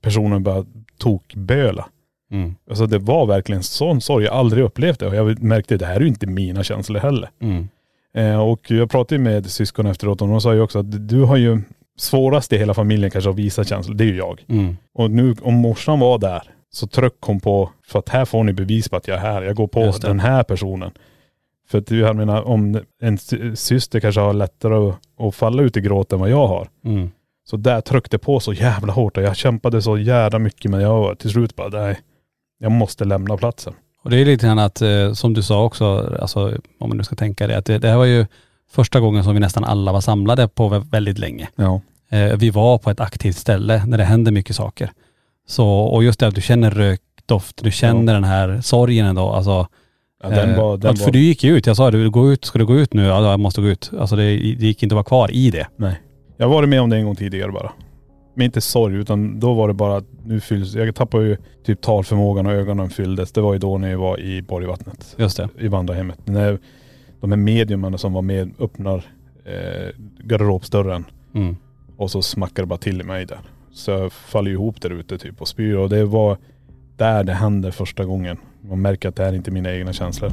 personerna 0.00 0.34
och 0.36 0.42
bara 0.42 0.64
tokböla. 0.98 1.86
Mm. 2.32 2.54
Alltså 2.68 2.86
det 2.86 2.98
var 2.98 3.26
verkligen 3.26 3.62
sån 3.62 4.00
sorg. 4.00 4.24
Jag 4.24 4.32
har 4.32 4.38
aldrig 4.38 4.64
upplevt 4.64 5.00
det. 5.00 5.06
Och 5.06 5.14
jag 5.14 5.42
märkte 5.42 5.74
att 5.74 5.80
det 5.80 5.86
här 5.86 5.96
är 5.96 6.00
ju 6.00 6.08
inte 6.08 6.26
mina 6.26 6.62
känslor 6.64 7.00
heller. 7.00 7.30
Mm. 7.42 7.68
Eh, 8.16 8.40
och 8.40 8.70
jag 8.70 8.90
pratade 8.90 9.18
med 9.20 9.46
syskon 9.50 9.86
efteråt 9.86 10.22
och 10.22 10.28
de 10.28 10.40
sa 10.40 10.54
ju 10.54 10.60
också 10.60 10.78
att 10.78 11.08
du 11.08 11.22
har 11.22 11.36
ju 11.36 11.60
svårast 11.98 12.52
i 12.52 12.58
hela 12.58 12.74
familjen 12.74 13.10
kanske 13.10 13.30
att 13.30 13.36
visa 13.36 13.64
känslor. 13.64 13.94
Det 13.94 14.04
är 14.04 14.08
ju 14.08 14.16
jag. 14.16 14.44
Mm. 14.48 14.76
Och 14.94 15.10
nu 15.10 15.34
om 15.42 15.54
morsan 15.54 16.00
var 16.00 16.18
där 16.18 16.42
så 16.70 16.86
tryck 16.86 17.12
hon 17.20 17.40
på, 17.40 17.70
för 17.86 17.98
att 17.98 18.08
här 18.08 18.24
får 18.24 18.44
ni 18.44 18.52
bevis 18.52 18.88
på 18.88 18.96
att 18.96 19.08
jag 19.08 19.16
är 19.16 19.20
här. 19.20 19.42
Jag 19.42 19.56
går 19.56 19.66
på 19.66 19.80
den 20.08 20.20
här 20.20 20.42
personen. 20.42 20.90
För 21.70 21.78
att 21.78 21.90
jag 21.90 22.16
menar 22.16 22.42
om 22.42 22.80
en 23.02 23.18
sy- 23.18 23.56
syster 23.56 24.00
kanske 24.00 24.20
har 24.20 24.32
lättare 24.32 24.74
att, 24.88 24.98
att 25.20 25.34
falla 25.34 25.62
ut 25.62 25.76
i 25.76 25.80
gråt 25.80 26.12
än 26.12 26.20
vad 26.20 26.30
jag 26.30 26.46
har. 26.46 26.68
Mm. 26.84 27.10
Så 27.50 27.56
där 27.56 27.80
tryckte 27.80 28.18
på 28.18 28.40
så 28.40 28.52
jävla 28.52 28.92
hårt 28.92 29.16
och 29.16 29.22
jag 29.22 29.36
kämpade 29.36 29.82
så 29.82 29.98
jävla 29.98 30.38
mycket 30.38 30.70
men 30.70 30.80
jag 30.80 30.96
var 30.96 31.14
till 31.14 31.30
slut 31.30 31.56
bara, 31.56 31.68
nej. 31.68 32.00
Jag 32.58 32.72
måste 32.72 33.04
lämna 33.04 33.36
platsen. 33.36 33.74
Och 34.04 34.10
det 34.10 34.16
är 34.16 34.24
lite 34.24 34.46
grann 34.46 34.58
att, 34.58 34.82
eh, 34.82 35.12
som 35.12 35.34
du 35.34 35.42
sa 35.42 35.64
också, 35.64 36.16
alltså, 36.20 36.46
om 36.80 36.88
man 36.88 36.96
nu 36.96 37.04
ska 37.04 37.16
tänka 37.16 37.46
det, 37.46 37.58
att 37.58 37.64
det, 37.64 37.78
det 37.78 37.88
här 37.88 37.96
var 37.96 38.04
ju 38.04 38.26
första 38.70 39.00
gången 39.00 39.24
som 39.24 39.34
vi 39.34 39.40
nästan 39.40 39.64
alla 39.64 39.92
var 39.92 40.00
samlade 40.00 40.48
på 40.48 40.68
vä- 40.68 40.90
väldigt 40.90 41.18
länge. 41.18 41.48
Ja. 41.56 41.80
Eh, 42.10 42.36
vi 42.36 42.50
var 42.50 42.78
på 42.78 42.90
ett 42.90 43.00
aktivt 43.00 43.36
ställe 43.36 43.82
där 43.86 43.98
det 43.98 44.04
händer 44.04 44.32
mycket 44.32 44.56
saker. 44.56 44.90
Så, 45.48 45.68
och 45.68 46.04
just 46.04 46.20
det 46.20 46.26
att 46.26 46.34
du 46.34 46.40
känner 46.40 46.70
rökdoft, 46.70 47.62
du 47.64 47.70
känner 47.70 48.14
den 48.14 48.24
här 48.24 48.60
sorgen 48.60 49.06
ändå, 49.06 49.28
alltså. 49.30 49.66
Ja 50.30 50.36
den 50.36 50.50
eh, 50.50 50.56
var, 50.62 50.76
den 50.76 50.90
att, 50.90 50.98
för 50.98 51.04
var, 51.04 51.12
du 51.12 51.18
gick 51.18 51.44
ju 51.44 51.56
ut, 51.56 51.66
jag 51.66 51.76
sa 51.76 51.90
du, 51.90 52.10
gå 52.10 52.32
ut, 52.32 52.44
ska 52.44 52.58
du 52.58 52.66
gå 52.66 52.74
ut 52.78 52.94
nu? 52.94 53.04
Ja, 53.04 53.30
jag 53.30 53.40
måste 53.40 53.60
gå 53.60 53.68
ut. 53.68 53.90
Alltså 53.98 54.16
det, 54.16 54.22
det 54.24 54.66
gick 54.66 54.82
inte 54.82 54.92
att 54.92 54.96
vara 54.96 55.04
kvar 55.04 55.30
i 55.32 55.50
det. 55.50 55.66
nej. 55.76 56.00
Jag 56.38 56.46
har 56.46 56.54
varit 56.54 56.68
med 56.68 56.80
om 56.80 56.90
det 56.90 56.96
en 56.96 57.04
gång 57.04 57.16
tidigare 57.16 57.52
bara. 57.52 57.72
Men 58.34 58.44
inte 58.44 58.60
sorg 58.60 58.96
utan 58.96 59.40
då 59.40 59.54
var 59.54 59.68
det 59.68 59.74
bara 59.74 59.96
att 59.96 60.04
nu 60.24 60.40
fylls, 60.40 60.74
jag 60.74 60.94
tappade 60.94 61.24
ju 61.24 61.36
typ 61.66 61.80
talförmågan 61.80 62.46
och 62.46 62.52
ögonen 62.52 62.90
fylldes. 62.90 63.32
Det 63.32 63.40
var 63.40 63.52
ju 63.52 63.58
då 63.58 63.78
när 63.78 63.90
jag 63.90 63.98
var 63.98 64.20
i 64.20 64.42
Borgvattnet. 64.42 65.14
Just 65.18 65.36
det. 65.36 65.48
i 65.58 65.68
vandrarhemmet. 65.68 66.18
När 66.24 66.58
de 67.20 67.30
här 67.32 67.38
mediumarna 67.38 67.98
som 67.98 68.12
var 68.12 68.22
med 68.22 68.50
öppnar 68.58 68.96
eh, 69.44 69.88
garderobsdörren 70.24 71.04
Mm. 71.34 71.56
och 71.96 72.10
så 72.10 72.22
smackar 72.22 72.62
det 72.62 72.66
bara 72.66 72.78
till 72.78 73.00
i 73.00 73.04
mig 73.04 73.26
där. 73.26 73.38
Så 73.72 73.90
jag 73.90 74.12
faller 74.12 74.48
ju 74.50 74.54
ihop 74.54 74.80
där 74.80 74.90
ute 74.90 75.18
typ 75.18 75.40
och 75.40 75.48
spyr 75.48 75.74
och 75.74 75.88
det 75.88 76.04
var 76.04 76.36
där 76.96 77.24
det 77.24 77.32
hände 77.32 77.72
första 77.72 78.04
gången. 78.04 78.36
Man 78.68 78.82
märker 78.82 79.08
att 79.08 79.16
det 79.16 79.24
här 79.24 79.32
är 79.32 79.36
inte 79.36 79.50
mina 79.50 79.72
egna 79.72 79.92
känslor. 79.92 80.32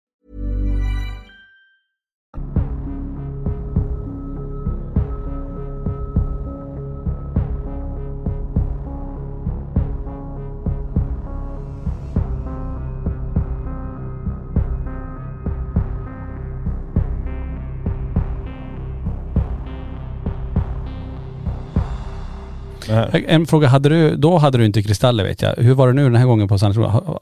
En 23.27 23.45
fråga, 23.45 23.67
hade 23.67 23.89
du, 23.89 24.15
då 24.15 24.37
hade 24.37 24.57
du 24.57 24.65
inte 24.65 24.83
kristaller 24.83 25.23
vet 25.23 25.41
jag. 25.41 25.55
Hur 25.55 25.73
var 25.73 25.87
det 25.87 25.93
nu 25.93 26.03
den 26.03 26.15
här 26.15 26.25
gången 26.25 26.47
på 26.47 26.57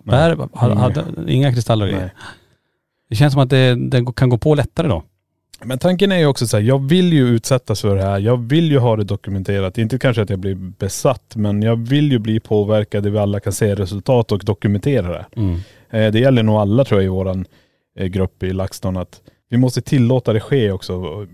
Bär, 0.03 0.57
hade, 0.57 0.75
hade, 0.75 1.05
inga 1.27 1.53
kristaller 1.53 1.87
grejer? 1.87 2.13
Det 3.09 3.15
känns 3.15 3.33
som 3.33 3.41
att 3.41 3.49
det, 3.49 3.75
det 3.75 4.05
kan 4.15 4.29
gå 4.29 4.37
på 4.37 4.55
lättare 4.55 4.87
då. 4.87 5.03
Men 5.63 5.79
tanken 5.79 6.11
är 6.11 6.17
ju 6.17 6.25
också 6.25 6.47
så 6.47 6.57
här, 6.57 6.63
jag 6.63 6.89
vill 6.89 7.13
ju 7.13 7.27
utsättas 7.27 7.81
för 7.81 7.95
det 7.95 8.01
här. 8.01 8.19
Jag 8.19 8.37
vill 8.49 8.71
ju 8.71 8.77
ha 8.77 8.95
det 8.95 9.03
dokumenterat. 9.03 9.77
Inte 9.77 9.99
kanske 9.99 10.21
att 10.21 10.29
jag 10.29 10.39
blir 10.39 10.55
besatt, 10.55 11.35
men 11.35 11.61
jag 11.61 11.75
vill 11.87 12.11
ju 12.11 12.19
bli 12.19 12.39
påverkad 12.39 13.03
där 13.03 13.09
vi 13.09 13.17
alla 13.17 13.39
kan 13.39 13.53
se 13.53 13.75
resultat 13.75 14.31
och 14.31 14.41
dokumentera 14.45 15.07
det. 15.07 15.25
Mm. 15.35 15.59
Eh, 15.89 16.11
Det 16.11 16.19
gäller 16.19 16.43
nog 16.43 16.55
alla 16.55 16.85
tror 16.85 17.01
jag 17.01 17.05
i 17.05 17.09
våran 17.09 17.45
eh, 17.97 18.07
grupp 18.07 18.43
i 18.43 18.53
LaxTon 18.53 18.97
att 18.97 19.21
vi 19.49 19.57
måste 19.57 19.81
tillåta 19.81 20.33
det 20.33 20.39
ske 20.39 20.71
också 20.71 21.27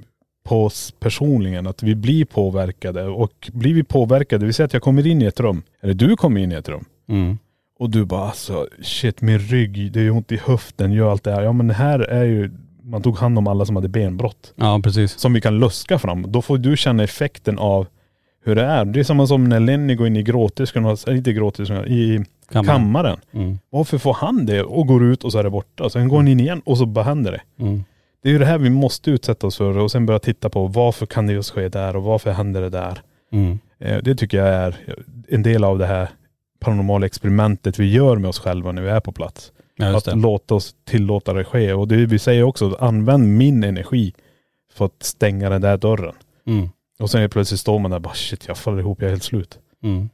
på 0.45 0.65
oss 0.65 0.93
personligen. 0.99 1.67
Att 1.67 1.83
vi 1.83 1.95
blir 1.95 2.25
påverkade 2.25 3.03
och 3.03 3.49
blir 3.53 3.73
vi 3.73 3.83
påverkade, 3.83 4.45
vi 4.45 4.53
säger 4.53 4.65
att 4.65 4.73
jag 4.73 4.81
kommer 4.81 5.07
in 5.07 5.21
i 5.21 5.25
ett 5.25 5.39
rum, 5.39 5.63
eller 5.81 5.93
du 5.93 6.15
kommer 6.15 6.41
in 6.41 6.51
i 6.51 6.55
ett 6.55 6.69
rum. 6.69 6.85
Mm. 7.09 7.37
Och 7.79 7.89
du 7.89 8.05
bara 8.05 8.27
alltså 8.27 8.67
shit 8.81 9.21
min 9.21 9.39
rygg, 9.39 9.91
det 9.91 10.01
är 10.01 10.11
ont 10.11 10.31
i 10.31 10.37
höften, 10.45 10.91
gör 10.91 11.11
allt 11.11 11.23
det 11.23 11.31
här. 11.31 11.41
Ja 11.41 11.51
men 11.53 11.67
det 11.67 11.73
här 11.73 11.99
är 11.99 12.23
ju, 12.23 12.51
man 12.83 13.01
tog 13.01 13.17
hand 13.17 13.37
om 13.37 13.47
alla 13.47 13.65
som 13.65 13.75
hade 13.75 13.89
benbrott. 13.89 14.53
Ja 14.55 14.79
precis. 14.83 15.19
Som 15.19 15.33
vi 15.33 15.41
kan 15.41 15.59
luska 15.59 15.99
fram. 15.99 16.31
Då 16.31 16.41
får 16.41 16.57
du 16.57 16.77
känna 16.77 17.03
effekten 17.03 17.59
av 17.59 17.87
hur 18.45 18.55
det 18.55 18.63
är. 18.63 18.85
Det 18.85 18.99
är 18.99 19.03
samma 19.03 19.27
som 19.27 19.49
när 19.49 19.59
Lenny 19.59 19.95
går 19.95 20.07
in 20.07 20.15
i 20.15 20.23
gråterskan, 20.23 20.85
eller 20.85 21.15
inte 21.15 21.33
gråterskan, 21.33 21.85
i 21.85 22.25
Kammaren. 22.51 22.79
kammaren. 22.79 23.17
Mm. 23.31 23.59
Varför 23.69 23.97
får 23.97 24.13
han 24.13 24.45
det 24.45 24.63
och 24.63 24.87
går 24.87 25.03
ut 25.03 25.23
och 25.23 25.31
så 25.31 25.39
är 25.39 25.43
det 25.43 25.49
borta? 25.49 25.89
Sen 25.89 26.07
går 26.07 26.17
han 26.17 26.27
in 26.27 26.39
igen 26.39 26.61
och 26.65 26.77
så 26.77 26.85
bara 26.85 27.05
händer 27.05 27.31
det. 27.31 27.63
Mm. 27.63 27.83
Det 28.25 28.29
är 28.29 28.33
ju 28.33 28.39
det 28.39 28.45
här 28.45 28.57
vi 28.57 28.69
måste 28.69 29.11
utsätta 29.11 29.47
oss 29.47 29.57
för 29.57 29.77
och 29.77 29.91
sen 29.91 30.05
börja 30.05 30.19
titta 30.19 30.49
på 30.49 30.67
varför 30.67 31.05
kan 31.05 31.27
det 31.27 31.33
just 31.33 31.51
ske 31.51 31.69
där 31.69 31.95
och 31.95 32.03
varför 32.03 32.31
händer 32.31 32.61
det 32.61 32.69
där? 32.69 33.01
Mm. 33.31 33.59
Eh, 33.79 33.97
Det 34.03 34.15
tycker 34.15 34.37
jag 34.37 34.47
är 34.47 34.75
en 35.27 35.43
del 35.43 35.63
av 35.63 35.79
det 35.79 35.85
här 35.85 36.09
paranormala 36.59 37.05
experimentet 37.05 37.79
vi 37.79 37.91
gör 37.93 38.17
med 38.17 38.29
oss 38.29 38.39
själva 38.39 38.71
när 38.71 38.81
vi 38.81 38.89
är 38.89 38.99
på 38.99 39.11
plats. 39.11 39.51
Ja, 39.75 39.97
att 39.97 40.17
låta 40.17 40.55
oss 40.55 40.75
tillåta 40.85 41.33
det 41.33 41.43
ske. 41.43 41.73
Och 41.73 41.87
det 41.87 42.05
vi 42.05 42.19
säger 42.19 42.43
också, 42.43 42.77
använd 42.79 43.27
min 43.27 43.63
energi 43.63 44.13
för 44.73 44.85
att 44.85 45.03
stänga 45.03 45.49
den 45.49 45.61
där 45.61 45.77
dörren. 45.77 46.15
Mm. 46.47 46.69
Och 46.99 47.09
sen 47.09 47.29
plötsligt 47.29 47.59
står 47.59 47.79
man 47.79 47.91
där 47.91 47.99
bara 47.99 48.13
shit 48.13 48.47
jag 48.47 48.57
faller 48.57 48.79
ihop, 48.79 49.01
jag 49.01 49.07
är 49.07 49.11
helt 49.11 49.23
slut. 49.23 49.59
Mm. 49.83 50.09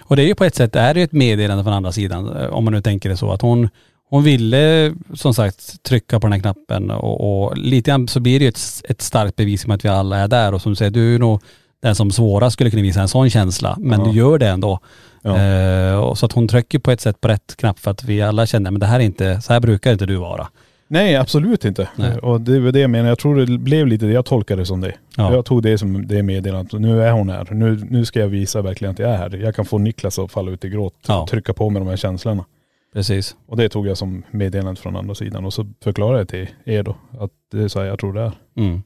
Och 0.00 0.16
det 0.16 0.22
är 0.22 0.26
ju 0.26 0.34
på 0.34 0.44
ett 0.44 0.54
sätt, 0.54 0.76
är 0.76 0.94
det 0.94 1.02
ett 1.02 1.12
meddelande 1.12 1.64
från 1.64 1.72
andra 1.72 1.92
sidan, 1.92 2.36
eh, 2.36 2.46
om 2.46 2.64
man 2.64 2.72
nu 2.72 2.82
tänker 2.82 3.08
det 3.08 3.16
så, 3.16 3.32
att 3.32 3.42
hon, 3.42 3.68
hon 4.12 4.24
ville 4.24 4.94
som 5.14 5.34
sagt 5.34 5.82
trycka 5.82 6.20
på 6.20 6.26
den 6.26 6.32
här 6.32 6.40
knappen 6.40 6.90
och, 6.90 7.44
och 7.46 7.56
lite 7.58 7.90
grann 7.90 8.08
så 8.08 8.20
blir 8.20 8.38
det 8.38 8.42
ju 8.44 8.48
ett, 8.48 8.82
ett 8.88 9.02
starkt 9.02 9.36
bevis 9.36 9.64
om 9.64 9.70
att 9.70 9.84
vi 9.84 9.88
alla 9.88 10.18
är 10.18 10.28
där 10.28 10.54
och 10.54 10.62
som 10.62 10.72
du 10.72 10.76
säger, 10.76 10.90
du 10.90 11.14
är 11.14 11.18
nog 11.18 11.42
den 11.82 11.94
som 11.94 12.10
svårast 12.10 12.52
skulle 12.54 12.70
kunna 12.70 12.82
visa 12.82 13.00
en 13.00 13.08
sån 13.08 13.30
känsla, 13.30 13.76
men 13.80 14.00
Ja. 14.00 14.06
du 14.06 14.12
gör 14.18 14.38
det 14.38 14.48
ändå. 14.48 14.78
Ja. 15.22 15.38
Eh, 15.38 15.94
och 15.96 16.18
så 16.18 16.26
att 16.26 16.32
hon 16.32 16.48
trycker 16.48 16.78
på 16.78 16.90
ett 16.90 17.00
sätt 17.00 17.20
på 17.20 17.28
rätt 17.28 17.54
knapp 17.56 17.78
för 17.78 17.90
att 17.90 18.04
vi 18.04 18.22
alla 18.22 18.46
känner, 18.46 18.70
men 18.70 18.80
det 18.80 18.86
här 18.86 19.00
är 19.00 19.04
inte, 19.04 19.40
så 19.40 19.52
här 19.52 19.60
brukar 19.60 19.92
inte 19.92 20.06
du 20.06 20.16
vara. 20.16 20.48
Nej 20.88 21.16
absolut 21.16 21.64
inte. 21.64 21.88
Nej. 21.96 22.18
Och 22.18 22.40
det 22.40 22.60
var 22.60 22.72
det 22.72 22.80
jag 22.80 22.90
menar, 22.90 23.08
jag 23.08 23.18
tror 23.18 23.36
det 23.46 23.58
blev 23.58 23.86
lite 23.86 24.06
det, 24.06 24.12
jag 24.12 24.24
tolkade 24.24 24.62
det 24.62 24.66
som 24.66 24.80
det. 24.80 24.92
Ja. 25.16 25.32
Jag 25.34 25.44
tog 25.44 25.62
det 25.62 25.78
som 25.78 26.06
det 26.06 26.22
meddelandet. 26.22 26.80
Nu 26.80 27.02
är 27.02 27.12
hon 27.12 27.30
här. 27.30 27.48
Nu, 27.50 27.80
nu 27.90 28.04
ska 28.04 28.20
jag 28.20 28.28
visa 28.28 28.62
verkligen 28.62 28.92
att 28.92 28.98
jag 28.98 29.10
är 29.10 29.16
här. 29.16 29.36
Jag 29.36 29.54
kan 29.54 29.64
få 29.64 29.78
Niklas 29.78 30.18
att 30.18 30.32
falla 30.32 30.50
ut 30.50 30.64
i 30.64 30.68
gråt. 30.68 30.94
Ja. 31.06 31.26
Trycka 31.30 31.52
på 31.54 31.70
med 31.70 31.82
de 31.82 31.88
här 31.88 31.96
känslorna. 31.96 32.44
Precis. 32.92 33.36
Och 33.46 33.56
det 33.56 33.68
tog 33.68 33.86
jag 33.86 33.98
som 33.98 34.22
meddelandet 34.30 34.78
från 34.82 34.96
andra 34.96 35.14
sidan. 35.14 35.44
Och 35.44 35.52
så 35.52 35.66
förklarade 35.84 36.18
jag 36.18 36.28
till 36.28 36.48
er 36.64 36.82
då 36.82 36.96
att 37.20 37.30
det 37.52 37.62
är 37.62 37.68
så 37.68 37.80
här 37.80 37.86
jag 37.86 37.98
tror 37.98 38.12
det 38.12 38.20
är. 38.20 38.32
Mm. 38.56 38.82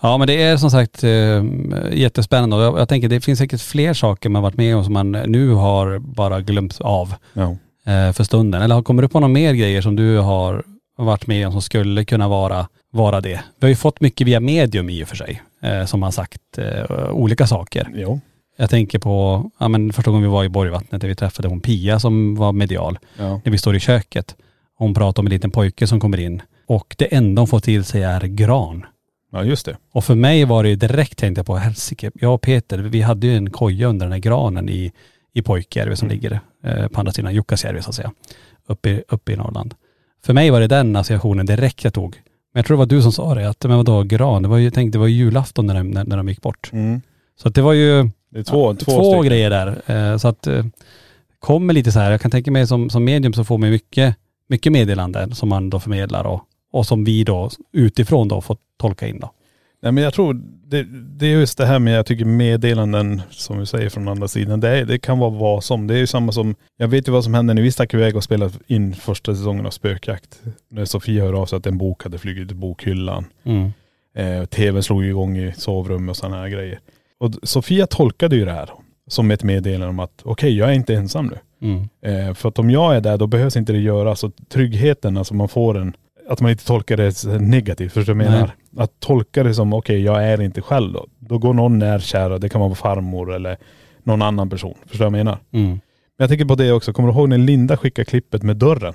Ja 0.00 0.18
men 0.18 0.26
det 0.26 0.42
är 0.42 0.56
som 0.56 0.70
sagt 0.70 1.04
eh, 1.04 1.44
jättespännande 1.92 2.56
och 2.56 2.62
jag, 2.62 2.78
jag 2.78 2.88
tänker 2.88 3.08
det 3.08 3.20
finns 3.20 3.38
säkert 3.38 3.60
fler 3.60 3.94
saker 3.94 4.28
man 4.28 4.42
varit 4.42 4.56
med 4.56 4.76
om 4.76 4.84
som 4.84 4.92
man 4.92 5.12
nu 5.12 5.50
har 5.50 5.98
bara 5.98 6.40
glömt 6.40 6.80
av 6.80 7.14
Ja. 7.32 7.56
eh, 7.92 8.12
för 8.12 8.24
stunden. 8.24 8.62
Eller 8.62 8.82
kommer 8.82 9.02
du 9.02 9.08
på 9.08 9.20
några 9.20 9.32
mer 9.32 9.54
grejer 9.54 9.82
som 9.82 9.96
du 9.96 10.18
har 10.18 10.62
varit 10.96 11.26
med 11.26 11.46
om 11.46 11.52
som 11.52 11.62
skulle 11.62 12.04
kunna 12.04 12.28
vara, 12.28 12.68
vara 12.90 13.20
det? 13.20 13.40
Vi 13.58 13.64
har 13.64 13.68
ju 13.68 13.76
fått 13.76 14.00
mycket 14.00 14.26
via 14.26 14.40
medium 14.40 14.90
i 14.90 15.04
och 15.04 15.08
för 15.08 15.16
sig, 15.16 15.42
eh, 15.62 15.84
som 15.84 16.02
har 16.02 16.10
sagt 16.10 16.58
eh, 16.58 17.10
olika 17.10 17.46
saker. 17.46 17.88
Jo. 17.94 18.20
Jag 18.60 18.70
tänker 18.70 18.98
på, 18.98 19.44
ja 19.58 19.68
men 19.68 19.92
första 19.92 20.10
gången 20.10 20.22
vi 20.22 20.32
var 20.32 20.44
i 20.44 20.48
Borgvattnet 20.48 21.00
där 21.00 21.08
vi 21.08 21.14
träffade 21.14 21.48
hon 21.48 21.60
Pia 21.60 22.00
som 22.00 22.34
var 22.34 22.52
medial. 22.52 22.98
Ja. 23.16 23.40
När 23.44 23.52
vi 23.52 23.58
står 23.58 23.76
i 23.76 23.80
köket. 23.80 24.36
Hon 24.78 24.94
pratar 24.94 25.22
om 25.22 25.26
en 25.26 25.30
liten 25.30 25.50
pojke 25.50 25.86
som 25.86 26.00
kommer 26.00 26.20
in. 26.20 26.42
Och 26.66 26.94
det 26.98 27.14
enda 27.14 27.40
hon 27.40 27.48
får 27.48 27.60
till 27.60 27.84
sig 27.84 28.02
är 28.02 28.20
gran. 28.20 28.86
Ja 29.32 29.44
just 29.44 29.66
det. 29.66 29.76
Och 29.92 30.04
för 30.04 30.14
mig 30.14 30.44
var 30.44 30.62
det 30.62 30.68
ju 30.68 30.76
direkt 30.76 31.18
tänkte 31.18 31.38
jag 31.38 31.46
på, 31.46 31.56
helsike, 31.56 32.10
jag 32.14 32.34
och 32.34 32.42
Peter, 32.42 32.78
vi 32.78 33.00
hade 33.00 33.26
ju 33.26 33.36
en 33.36 33.50
koja 33.50 33.86
under 33.86 34.06
den 34.06 34.12
här 34.12 34.20
granen 34.20 34.68
i, 34.68 34.92
i 35.34 35.42
Pojkjärvi 35.42 35.96
som 35.96 36.08
ligger 36.08 36.40
eh, 36.64 36.88
på 36.88 37.00
andra 37.00 37.12
sidan 37.12 37.34
Jukkasjärvi 37.34 37.82
så 37.82 37.88
att 37.88 37.94
säga. 37.94 38.12
Uppe 38.66 38.90
i, 38.90 39.02
uppe 39.08 39.32
i 39.32 39.36
Norrland. 39.36 39.74
För 40.24 40.32
mig 40.32 40.50
var 40.50 40.60
det 40.60 40.66
den 40.66 40.96
associationen 40.96 41.46
direkt 41.46 41.84
jag 41.84 41.94
tog. 41.94 42.10
Men 42.52 42.60
jag 42.60 42.66
tror 42.66 42.76
det 42.76 42.78
var 42.78 42.86
du 42.86 43.02
som 43.02 43.12
sa 43.12 43.34
det, 43.34 43.48
att 43.48 43.64
men 43.64 43.76
vadå 43.76 44.02
gran? 44.02 44.42
Det 44.42 44.48
var 44.48 44.58
ju, 44.58 44.70
tänkte 44.70 44.98
det 44.98 45.00
var 45.00 45.06
ju 45.06 45.16
julafton 45.16 45.66
när 45.66 45.74
de, 45.74 45.90
när, 45.90 46.04
när 46.04 46.16
de 46.16 46.28
gick 46.28 46.42
bort. 46.42 46.70
Mm. 46.72 47.00
Så 47.36 47.48
att 47.48 47.54
det 47.54 47.62
var 47.62 47.72
ju 47.72 48.10
Det 48.30 48.38
är 48.38 48.42
två, 48.42 48.70
ja, 48.70 48.74
två, 48.74 48.92
två 48.92 49.22
grejer 49.22 49.50
där. 49.50 49.82
Eh, 49.86 50.16
så 50.16 50.28
att 50.28 50.46
eh, 50.46 50.64
kommer 51.38 51.74
lite 51.74 51.92
så 51.92 51.98
här, 51.98 52.10
jag 52.10 52.20
kan 52.20 52.30
tänka 52.30 52.50
mig 52.50 52.66
som, 52.66 52.90
som 52.90 53.04
medium 53.04 53.32
så 53.32 53.44
får 53.44 53.58
man 53.58 53.70
mycket, 53.70 54.16
mycket 54.48 54.72
meddelanden 54.72 55.34
som 55.34 55.48
man 55.48 55.70
då 55.70 55.80
förmedlar 55.80 56.24
och, 56.24 56.42
och 56.72 56.86
som 56.86 57.04
vi 57.04 57.24
då 57.24 57.50
utifrån 57.72 58.28
då 58.28 58.40
får 58.40 58.56
tolka 58.76 59.08
in 59.08 59.20
då. 59.20 59.32
Nej 59.82 59.92
men 59.92 60.04
jag 60.04 60.14
tror, 60.14 60.34
det, 60.66 60.86
det 61.18 61.26
är 61.26 61.30
just 61.30 61.58
det 61.58 61.66
här 61.66 61.78
med, 61.78 61.98
jag 61.98 62.06
tycker 62.06 62.24
meddelanden 62.24 63.22
som 63.30 63.58
vi 63.58 63.66
säger 63.66 63.88
från 63.88 64.08
andra 64.08 64.28
sidan, 64.28 64.60
det, 64.60 64.68
är, 64.68 64.84
det 64.84 64.98
kan 64.98 65.18
vara 65.18 65.30
vad 65.30 65.64
som. 65.64 65.86
Det 65.86 65.94
är 65.94 65.98
ju 65.98 66.06
samma 66.06 66.32
som, 66.32 66.54
jag 66.76 66.88
vet 66.88 67.08
ju 67.08 67.12
vad 67.12 67.24
som 67.24 67.34
hände 67.34 67.54
när 67.54 67.62
vi 67.62 67.72
stack 67.72 67.94
iväg 67.94 68.16
och 68.16 68.24
spelade 68.24 68.52
in 68.66 68.94
första 68.94 69.34
säsongen 69.34 69.66
av 69.66 69.70
Spökjakt. 69.70 70.40
När 70.68 70.84
Sofia 70.84 71.24
hörde 71.24 71.38
av 71.38 71.46
sig 71.46 71.56
att 71.56 71.66
en 71.66 71.78
bok 71.78 72.02
hade 72.02 72.18
flugit 72.18 72.50
i 72.50 72.54
bokhyllan. 72.54 73.24
Mm. 73.44 73.72
Eh, 74.14 74.44
Tvn 74.44 74.82
slog 74.82 75.04
igång 75.04 75.38
i 75.38 75.52
sovrummet 75.56 76.10
och 76.10 76.16
sådana 76.16 76.36
här 76.36 76.48
grejer. 76.48 76.80
Och 77.20 77.34
Sofia 77.42 77.86
tolkade 77.86 78.36
ju 78.36 78.44
det 78.44 78.52
här 78.52 78.70
som 79.08 79.30
ett 79.30 79.42
meddelande 79.42 79.86
om 79.86 79.98
att 79.98 80.22
okej, 80.22 80.56
jag 80.56 80.68
är 80.68 80.72
inte 80.72 80.94
ensam 80.94 81.26
nu. 81.26 81.38
Mm. 81.60 81.88
Eh, 82.02 82.34
för 82.34 82.48
att 82.48 82.58
om 82.58 82.70
jag 82.70 82.96
är 82.96 83.00
där, 83.00 83.16
då 83.16 83.26
behövs 83.26 83.56
inte 83.56 83.72
det 83.72 83.78
göras. 83.78 84.20
Så 84.20 84.30
tryggheten, 84.48 85.16
alltså 85.16 85.34
man 85.34 85.48
får 85.48 85.78
en, 85.78 85.96
att 86.28 86.40
man 86.40 86.50
inte 86.50 86.66
tolkar 86.66 86.96
det 86.96 87.24
negativt, 87.40 87.92
förstår 87.92 88.14
du 88.14 88.18
vad 88.18 88.26
jag 88.26 88.32
menar? 88.32 88.50
Att 88.76 89.00
tolka 89.00 89.42
det 89.42 89.54
som, 89.54 89.72
okej 89.72 90.02
jag 90.02 90.24
är 90.24 90.40
inte 90.40 90.62
själv 90.62 90.92
då. 90.92 91.06
Då 91.18 91.38
går 91.38 91.54
någon 91.54 91.78
närkära, 91.78 92.38
det 92.38 92.48
kan 92.48 92.60
vara 92.60 92.74
farmor 92.74 93.34
eller 93.34 93.56
någon 94.02 94.22
annan 94.22 94.50
person. 94.50 94.74
Förstår 94.86 95.04
du 95.04 95.10
vad 95.10 95.18
jag 95.18 95.24
menar? 95.24 95.38
Mm. 95.52 95.68
Men 95.68 95.80
jag 96.24 96.28
tänker 96.28 96.44
på 96.44 96.54
det 96.54 96.72
också, 96.72 96.92
kommer 96.92 97.08
du 97.08 97.14
ihåg 97.14 97.28
när 97.28 97.38
Linda 97.38 97.76
skickade 97.76 98.06
klippet 98.06 98.42
med 98.42 98.56
dörren? 98.56 98.94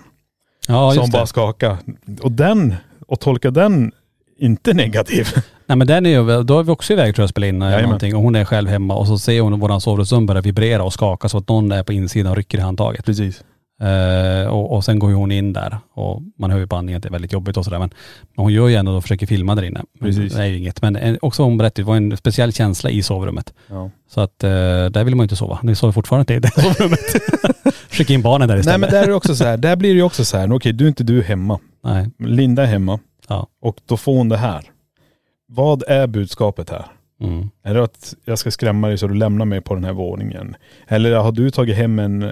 Ja 0.68 0.92
som 0.92 1.02
just 1.02 1.14
bara 1.14 1.22
det. 1.22 1.28
skakade. 1.28 1.78
Och 2.22 2.32
den, 2.32 2.76
och 3.08 3.20
tolka 3.20 3.52
den 3.52 3.92
inte 4.38 4.74
negativ. 4.74 5.28
Nej 5.66 5.78
men 5.78 5.88
den 5.88 6.06
är 6.06 6.10
ju, 6.10 6.44
då 6.44 6.60
är 6.60 6.64
vi 6.64 6.72
också 6.72 6.94
iväg 6.94 7.16
tror 7.16 7.24
jag 7.24 7.26
och 7.26 7.30
spelar 7.30 7.48
in 7.48 7.62
eh, 7.62 7.66
Jajamän. 7.68 7.84
någonting 7.86 8.16
och 8.16 8.22
hon 8.22 8.36
är 8.36 8.46
själv 8.46 8.70
hemma 8.70 8.96
och 8.96 9.08
så 9.08 9.18
ser 9.18 9.42
hon 9.42 9.60
våran 9.60 9.82
sovrumsrum 9.82 10.26
börja 10.26 10.42
vibrera 10.42 10.84
och 10.84 10.94
skaka 10.94 11.30
så 11.30 11.38
att 11.38 11.50
någon 11.50 11.72
är 11.72 11.84
på 11.84 11.94
insidan 11.94 12.32
och 12.32 12.38
rycker 12.38 12.58
i 12.58 12.62
handtaget. 12.62 13.06
Precis. 13.06 13.44
Eh, 13.82 14.48
och, 14.48 14.72
och 14.76 14.86
sen 14.86 15.00
går 15.00 15.10
ju 15.10 15.16
hon 15.16 15.32
in 15.32 15.54
där 15.54 15.78
och 15.94 16.22
man 16.40 16.52
hör 16.52 16.60
ju 16.60 16.68
på 16.68 16.76
andningen 16.76 16.98
att 16.98 17.04
det 17.04 17.10
är 17.10 17.12
väldigt 17.12 17.34
jobbigt 17.34 17.58
och 17.58 17.66
sådär 17.66 17.80
men, 17.80 17.90
men 18.36 18.44
hon 18.44 18.54
gör 18.54 18.68
ju 18.68 18.76
ändå 18.76 18.92
och 18.92 19.04
försöker 19.04 19.28
filma 19.28 19.56
där 19.56 19.64
inne. 19.64 19.84
Precis. 20.02 20.34
Det 20.34 20.42
är 20.42 20.46
ju 20.48 20.58
inget. 20.58 20.82
Men 20.82 20.96
eh, 20.96 21.16
också 21.22 21.44
hon 21.44 21.58
berättade, 21.58 21.82
det 21.82 21.86
var 21.88 21.96
en 21.96 22.18
speciell 22.18 22.54
känsla 22.54 22.90
i 22.90 23.04
sovrummet. 23.04 23.54
Ja. 23.70 23.90
Så 24.14 24.22
att 24.22 24.44
eh, 24.44 24.50
där 24.50 25.04
vill 25.04 25.16
man 25.16 25.24
ju 25.24 25.26
inte 25.26 25.36
sova. 25.36 25.60
Ni 25.64 25.76
sover 25.76 25.92
fortfarande 25.92 26.34
inte 26.34 26.48
i 26.48 26.52
det 26.52 26.62
sovrummet. 26.74 27.00
Skicka 27.90 28.14
in 28.14 28.22
barnen 28.22 28.48
där 28.48 28.56
Nej 28.56 28.60
istället. 28.60 28.80
men 28.82 28.90
där 28.90 29.04
är 29.04 29.08
det 29.08 29.14
också 29.14 29.36
så 29.36 29.44
här, 29.44 29.58
där 29.58 29.76
blir 29.76 29.90
det 29.90 29.96
ju 29.96 30.04
också 30.04 30.26
så 30.26 30.38
här, 30.38 30.54
okej 30.56 30.74
du 30.74 30.84
är 30.84 30.88
inte 30.90 31.04
du 31.04 31.22
hemma. 31.24 31.60
Nej. 31.84 32.10
Linda 32.20 32.64
är 32.64 32.68
hemma. 32.68 33.00
Ja. 33.28 33.48
Och 33.62 33.76
då 33.88 33.98
får 33.98 34.16
hon 34.18 34.30
det 34.30 34.38
här. 34.38 34.64
Vad 35.56 35.84
är 35.88 36.08
budskapet 36.08 36.70
här? 36.70 36.86
Mm. 37.22 37.50
Är 37.64 37.74
det 37.74 37.84
att 37.84 38.16
jag 38.26 38.40
ska 38.40 38.52
skrämma 38.52 38.88
dig 38.88 38.98
så 38.98 39.08
du 39.08 39.14
lämnar 39.14 39.46
mig 39.46 39.62
på 39.62 39.76
den 39.76 39.84
här 39.84 39.94
våningen? 39.94 40.56
Eller 40.88 41.16
har 41.16 41.32
du 41.32 41.52
tagit 41.52 41.76
hem 41.76 42.00
en, 42.00 42.24
eh, 42.24 42.32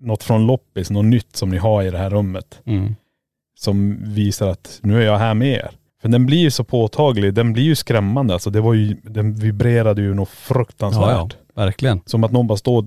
något 0.00 0.22
från 0.22 0.46
loppis, 0.46 0.90
något 0.90 1.04
nytt 1.04 1.36
som 1.36 1.50
ni 1.50 1.56
har 1.56 1.82
i 1.82 1.90
det 1.90 1.98
här 1.98 2.10
rummet? 2.10 2.60
Mm. 2.64 2.94
Som 3.58 3.98
visar 4.14 4.48
att 4.48 4.80
nu 4.82 5.02
är 5.02 5.06
jag 5.06 5.18
här 5.18 5.34
med 5.34 5.48
er. 5.48 5.70
För 6.02 6.08
den 6.08 6.26
blir 6.26 6.38
ju 6.38 6.50
så 6.50 6.64
påtaglig, 6.64 7.34
den 7.34 7.52
blir 7.52 7.64
ju 7.64 7.74
skrämmande. 7.74 8.34
Alltså 8.34 8.50
det 8.50 8.60
var 8.60 8.74
ju, 8.74 8.96
den 9.02 9.34
vibrerade 9.34 10.02
ju 10.02 10.14
något 10.14 10.28
fruktansvärt. 10.28 11.02
Ja, 11.02 11.28
ja, 11.54 11.62
verkligen. 11.64 12.00
Som 12.06 12.24
att 12.24 12.32
någon 12.32 12.46
bara 12.46 12.58
står 12.58 12.76
och 12.76 12.84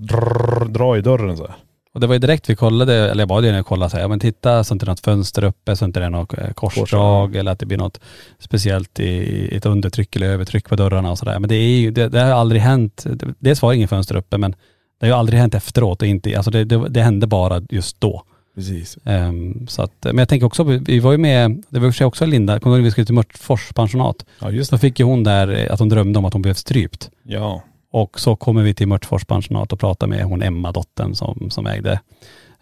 drar 0.69 0.97
i 0.97 1.01
dörren 1.01 1.37
så 1.37 1.47
här. 1.47 1.55
Och 1.93 1.99
det 1.99 2.07
var 2.07 2.15
ju 2.15 2.19
direkt 2.19 2.49
vi 2.49 2.55
kollade, 2.55 2.93
eller 3.11 3.21
jag 3.21 3.27
bad 3.29 3.45
ju 3.45 3.49
jag 3.51 3.65
kollade 3.65 3.89
så 3.89 3.97
här, 3.97 4.03
ja, 4.03 4.07
men 4.07 4.19
titta 4.19 4.63
så 4.63 4.73
inte 4.73 4.85
det 4.85 4.91
något 4.91 4.99
fönster 4.99 5.43
uppe, 5.43 5.75
så 5.75 5.85
inte 5.85 5.99
det 5.99 6.05
är 6.05 6.09
något 6.09 6.37
eh, 6.37 6.51
korsdrag 6.53 7.35
eller 7.35 7.51
att 7.51 7.59
det 7.59 7.65
blir 7.65 7.77
något 7.77 7.99
speciellt 8.39 8.99
i, 8.99 9.49
ett 9.57 9.65
undertryck 9.65 10.15
eller 10.15 10.27
övertryck 10.27 10.69
på 10.69 10.75
dörrarna 10.75 11.11
och 11.11 11.17
sådär. 11.17 11.39
Men 11.39 11.49
det 11.49 11.55
är 11.55 11.79
ju, 11.79 11.91
det, 11.91 12.07
det 12.09 12.19
har 12.21 12.31
aldrig 12.31 12.61
hänt, 12.61 13.03
det- 13.13 13.33
dels 13.39 13.61
var 13.61 13.71
det 13.71 13.75
ingen 13.75 13.87
fönster 13.87 14.15
uppe 14.15 14.37
men 14.37 14.51
det 14.99 15.05
har 15.05 15.07
ju 15.07 15.13
aldrig 15.13 15.39
hänt 15.39 15.55
efteråt 15.55 16.01
och 16.01 16.07
inte, 16.07 16.35
alltså 16.37 16.51
det, 16.51 16.63
det, 16.63 16.89
det 16.89 17.01
hände 17.01 17.27
bara 17.27 17.61
just 17.69 18.01
då. 18.01 18.23
Precis. 18.55 18.97
Ehm, 19.05 19.67
så 19.67 19.81
att, 19.81 19.91
men 20.03 20.17
jag 20.17 20.29
tänker 20.29 20.45
också, 20.47 20.63
vi- 20.63 20.99
var 20.99 21.11
ju 21.11 21.17
med, 21.17 21.63
det 21.69 21.79
var 21.79 21.87
i 21.87 21.89
och 21.89 21.93
för 21.93 21.97
sig 21.97 22.05
också 22.07 22.25
Linda, 22.25 22.59
kommer 22.59 22.75
du 22.75 22.79
ihåg 22.79 22.81
när 22.83 22.85
vi 22.87 22.91
skulle 22.91 23.05
till 23.05 23.15
Mörtfors 23.15 23.69
pensionat? 23.75 24.25
Ja 24.39 24.51
just 24.51 24.71
Då 24.71 24.77
fick 24.77 24.99
ju 24.99 25.05
hon 25.05 25.23
där 25.23 25.47
eh, 25.67 25.73
att 25.73 25.79
hon 25.79 25.89
drömde 25.89 26.19
om 26.19 26.25
att 26.25 26.33
hon 26.33 26.41
blev 26.41 26.53
strypt. 26.53 27.09
Ja. 27.23 27.63
Och 27.91 28.19
så 28.19 28.35
kommer 28.35 28.63
vi 28.63 28.73
till 28.73 28.87
Mörtfors 28.87 29.25
pensionat 29.25 29.73
och 29.73 29.79
pratar 29.79 30.07
med 30.07 30.23
hon 30.23 30.41
Emma, 30.41 30.71
dottern 30.71 31.15
som, 31.15 31.49
som 31.49 31.67
ägde 31.67 31.99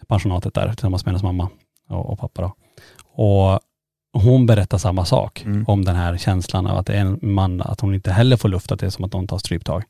pensionatet 0.08 0.54
där 0.54 0.70
tillsammans 0.70 1.06
med 1.06 1.12
hennes 1.12 1.24
mamma 1.24 1.50
och, 1.90 2.10
och 2.10 2.20
pappa 2.20 2.42
då. 2.42 2.54
Och 3.24 3.60
hon 4.14 4.46
berättar 4.46 4.78
samma 4.78 5.06
sak 5.06 5.44
Mm. 5.46 5.66
om 5.68 5.86
den 5.86 5.96
här 5.96 6.18
känslan 6.18 6.68
av 6.68 6.78
att 6.78 6.86
det 6.86 6.94
är 6.94 7.02
en 7.02 7.20
man, 7.22 7.62
att 7.62 7.82
hon 7.82 7.96
inte 7.96 8.12
heller 8.12 8.38
får 8.38 8.50
luft, 8.50 8.72
att 8.72 8.80
det 8.80 8.86
är 8.86 8.90
som 8.90 9.06
att 9.06 9.14
någon 9.14 9.28
tar 9.28 9.38
stryptag. 9.38 9.84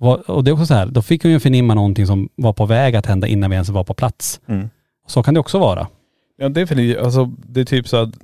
Och, 0.00 0.18
och 0.18 0.44
det 0.44 0.50
är 0.50 0.52
också 0.52 0.66
så 0.66 0.74
här, 0.74 0.86
då 0.86 1.02
fick 1.02 1.22
hon 1.22 1.32
ju 1.32 1.40
förnimma 1.40 1.74
någonting 1.74 2.06
som 2.06 2.28
var 2.34 2.52
på 2.52 2.66
väg 2.66 2.96
att 2.96 3.06
hända 3.06 3.26
innan 3.26 3.50
vi 3.50 3.54
ens 3.54 3.68
var 3.68 3.84
på 3.84 3.94
plats. 3.94 4.40
Mm. 4.46 4.70
Så 5.06 5.22
kan 5.22 5.34
det 5.34 5.40
också 5.40 5.58
vara. 5.58 5.88
Ja 6.36 6.48
definitivt. 6.48 6.98
Alltså 6.98 7.24
det 7.46 7.60
är 7.60 7.64
typ 7.64 7.88
så 7.88 7.96
att 7.96 8.14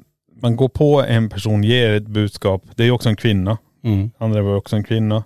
man 0.42 0.56
går 0.56 0.68
på 0.68 1.02
en 1.02 1.28
person, 1.28 1.64
ger 1.64 1.92
ett 1.94 2.06
budskap. 2.06 2.62
Det 2.74 2.82
är 2.82 2.84
ju 2.84 2.92
också 2.92 3.08
en 3.08 3.16
kvinna. 3.16 3.58
Mm. 3.84 4.10
Andra 4.18 4.42
var 4.42 4.54
också 4.56 4.76
en 4.76 4.84
kvinna. 4.84 5.24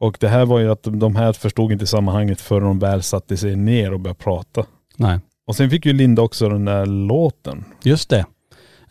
Och 0.00 0.16
det 0.20 0.28
här 0.28 0.44
var 0.46 0.58
ju 0.58 0.70
att 0.72 0.82
de 0.82 1.16
här 1.16 1.32
förstod 1.32 1.72
inte 1.72 1.86
sammanhanget 1.86 2.40
förrän 2.40 2.64
de 2.66 2.78
väl 2.78 3.02
satte 3.02 3.36
sig 3.36 3.56
ner 3.56 3.92
och 3.92 4.00
började 4.00 4.18
prata. 4.18 4.64
Nej. 4.96 5.18
Och 5.46 5.56
sen 5.56 5.70
fick 5.70 5.86
ju 5.86 5.92
Linda 5.92 6.22
också 6.22 6.48
den 6.48 6.64
där 6.64 6.86
låten. 6.86 7.64
Just 7.82 8.10
det. 8.10 8.24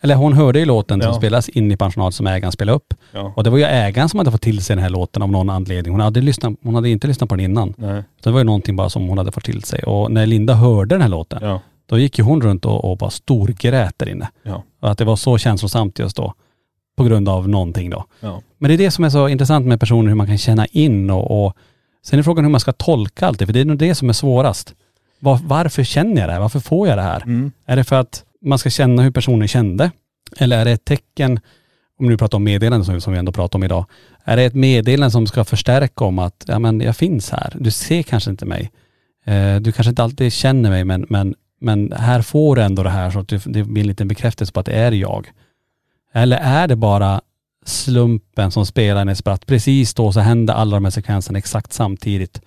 Eller 0.02 0.14
hon 0.14 0.32
hörde 0.32 0.58
ju 0.58 0.64
låten 0.64 1.00
som 1.02 1.12
Ja. 1.12 1.18
spelas 1.18 1.48
in 1.48 1.72
i 1.72 1.76
pensionatet 1.76 2.14
som 2.14 2.26
ägaren 2.26 2.52
spelade 2.52 2.76
upp. 2.76 2.94
Ja. 3.12 3.32
Och 3.36 3.44
det 3.44 3.50
var 3.50 3.58
ju 3.58 3.64
ägaren 3.64 4.08
som 4.08 4.18
hade 4.18 4.30
fått 4.30 4.42
till 4.42 4.64
sig 4.64 4.76
den 4.76 4.82
här 4.82 4.90
låten 4.90 5.22
av 5.22 5.30
någon 5.30 5.50
anledning. 5.50 5.92
Hon 5.92 6.00
hade, 6.00 6.20
lyssnat, 6.20 6.54
hon 6.62 6.74
hade 6.74 6.88
inte 6.90 7.06
lyssnat 7.06 7.28
på 7.28 7.36
den 7.36 7.44
innan. 7.44 7.74
Nej. 7.78 8.02
Det 8.22 8.30
var 8.30 8.38
ju 8.40 8.44
någonting 8.44 8.76
bara 8.76 8.90
som 8.90 9.08
hon 9.08 9.18
hade 9.18 9.32
fått 9.32 9.44
till 9.44 9.62
sig. 9.62 9.82
Och 9.82 10.12
när 10.12 10.26
Linda 10.26 10.54
hörde 10.54 10.94
den 10.94 11.02
här 11.02 11.08
låten, 11.08 11.38
Ja. 11.42 11.60
då 11.86 11.98
gick 11.98 12.18
ju 12.18 12.24
hon 12.24 12.40
runt 12.40 12.64
och, 12.64 12.90
och 12.90 12.98
bara 12.98 13.10
storgrät 13.10 13.94
där 13.98 14.08
inne. 14.08 14.28
Ja. 14.42 14.62
Och 14.80 14.90
att 14.90 14.98
det 14.98 15.04
var 15.04 15.16
så 15.16 15.38
känslosamt 15.38 15.98
just 15.98 16.16
då. 16.16 16.34
På 16.96 17.04
grund 17.04 17.28
av 17.28 17.48
någonting 17.48 17.90
då. 17.90 18.04
Ja. 18.20 18.42
Men 18.58 18.68
det 18.68 18.74
är 18.74 18.78
det 18.78 18.90
som 18.90 19.04
är 19.04 19.10
så 19.10 19.28
intressant 19.28 19.66
med 19.66 19.80
personer, 19.80 20.08
hur 20.08 20.16
man 20.16 20.26
kan 20.26 20.38
känna 20.38 20.66
in 20.66 21.10
och, 21.10 21.44
och 21.44 21.56
sen 22.02 22.18
är 22.18 22.22
frågan 22.22 22.44
hur 22.44 22.50
man 22.50 22.60
ska 22.60 22.72
tolka 22.72 23.26
allt 23.26 23.38
det, 23.38 23.46
för 23.46 23.52
det 23.52 23.60
är 23.60 23.64
nog 23.64 23.78
det 23.78 23.94
som 23.94 24.08
är 24.08 24.12
svårast. 24.12 24.74
Var, 25.20 25.40
varför 25.44 25.84
känner 25.84 26.20
jag 26.20 26.28
det 26.28 26.32
här? 26.32 26.40
Varför 26.40 26.60
får 26.60 26.88
jag 26.88 26.98
det 26.98 27.02
här? 27.02 27.22
Mm. 27.22 27.52
Är 27.66 27.76
det 27.76 27.84
för 27.84 27.96
att 27.96 28.24
man 28.42 28.58
ska 28.58 28.70
känna 28.70 29.02
hur 29.02 29.10
personen 29.10 29.48
kände? 29.48 29.90
Eller 30.36 30.58
är 30.58 30.64
det 30.64 30.70
ett 30.70 30.84
tecken, 30.84 31.40
om 31.98 32.06
nu 32.06 32.16
pratar 32.16 32.38
om 32.38 32.44
meddelanden 32.44 32.84
som, 32.84 33.00
som 33.00 33.12
vi 33.12 33.18
ändå 33.18 33.32
pratar 33.32 33.58
om 33.58 33.64
idag, 33.64 33.84
är 34.24 34.36
det 34.36 34.42
ett 34.42 34.54
meddelande 34.54 35.10
som 35.10 35.26
ska 35.26 35.44
förstärka 35.44 36.04
om 36.04 36.18
att, 36.18 36.44
ja 36.46 36.58
men 36.58 36.80
jag 36.80 36.96
finns 36.96 37.30
här, 37.30 37.52
du 37.58 37.70
ser 37.70 38.02
kanske 38.02 38.30
inte 38.30 38.46
mig, 38.46 38.70
eh, 39.24 39.56
du 39.56 39.72
kanske 39.72 39.90
inte 39.90 40.02
alltid 40.02 40.32
känner 40.32 40.70
mig 40.70 40.84
men, 40.84 41.06
men, 41.08 41.34
men 41.60 41.92
här 41.92 42.22
får 42.22 42.56
du 42.56 42.62
ändå 42.62 42.82
det 42.82 42.90
här 42.90 43.10
så 43.10 43.18
att 43.18 43.28
det 43.28 43.64
blir 43.64 43.82
en 43.82 43.86
liten 43.86 44.08
bekräftelse 44.08 44.52
på 44.52 44.60
att 44.60 44.66
det 44.66 44.72
är 44.72 44.92
jag. 44.92 45.30
Eller 46.12 46.36
är 46.36 46.68
det 46.68 46.76
bara 46.76 47.20
slumpen 47.64 48.50
som 48.50 48.66
spelar 48.66 49.06
en 49.06 49.16
spratt, 49.16 49.46
precis 49.46 49.94
då 49.94 50.12
så 50.12 50.20
händer 50.20 50.54
alla 50.54 50.76
de 50.76 50.84
här 50.84 50.90
sekvenserna 50.90 51.38
exakt 51.38 51.72
samtidigt 51.72 52.40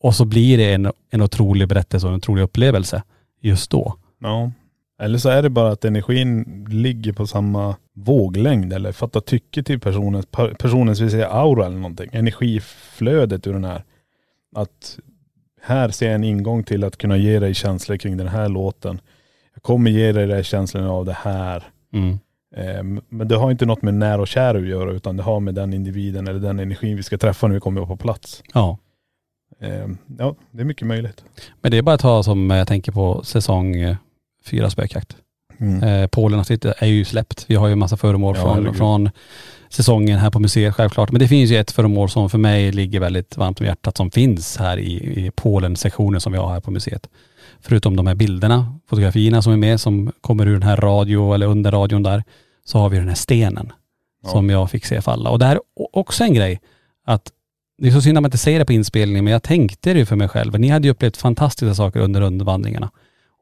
och 0.00 0.14
så 0.14 0.24
blir 0.24 0.58
det 0.58 0.74
en, 0.74 0.92
en 1.10 1.22
otrolig 1.22 1.68
berättelse 1.68 2.06
och 2.06 2.12
en 2.12 2.16
otrolig 2.18 2.42
upplevelse 2.42 3.02
just 3.40 3.70
då. 3.70 3.96
Ja. 4.18 4.50
Eller 4.98 5.18
så 5.18 5.28
är 5.28 5.42
det 5.42 5.50
bara 5.50 5.72
att 5.72 5.84
energin 5.84 6.66
ligger 6.70 7.12
på 7.12 7.26
samma 7.26 7.76
våglängd 7.94 8.72
eller 8.72 8.92
fatta 8.92 9.20
tycke 9.20 9.62
till 9.62 9.80
personens, 9.80 10.26
per- 10.26 10.54
personens 10.54 11.00
vill 11.00 11.10
säga 11.10 11.28
aura 11.28 11.66
eller 11.66 11.76
någonting. 11.76 12.10
Energiflödet 12.12 13.46
ur 13.46 13.52
den 13.52 13.64
här. 13.64 13.84
Att 14.56 14.98
här 15.62 15.88
ser 15.88 16.06
jag 16.06 16.14
en 16.14 16.24
ingång 16.24 16.64
till 16.64 16.84
att 16.84 16.96
kunna 16.96 17.16
ge 17.16 17.38
dig 17.38 17.54
känslor 17.54 17.96
kring 17.96 18.16
den 18.16 18.28
här 18.28 18.48
låten. 18.48 19.00
Jag 19.54 19.62
kommer 19.62 19.90
ge 19.90 20.12
dig 20.12 20.26
de 20.26 20.34
här 20.34 20.42
känslorna 20.42 20.90
av 20.90 21.04
det 21.04 21.16
här. 21.22 21.64
Mm. 21.92 22.18
Eh, 22.56 22.82
Men 23.08 23.28
det 23.28 23.36
har 23.36 23.50
inte 23.50 23.66
något 23.66 23.82
med 23.82 23.94
när 23.94 24.20
och 24.20 24.28
kär 24.28 24.54
att 24.54 24.66
göra 24.66 24.92
utan 24.92 25.16
det 25.16 25.22
har 25.22 25.40
med 25.40 25.54
den 25.54 25.72
individen 25.74 26.28
eller 26.28 26.40
den 26.40 26.58
energin 26.60 26.96
vi 26.96 27.02
ska 27.02 27.18
träffa 27.18 27.46
när 27.46 27.54
vi 27.54 27.60
kommer 27.60 27.86
på 27.86 27.96
plats. 27.96 28.42
Ja. 28.54 28.78
Eh, 29.60 29.88
Ja, 30.18 30.34
det 30.50 30.60
är 30.60 30.64
mycket 30.64 30.86
möjligt. 30.86 31.24
Men 31.62 31.70
det 31.70 31.78
är 31.78 31.82
bara 31.82 31.94
att 31.94 32.00
ta 32.00 32.22
som 32.22 32.50
jag 32.50 32.68
tänker 32.68 32.92
på 32.92 33.24
säsong 33.24 33.76
eh, 33.76 33.96
fyra 34.44 34.70
spökjakt. 34.70 35.16
Mm. 35.58 35.82
Eh, 35.82 36.06
Polen 36.08 36.40
är 36.78 36.86
ju 36.86 37.04
släppt. 37.04 37.44
Vi 37.48 37.54
har 37.54 37.68
ju 37.68 37.74
massa 37.74 37.96
föremål 37.96 38.36
Ja, 38.38 38.42
från, 38.54 38.74
från 38.74 39.10
säsongen 39.68 40.18
här 40.18 40.30
på 40.30 40.40
museet 40.40 40.74
självklart. 40.74 41.12
Men 41.12 41.18
det 41.18 41.28
finns 41.28 41.50
ju 41.50 41.56
ett 41.56 41.70
föremål 41.70 42.08
som 42.10 42.30
för 42.30 42.38
mig 42.38 42.72
ligger 42.72 43.00
väldigt 43.00 43.36
varmt 43.36 43.60
om 43.60 43.66
hjärtat 43.66 43.96
som 43.96 44.10
finns 44.10 44.56
här 44.56 44.78
i, 44.78 44.92
i 45.26 45.30
Polen-sektionen 45.34 46.20
som 46.20 46.32
vi 46.32 46.38
har 46.38 46.48
här 46.52 46.60
på 46.60 46.70
museet. 46.70 47.08
Förutom 47.60 47.96
de 47.96 48.06
här 48.06 48.14
bilderna, 48.14 48.78
fotografierna 48.88 49.42
som 49.42 49.52
är 49.52 49.56
med 49.56 49.80
som 49.80 50.12
kommer 50.20 50.46
ur 50.46 50.52
den 50.52 50.62
här 50.62 50.76
radio 50.76 51.34
eller 51.34 51.46
under 51.46 51.70
radion 51.70 52.02
där, 52.02 52.24
så 52.66 52.78
har 52.78 52.88
vi 52.88 52.98
den 52.98 53.08
här 53.08 53.14
stenen 53.14 53.72
Ja. 54.22 54.28
som 54.28 54.50
jag 54.50 54.70
fick 54.70 54.84
se 54.84 55.00
falla. 55.02 55.30
Och 55.30 55.38
det 55.38 55.44
här 55.44 55.54
är 55.56 55.60
också 55.92 56.24
en 56.24 56.34
grej 56.34 56.60
att 57.04 57.32
det 57.78 57.88
är 57.88 57.92
så 57.92 58.00
synd 58.00 58.18
att 58.18 58.22
man 58.22 58.28
inte 58.28 58.38
säger 58.38 58.58
det 58.58 58.64
på 58.64 58.72
inspelningen 58.72 59.24
men 59.24 59.32
jag 59.32 59.42
tänkte 59.42 59.92
det 59.92 59.98
ju 59.98 60.06
för 60.06 60.16
mig 60.16 60.28
själv. 60.28 60.60
Ni 60.60 60.68
hade 60.68 60.86
ju 60.86 60.92
upplevt 60.92 61.16
fantastiska 61.16 61.74
saker 61.74 62.00
under 62.00 62.20
rundvandringarna. 62.20 62.90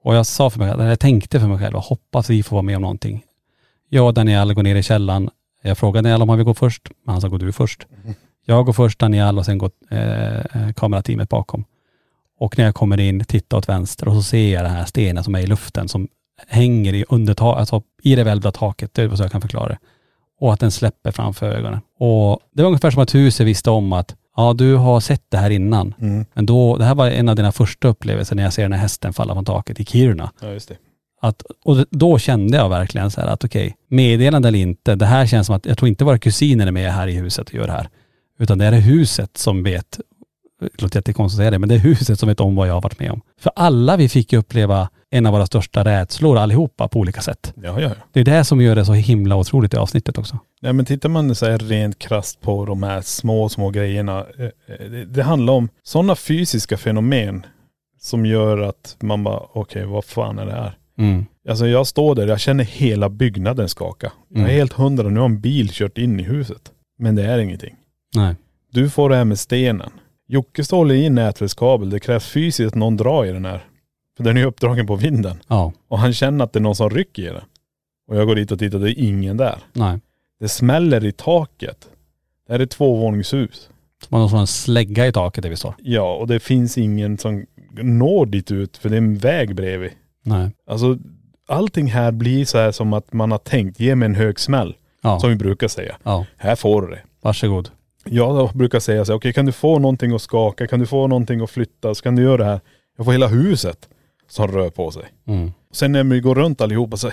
Och 0.03 0.15
jag 0.15 0.27
sa 0.27 0.51
för 0.51 0.59
mig, 0.59 0.71
eller 0.71 0.89
jag 0.89 1.01
tänkte 1.01 1.41
för 1.41 1.47
mig 1.47 1.59
själv, 1.59 1.77
hoppas 1.77 2.31
vi 2.31 2.43
får 2.43 2.57
vara 2.57 2.63
med 2.63 2.77
om 2.77 2.83
någonting. 2.83 3.23
Jag 3.89 4.07
och 4.07 4.15
Daniel 4.15 4.55
går 4.55 4.63
ner 4.63 4.77
i 4.77 4.83
källaren. 4.83 5.31
Jag 5.63 5.79
frågade 5.79 6.09
Daniel 6.09 6.23
om 6.23 6.29
han 6.29 6.39
vill 6.39 6.45
gå 6.45 6.55
först, 6.55 6.89
men 7.05 7.13
han 7.13 7.21
sa 7.21 7.29
gå 7.29 7.39
du 7.39 7.53
först. 7.53 7.87
Jag 8.47 8.67
går 8.67 8.73
först, 8.73 8.99
Daniel 8.99 9.39
och 9.39 9.45
sen 9.45 9.59
går 9.59 9.71
eh, 9.91 10.73
kamerateamet 10.77 11.29
bakom. 11.29 11.65
Och 12.39 12.59
när 12.59 12.65
jag 12.65 12.75
kommer 12.75 13.01
in, 13.01 13.25
tittar 13.25 13.57
åt 13.59 13.69
vänster 13.69 14.09
och 14.09 14.15
så 14.15 14.23
ser 14.23 14.53
jag 14.55 14.65
den 14.65 14.73
här 14.73 14.85
stenen 14.85 15.25
som 15.25 15.35
är 15.35 15.41
i 15.41 15.47
luften 15.47 15.89
som 15.89 16.09
hänger 16.49 16.95
i 16.95 17.05
undertaket, 17.09 17.61
alltså 17.61 17.83
i 18.03 18.15
det 18.15 18.25
välvda 18.25 18.53
taket, 18.53 18.95
det 18.95 19.03
är 19.03 19.17
så 19.17 19.23
jag 19.23 19.33
kan 19.33 19.41
förklara 19.41 19.69
det. 19.69 19.79
och 20.41 20.53
att 20.53 20.61
den 20.61 20.71
släpper 20.71 21.11
framför 21.11 21.47
ögonen. 21.47 21.81
Och 21.99 22.41
det 22.55 22.63
var 22.63 22.69
ungefär 22.69 22.91
som 22.91 23.03
att 23.03 23.15
huset 23.15 23.47
visste 23.47 23.71
om 23.71 23.93
att 23.93 24.15
ja, 24.37 24.53
du 24.53 24.75
har 24.77 25.01
sett 25.01 25.23
det 25.29 25.39
här 25.39 25.51
innan. 25.51 25.95
Mm. 26.01 26.27
Men 26.35 26.47
då, 26.47 26.77
det 26.77 26.85
här 26.85 26.95
var 26.95 27.11
en 27.11 27.29
av 27.29 27.37
dina 27.37 27.53
första 27.53 27.89
upplevelser 27.89 28.37
när 28.37 28.43
jag 28.43 28.53
ser 28.53 28.63
den 28.63 28.73
här 28.73 28.81
hästen 28.81 29.13
falla 29.13 29.35
från 29.35 29.45
taket 29.45 29.81
i 29.81 29.85
Kiruna. 29.85 30.31
Ja 30.41 30.49
just 30.49 30.69
det. 30.69 30.77
Att, 31.21 31.43
och 31.65 31.87
då 31.91 32.19
kände 32.19 32.57
jag 32.57 32.69
verkligen 32.69 33.11
så 33.11 33.21
här 33.21 33.29
att 33.29 33.45
okej, 33.45 33.77
meddelande 33.89 34.49
eller 34.49 34.59
inte, 34.59 34.95
det 34.95 35.07
här 35.07 35.27
känns 35.27 35.47
som 35.47 35.57
att 35.57 35.67
jag 35.67 35.79
tror 35.79 35.89
inte 35.89 36.05
våra 36.05 36.19
kusiner 36.19 36.67
är 36.67 36.71
med 36.71 36.93
här 36.93 37.09
i 37.09 37.13
huset 37.13 37.49
och 37.49 37.55
gör 37.55 37.67
det 37.67 37.73
här. 37.73 37.89
Utan 38.39 38.59
det 38.59 38.65
är 38.65 38.71
det 38.71 38.77
huset 38.77 39.37
som 39.37 39.63
vet, 39.63 40.01
det 40.61 40.83
låter 40.83 40.99
jättekonstigt 40.99 41.39
att 41.39 41.41
säga 41.43 41.51
det, 41.51 41.59
men 41.59 41.69
det 41.69 41.75
är 41.75 41.79
huset 41.79 42.19
som 42.21 42.29
vet 42.29 42.41
om 42.41 42.55
vad 42.57 42.69
jag 42.69 42.75
har 42.75 42.81
varit 42.81 42.99
med 42.99 43.11
om. 43.11 43.21
För 43.41 43.53
alla 43.57 43.97
vi 43.97 44.09
fick 44.09 44.33
ju 44.33 44.39
uppleva 44.39 44.89
en 45.11 45.27
av 45.27 45.33
våra 45.33 45.47
största 45.47 45.85
rädslor 45.85 46.39
allihopa 46.39 46.89
på 46.89 46.99
olika 46.99 47.21
sätt. 47.21 47.53
Ja, 47.63 47.81
ja. 47.81 47.91
Det 48.13 48.21
är 48.21 48.25
det 48.25 48.45
som 48.45 48.61
gör 48.61 48.75
det 48.77 48.85
så 48.85 48.93
himla 48.93 49.37
otroligt 49.37 49.75
i 49.75 49.77
avsnittet 49.77 50.19
också. 50.19 50.39
Nej 50.63 50.73
men 50.73 50.85
tittar 50.85 51.09
man 51.09 51.35
så 51.35 51.47
här 51.47 51.59
rent 51.59 51.99
krasst 51.99 52.41
på 52.41 52.65
de 52.65 52.83
här 52.83 53.01
små, 53.01 53.49
små 53.49 53.71
grejerna. 53.71 54.19
eh, 54.39 54.45
eh, 54.45 54.91
Det, 54.91 55.05
det 55.05 55.23
handlar 55.23 55.53
om 55.53 55.69
sådana 55.83 56.15
fysiska 56.17 56.77
fenomen 56.77 57.47
som 58.01 58.27
gör 58.27 58.59
att 58.59 58.97
man 59.01 59.25
bara, 59.25 59.41
okej 59.53 59.85
vad 59.87 60.05
fan 60.05 60.39
är 60.39 60.47
det 60.47 60.53
här? 60.53 60.79
Mm. 60.99 61.27
Alltså 61.49 61.67
jag 61.67 61.87
står 61.87 62.15
där, 62.15 62.27
jag 62.29 62.41
känner 62.41 62.65
hela 62.65 63.09
byggnaden 63.09 63.69
skaka. 63.69 64.13
Jag 64.29 64.39
är 64.39 64.45
Mm. 64.45 64.57
helt 64.57 64.73
hundra, 64.73 65.09
nu 65.09 65.21
har 65.21 65.27
en 65.27 65.41
bil 65.41 65.69
kört 65.73 65.99
in 65.99 66.21
i 66.21 66.23
huset. 66.23 66.61
Men 66.99 67.15
det 67.15 67.23
är 67.25 67.39
ingenting. 67.39 67.75
Nej. 68.17 68.35
Du 68.73 68.91
får 68.91 69.11
det 69.11 69.17
här 69.17 69.25
med 69.25 69.39
stenen. 69.39 69.91
Jocke 70.27 70.65
står 70.65 70.93
i 70.93 71.07
en 71.07 71.15
nätverkskabel, 71.15 71.91
det 71.91 72.01
krävs 72.01 72.27
fysiskt 72.27 72.69
att 72.69 72.75
någon 72.75 72.97
drar 72.97 73.25
i 73.25 73.33
den 73.33 73.45
här. 73.45 73.65
För 74.17 74.25
den 74.25 74.37
är 74.37 74.41
ju 74.41 74.47
uppdragen 74.47 74.87
på 74.87 74.97
vinden. 74.97 75.41
Ja. 75.49 75.73
Och 75.89 75.99
han 75.99 76.13
känner 76.13 76.45
att 76.45 76.53
det 76.53 76.59
är 76.59 76.63
någon 76.63 76.77
som 76.77 76.91
rycker 76.91 77.23
i 77.23 77.27
den. 77.27 77.45
Och 78.09 78.17
jag 78.17 78.27
går 78.27 78.35
dit 78.35 78.53
och 78.53 78.59
tittar, 78.59 78.79
det 78.79 78.91
är 78.91 78.99
ingen 78.99 79.37
där. 79.37 79.59
Nej. 79.73 80.01
Det 80.41 80.49
smäller 80.49 81.05
i 81.05 81.13
taket. 81.13 81.89
Det 82.47 82.53
här 82.53 82.61
är 82.61 82.67
tvåvåningshus. 82.67 83.69
Man 84.09 84.29
har 84.29 84.41
en 84.41 84.47
slägga 84.47 85.07
i 85.07 85.13
taket 85.13 85.43
där 85.43 85.51
vi 85.51 85.57
står. 85.57 85.75
Ja, 85.79 86.15
och 86.17 86.27
det 86.27 86.41
finns 86.41 86.79
ingen 86.79 87.19
som 87.19 87.47
når 87.83 88.27
dit 88.27 88.51
ut 88.51 88.77
för 88.77 88.89
det 88.89 88.97
är 88.97 88.99
en 88.99 89.19
väg 89.19 89.55
bredvid. 89.55 89.91
Nej. 90.23 90.51
Alltså 90.67 90.99
allting 91.49 91.87
här 91.87 92.13
blir 92.13 92.45
så 92.45 92.59
här 92.59 92.73
som 92.73 92.93
att 92.93 93.13
man 93.13 93.31
har 93.31 93.39
tänkt, 93.39 93.81
ge 93.81 93.95
mig 93.95 94.07
en 94.07 94.15
hög 94.15 94.41
smäll. 94.41 94.77
Ja. 95.03 95.21
Som 95.21 95.31
vi 95.31 95.37
brukar 95.37 95.69
säga. 95.69 95.97
Ja. 96.03 96.27
Här 96.37 96.57
får 96.57 96.83
du 96.83 96.89
det. 96.91 97.01
Varsågod. 97.21 97.71
Jag 98.05 98.51
brukar 98.55 98.81
säga 98.81 99.05
så 99.05 99.13
här, 99.13 99.19
okej 99.19 99.33
kan 99.33 99.47
du 99.47 99.53
få 99.53 99.79
någonting 99.79 100.15
att 100.15 100.23
skaka, 100.23 100.67
kan 100.67 100.81
du 100.81 100.87
få 100.87 101.07
någonting 101.07 101.41
att 101.41 101.51
flytta, 101.51 101.95
så 101.95 102.03
kan 102.03 102.17
du 102.17 102.23
göra 102.23 102.37
det 102.37 102.45
här. 102.45 102.61
Jag 102.97 103.07
får 103.07 103.13
hela 103.13 103.27
huset 103.27 103.89
som 104.29 104.49
rör 104.49 104.71
på 104.71 104.91
sig. 104.91 105.03
Mm. 105.27 105.53
Sen 105.73 105.93
när 105.93 106.05
vi 106.05 106.21
går 106.21 106.35
runt 106.35 106.61
allihopa 106.61 106.97
så 106.97 107.11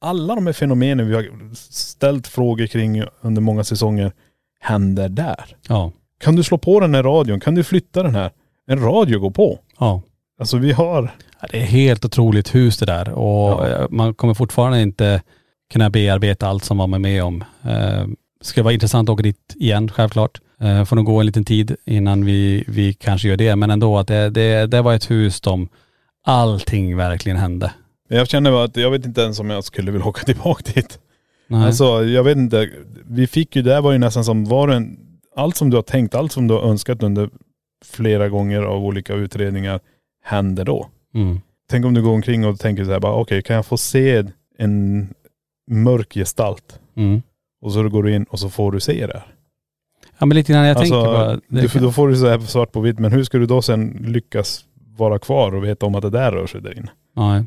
alla 0.00 0.34
de 0.34 0.46
här 0.46 0.52
fenomenen 0.52 1.08
vi 1.08 1.14
har 1.14 1.54
ställt 1.72 2.26
frågor 2.26 2.66
kring 2.66 3.02
under 3.20 3.42
många 3.42 3.64
säsonger 3.64 4.12
händer 4.60 5.08
där. 5.08 5.56
Ja. 5.68 5.92
Kan 6.20 6.36
du 6.36 6.42
slå 6.42 6.58
på 6.58 6.80
den 6.80 6.94
här 6.94 7.02
radion? 7.02 7.40
Kan 7.40 7.54
du 7.54 7.64
flytta 7.64 8.02
den 8.02 8.14
här? 8.14 8.30
En 8.66 8.80
radio 8.80 9.18
går 9.18 9.30
på. 9.30 9.58
Ja. 9.78 10.02
Alltså 10.40 10.56
vi 10.56 10.72
har.. 10.72 11.14
Ja, 11.40 11.48
Det 11.50 11.58
är 11.58 11.64
helt 11.66 12.04
otroligt 12.04 12.54
hus 12.54 12.78
det 12.78 12.86
där 12.86 13.08
och 13.08 13.66
eh, 13.68 13.86
man 13.90 14.14
kommer 14.14 14.34
fortfarande 14.34 14.82
inte 14.82 15.22
kunna 15.72 15.90
bearbeta 15.90 16.46
allt 16.48 16.64
som 16.64 16.76
man 16.76 16.90
var 16.90 16.98
med 16.98 17.24
om. 17.24 17.44
Ska 18.40 18.62
vara 18.62 18.74
intressant 18.74 19.08
att 19.08 19.12
åka 19.12 19.22
dit 19.22 19.54
igen 19.56 19.88
självklart. 19.88 20.40
Eh, 20.60 20.84
får 20.84 20.96
nog 20.96 21.04
gå 21.04 21.20
en 21.20 21.26
liten 21.26 21.44
tid 21.44 21.76
innan 21.84 22.24
vi, 22.24 22.64
vi 22.66 22.94
kanske 22.94 23.28
gör 23.28 23.36
det 23.36 23.56
men 23.56 23.70
ändå 23.70 23.98
att 23.98 24.08
det, 24.08 24.30
det, 24.30 24.66
det 24.66 24.82
var 24.82 24.94
ett 24.94 25.10
hus 25.10 25.40
som 25.44 25.68
allting 26.24 26.96
verkligen 26.96 27.38
hände. 27.38 27.72
Jag 28.08 28.28
känner 28.28 28.50
bara 28.50 28.64
att 28.64 28.76
jag 28.76 28.90
vet 28.90 29.06
inte 29.06 29.20
ens 29.20 29.40
om 29.40 29.50
jag 29.50 29.64
skulle 29.64 29.90
vilja 29.90 30.06
åka 30.06 30.24
tillbaka 30.24 30.72
dit. 30.74 30.98
Nej. 31.46 31.66
Alltså 31.66 32.04
jag 32.04 32.24
vet 32.24 32.36
inte. 32.36 32.70
Vi 33.04 33.26
fick 33.26 33.56
ju, 33.56 33.62
det 33.62 33.74
här 33.74 33.80
var 33.80 33.92
ju 33.92 33.98
nästan 33.98 34.24
som 34.24 34.44
var 34.44 34.68
en, 34.68 34.98
allt 35.36 35.56
som 35.56 35.70
du 35.70 35.76
har 35.76 35.82
tänkt, 35.82 36.14
allt 36.14 36.32
som 36.32 36.48
du 36.48 36.54
har 36.54 36.62
önskat 36.62 37.02
under 37.02 37.30
flera 37.84 38.28
gånger 38.28 38.62
av 38.62 38.84
olika 38.84 39.14
utredningar 39.14 39.80
händer 40.24 40.64
då. 40.64 40.88
Mm. 41.14 41.40
Tänk 41.70 41.86
om 41.86 41.94
du 41.94 42.02
går 42.02 42.12
omkring 42.12 42.46
och 42.46 42.58
tänker 42.58 42.84
så 42.84 42.90
här 42.90 43.00
bara, 43.00 43.14
okej 43.14 43.42
kan 43.42 43.56
jag 43.56 43.66
få 43.66 43.76
se 43.76 44.24
en 44.58 45.08
mörk 45.70 46.14
gestalt? 46.14 46.80
Mm. 46.96 47.22
Och 47.66 47.72
så 47.72 47.88
går 47.88 48.02
du 48.02 48.14
in 48.14 48.24
och 48.24 48.38
så 48.38 48.50
får 48.50 48.72
du 48.72 48.80
se 48.80 49.06
det 49.06 49.12
här. 49.12 49.26
Ja 50.18 50.26
men 50.26 50.36
lite 50.36 50.52
grann, 50.52 50.66
jag 50.66 50.76
alltså, 50.76 50.94
tänker 50.94 51.12
bara.. 51.12 51.40
du, 51.48 51.68
för 51.68 51.80
då 51.80 51.92
får 51.92 52.08
du 52.08 52.16
så 52.16 52.28
här 52.28 52.38
svart 52.38 52.72
på 52.72 52.80
vitt, 52.80 52.98
men 52.98 53.12
hur 53.12 53.24
ska 53.24 53.38
du 53.38 53.46
då 53.46 53.62
sen 53.62 54.04
lyckas 54.06 54.64
vara 54.96 55.18
kvar 55.18 55.54
och 55.54 55.64
veta 55.64 55.86
om 55.86 55.94
att 55.94 56.02
det 56.02 56.10
där 56.10 56.32
rör 56.32 56.46
sig 56.46 56.60
där 56.60 56.78
inne? 56.78 56.90
Nej. 57.16 57.44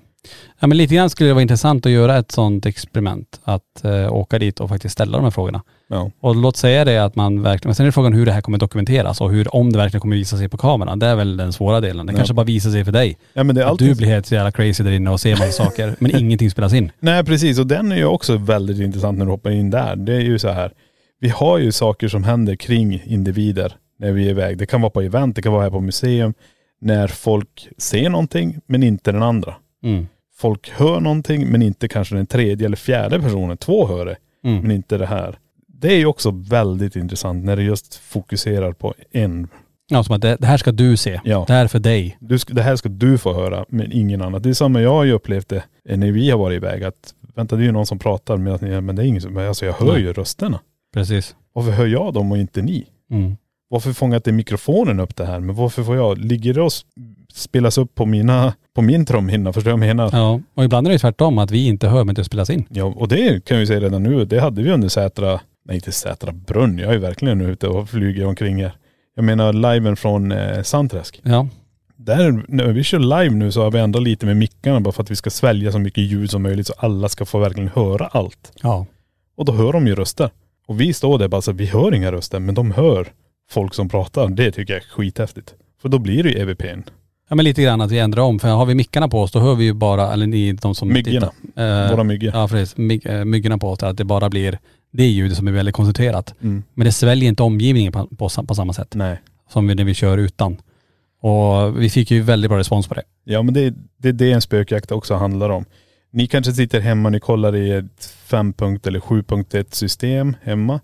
Ja 0.59 0.67
men 0.67 0.77
lite 0.77 0.95
grann 0.95 1.09
skulle 1.09 1.29
det 1.29 1.33
vara 1.33 1.41
intressant 1.41 1.85
att 1.85 1.91
göra 1.91 2.17
ett 2.17 2.31
sånt 2.31 2.65
experiment. 2.65 3.39
Att 3.43 3.83
eh, 3.83 4.13
åka 4.13 4.39
dit 4.39 4.59
och 4.59 4.69
faktiskt 4.69 4.93
ställa 4.93 5.17
de 5.17 5.23
här 5.23 5.31
frågorna. 5.31 5.61
Ja. 5.87 6.11
Och 6.21 6.35
låt 6.35 6.57
säga 6.57 6.85
det 6.85 6.97
att 6.97 7.15
man 7.15 7.41
verkligen, 7.41 7.69
men 7.69 7.75
sen 7.75 7.83
är 7.83 7.87
det 7.87 7.91
frågan 7.91 8.13
hur 8.13 8.25
det 8.25 8.31
här 8.31 8.41
kommer 8.41 8.57
dokumenteras 8.57 9.21
och 9.21 9.31
hur, 9.31 9.55
om 9.55 9.71
det 9.71 9.77
verkligen 9.77 10.01
kommer 10.01 10.15
visa 10.15 10.37
sig 10.37 10.49
på 10.49 10.57
kameran. 10.57 10.99
Det 10.99 11.05
är 11.07 11.15
väl 11.15 11.37
den 11.37 11.53
svåra 11.53 11.81
delen. 11.81 12.05
Det 12.05 12.13
Ja. 12.13 12.17
kanske 12.17 12.33
bara 12.33 12.45
visar 12.45 12.71
sig 12.71 12.85
för 12.85 12.91
dig. 12.91 13.17
Ja 13.33 13.43
men 13.43 13.55
det 13.55 13.61
är 13.61 13.65
Att 13.65 13.71
alltid 13.71 13.87
du 13.87 13.95
blir 13.95 14.07
helt 14.07 14.31
jävla 14.31 14.51
crazy 14.51 14.83
där 14.83 14.91
inne 14.91 15.09
och 15.09 15.19
ser 15.19 15.31
massa 15.31 15.51
saker, 15.51 15.95
men 15.99 16.15
ingenting 16.15 16.51
spelas 16.51 16.73
in. 16.73 16.91
Nej 16.99 17.23
precis 17.23 17.59
och 17.59 17.67
den 17.67 17.91
är 17.91 17.95
ju 17.97 18.05
också 18.05 18.37
väldigt 18.37 18.79
intressant 18.79 19.17
när 19.17 19.25
du 19.25 19.31
hoppar 19.31 19.51
in 19.51 19.69
där. 19.69 19.95
Det 19.95 20.13
är 20.15 20.21
ju 20.21 20.39
så 20.39 20.49
här, 20.49 20.71
vi 21.19 21.29
har 21.29 21.57
ju 21.57 21.71
saker 21.71 22.07
som 22.07 22.23
händer 22.23 22.55
kring 22.55 23.01
individer 23.05 23.73
när 23.99 24.11
vi 24.11 24.25
är 24.25 24.29
iväg. 24.29 24.57
Det 24.57 24.65
kan 24.65 24.81
vara 24.81 24.89
på 24.89 25.01
event, 25.01 25.35
det 25.35 25.41
kan 25.41 25.53
vara 25.53 25.63
här 25.63 25.69
på 25.71 25.79
museum. 25.81 26.33
När 26.81 27.07
folk 27.07 27.67
ser 27.77 28.09
någonting 28.09 28.59
men 28.67 28.83
inte 28.83 29.11
den 29.11 29.23
andra. 29.23 29.55
Mm. 29.83 30.07
Folk 30.35 30.69
hör 30.69 30.99
någonting 30.99 31.47
men 31.47 31.61
inte 31.61 31.87
kanske 31.87 32.15
den 32.15 32.27
tredje 32.27 32.65
eller 32.65 32.77
fjärde 32.77 33.19
personen. 33.19 33.57
Två 33.57 33.87
hör 33.87 34.05
det 34.05 34.15
Mm. 34.43 34.61
men 34.61 34.71
inte 34.71 34.97
det 34.97 35.05
här. 35.05 35.37
Det 35.67 35.93
är 35.93 35.97
ju 35.97 36.05
också 36.05 36.31
väldigt 36.31 36.95
intressant 36.95 37.45
när 37.45 37.55
det 37.55 37.63
just 37.63 37.95
fokuserar 37.95 38.71
på 38.73 38.93
en. 39.11 39.47
Ja, 39.89 40.03
som 40.03 40.15
att 40.15 40.21
det, 40.21 40.35
det 40.39 40.47
här 40.47 40.57
ska 40.57 40.71
du 40.71 40.97
se. 40.97 41.21
Ja. 41.23 41.43
Det 41.47 41.53
här 41.53 41.63
är 41.63 41.67
för 41.67 41.79
dig. 41.79 42.17
Du 42.19 42.37
det 42.47 42.61
här 42.61 42.75
ska 42.75 42.89
du 42.89 43.17
få 43.17 43.33
höra 43.33 43.65
men 43.69 43.91
ingen 43.91 44.21
annan. 44.21 44.41
Det 44.41 44.49
är 44.49 44.53
samma, 44.53 44.81
jag 44.81 44.89
har 44.93 45.03
ju 45.03 45.11
upplevt 45.11 45.49
det 45.49 45.63
när 45.97 46.11
vi 46.11 46.29
har 46.29 46.37
varit 46.37 46.55
iväg 46.55 46.83
att 46.83 47.13
vänta 47.35 47.55
det 47.55 47.61
är 47.61 47.65
ju 47.65 47.71
någon 47.71 47.85
som 47.85 47.99
pratar 47.99 48.37
men, 48.37 48.53
att, 48.53 48.61
men 48.61 48.95
det 48.95 49.01
är 49.03 49.05
ingen 49.05 49.21
som, 49.21 49.37
alltså 49.37 49.65
jag 49.65 49.73
hör 49.73 49.97
ju 49.97 50.13
rösterna. 50.13 50.59
Precis. 50.93 51.35
Varför 51.53 51.71
hör 51.71 51.85
jag 51.87 52.13
dem 52.13 52.31
och 52.31 52.37
inte 52.37 52.61
ni? 52.61 52.85
Mm. 53.11 53.37
Varför 53.69 53.93
fångar 53.93 54.15
inte 54.15 54.31
mikrofonen 54.31 54.99
upp 54.99 55.15
det 55.15 55.25
här? 55.25 55.39
Men 55.39 55.55
varför 55.55 55.83
får 55.83 55.95
jag, 55.95 56.17
ligger 56.17 56.53
det 56.53 56.61
och 56.61 56.71
spelas 57.33 57.77
upp 57.77 57.95
på 57.95 58.05
mina, 58.05 58.53
på 58.75 58.81
min 58.81 59.05
trumhinna? 59.05 59.53
Förstår 59.53 59.71
du 59.71 59.77
vad 59.77 59.87
jag 59.87 59.95
menar? 59.95 60.09
Ja, 60.13 60.41
och 60.53 60.63
ibland 60.63 60.87
är 60.87 60.91
det 60.91 60.99
tvärtom 60.99 61.37
att 61.37 61.51
vi 61.51 61.67
inte 61.67 61.87
hör 61.87 62.03
men 62.03 62.15
det 62.15 62.23
spelas 62.23 62.49
in. 62.49 62.65
Ja, 62.69 62.85
och 62.85 63.07
det 63.07 63.45
kan 63.45 63.59
vi 63.59 63.67
säga 63.67 63.79
redan 63.79 64.03
nu, 64.03 64.25
det 64.25 64.39
hade 64.39 64.61
vi 64.61 64.71
under 64.71 64.89
Sätra, 64.89 65.39
nej 65.65 65.75
inte 65.75 65.91
Sätra 65.91 66.31
brunn, 66.31 66.77
jag 66.77 66.93
är 66.93 66.97
verkligen 66.97 67.41
ute 67.41 67.67
och 67.67 67.89
flyger 67.89 68.25
omkring 68.25 68.63
här. 68.63 68.71
Jag 69.15 69.25
menar 69.25 69.53
liven 69.53 69.95
från 69.95 70.31
eh, 70.31 70.61
Sandträsk. 70.63 71.21
Ja. 71.23 71.47
Där, 71.95 72.43
när 72.47 72.67
vi 72.67 72.83
kör 72.83 72.99
live 72.99 73.35
nu 73.35 73.51
så 73.51 73.63
har 73.63 73.71
vi 73.71 73.79
ändå 73.79 73.99
lite 73.99 74.25
med 74.25 74.37
mickarna 74.37 74.79
bara 74.79 74.91
för 74.91 75.03
att 75.03 75.11
vi 75.11 75.15
ska 75.15 75.29
svälja 75.29 75.71
så 75.71 75.79
mycket 75.79 76.03
ljud 76.03 76.29
som 76.29 76.43
möjligt 76.43 76.67
så 76.67 76.73
alla 76.77 77.09
ska 77.09 77.25
få 77.25 77.39
verkligen 77.39 77.69
höra 77.69 78.07
allt. 78.07 78.51
Ja. 78.63 78.85
Och 79.37 79.45
då 79.45 79.53
hör 79.53 79.73
de 79.73 79.87
ju 79.87 79.95
röster. 79.95 80.29
Och 80.67 80.81
vi 80.81 80.93
står 80.93 81.19
där 81.19 81.27
bara 81.27 81.41
så 81.41 81.51
vi 81.51 81.65
hör 81.65 81.93
inga 81.93 82.11
röster 82.11 82.39
men 82.39 82.55
de 82.55 82.71
hör 82.71 83.07
folk 83.49 83.73
som 83.73 83.89
pratar. 83.89 84.27
Det 84.27 84.51
tycker 84.51 84.73
jag 84.73 84.83
är 84.83 84.87
skithäftigt. 84.87 85.53
För 85.81 85.89
då 85.89 85.99
blir 85.99 86.23
det 86.23 86.29
ju 86.29 86.39
EVPn. 86.39 86.81
Ja 87.29 87.35
men 87.35 87.45
lite 87.45 87.61
grann 87.63 87.81
att 87.81 87.91
vi 87.91 87.99
ändrar 87.99 88.23
om. 88.23 88.39
För 88.39 88.47
har 88.47 88.65
vi 88.65 88.75
mickarna 88.75 89.07
på 89.07 89.21
oss 89.21 89.31
då 89.31 89.39
hör 89.39 89.55
vi 89.55 89.63
ju 89.65 89.73
bara, 89.73 90.13
eller 90.13 90.27
ni 90.27 90.53
de 90.53 90.75
som 90.75 90.87
Myggorna. 90.93 91.31
tittar. 91.43 91.83
Eh, 91.85 91.91
Våra 91.91 92.03
myggor. 92.03 92.31
Ja 92.33 92.47
precis. 92.47 92.77
My, 92.77 93.01
eh, 93.05 93.25
myggorna 93.25 93.57
på 93.57 93.69
oss. 93.69 93.83
Att 93.83 93.97
det 93.97 94.03
bara 94.05 94.29
blir 94.29 94.59
det 94.91 95.05
ljudet 95.07 95.37
som 95.37 95.47
är 95.47 95.51
väldigt 95.51 95.75
koncentrerat. 95.75 96.35
Mm. 96.41 96.63
Men 96.73 96.85
det 96.85 96.91
sväljer 96.91 97.29
inte 97.29 97.43
omgivningen 97.43 97.91
på, 97.91 98.07
på, 98.07 98.29
på 98.47 98.55
samma 98.55 98.73
sätt. 98.73 98.95
Nej. 98.95 99.19
Som 99.49 99.67
vi, 99.67 99.75
när 99.75 99.83
vi 99.83 99.93
kör 99.93 100.17
utan. 100.17 100.57
Och 101.21 101.81
vi 101.81 101.89
fick 101.89 102.11
ju 102.11 102.21
väldigt 102.21 102.49
bra 102.49 102.59
respons 102.59 102.87
på 102.87 102.93
det. 102.93 103.03
Ja 103.23 103.41
men 103.41 103.53
det, 103.53 103.73
det 103.97 104.09
är 104.09 104.13
det 104.13 104.31
en 104.31 104.41
spökjakt 104.41 104.91
också 104.91 105.15
handlar 105.15 105.49
om. 105.49 105.65
Ni 106.11 106.27
kanske 106.27 106.53
sitter 106.53 106.79
hemma, 106.79 107.09
ni 107.09 107.19
kollar 107.19 107.55
i 107.55 107.71
ett 107.71 108.05
5 108.25 108.53
eller 108.83 108.99
7.1 108.99 109.65
system 109.75 110.35
hemma. 110.43 110.79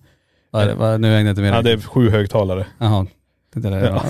Det- 0.63 0.75
vad- 0.75 1.01
nu 1.01 1.07
hängde 1.07 1.29
jag 1.29 1.31
inte 1.31 1.41
med 1.41 1.53
Ja 1.53 1.61
det 1.61 1.71
är 1.71 1.77
sju 1.77 2.09
högtalare. 2.09 2.65
Jaha. 2.77 3.07
Det 3.53 3.59
där, 3.69 3.85
Ja. 3.89 4.03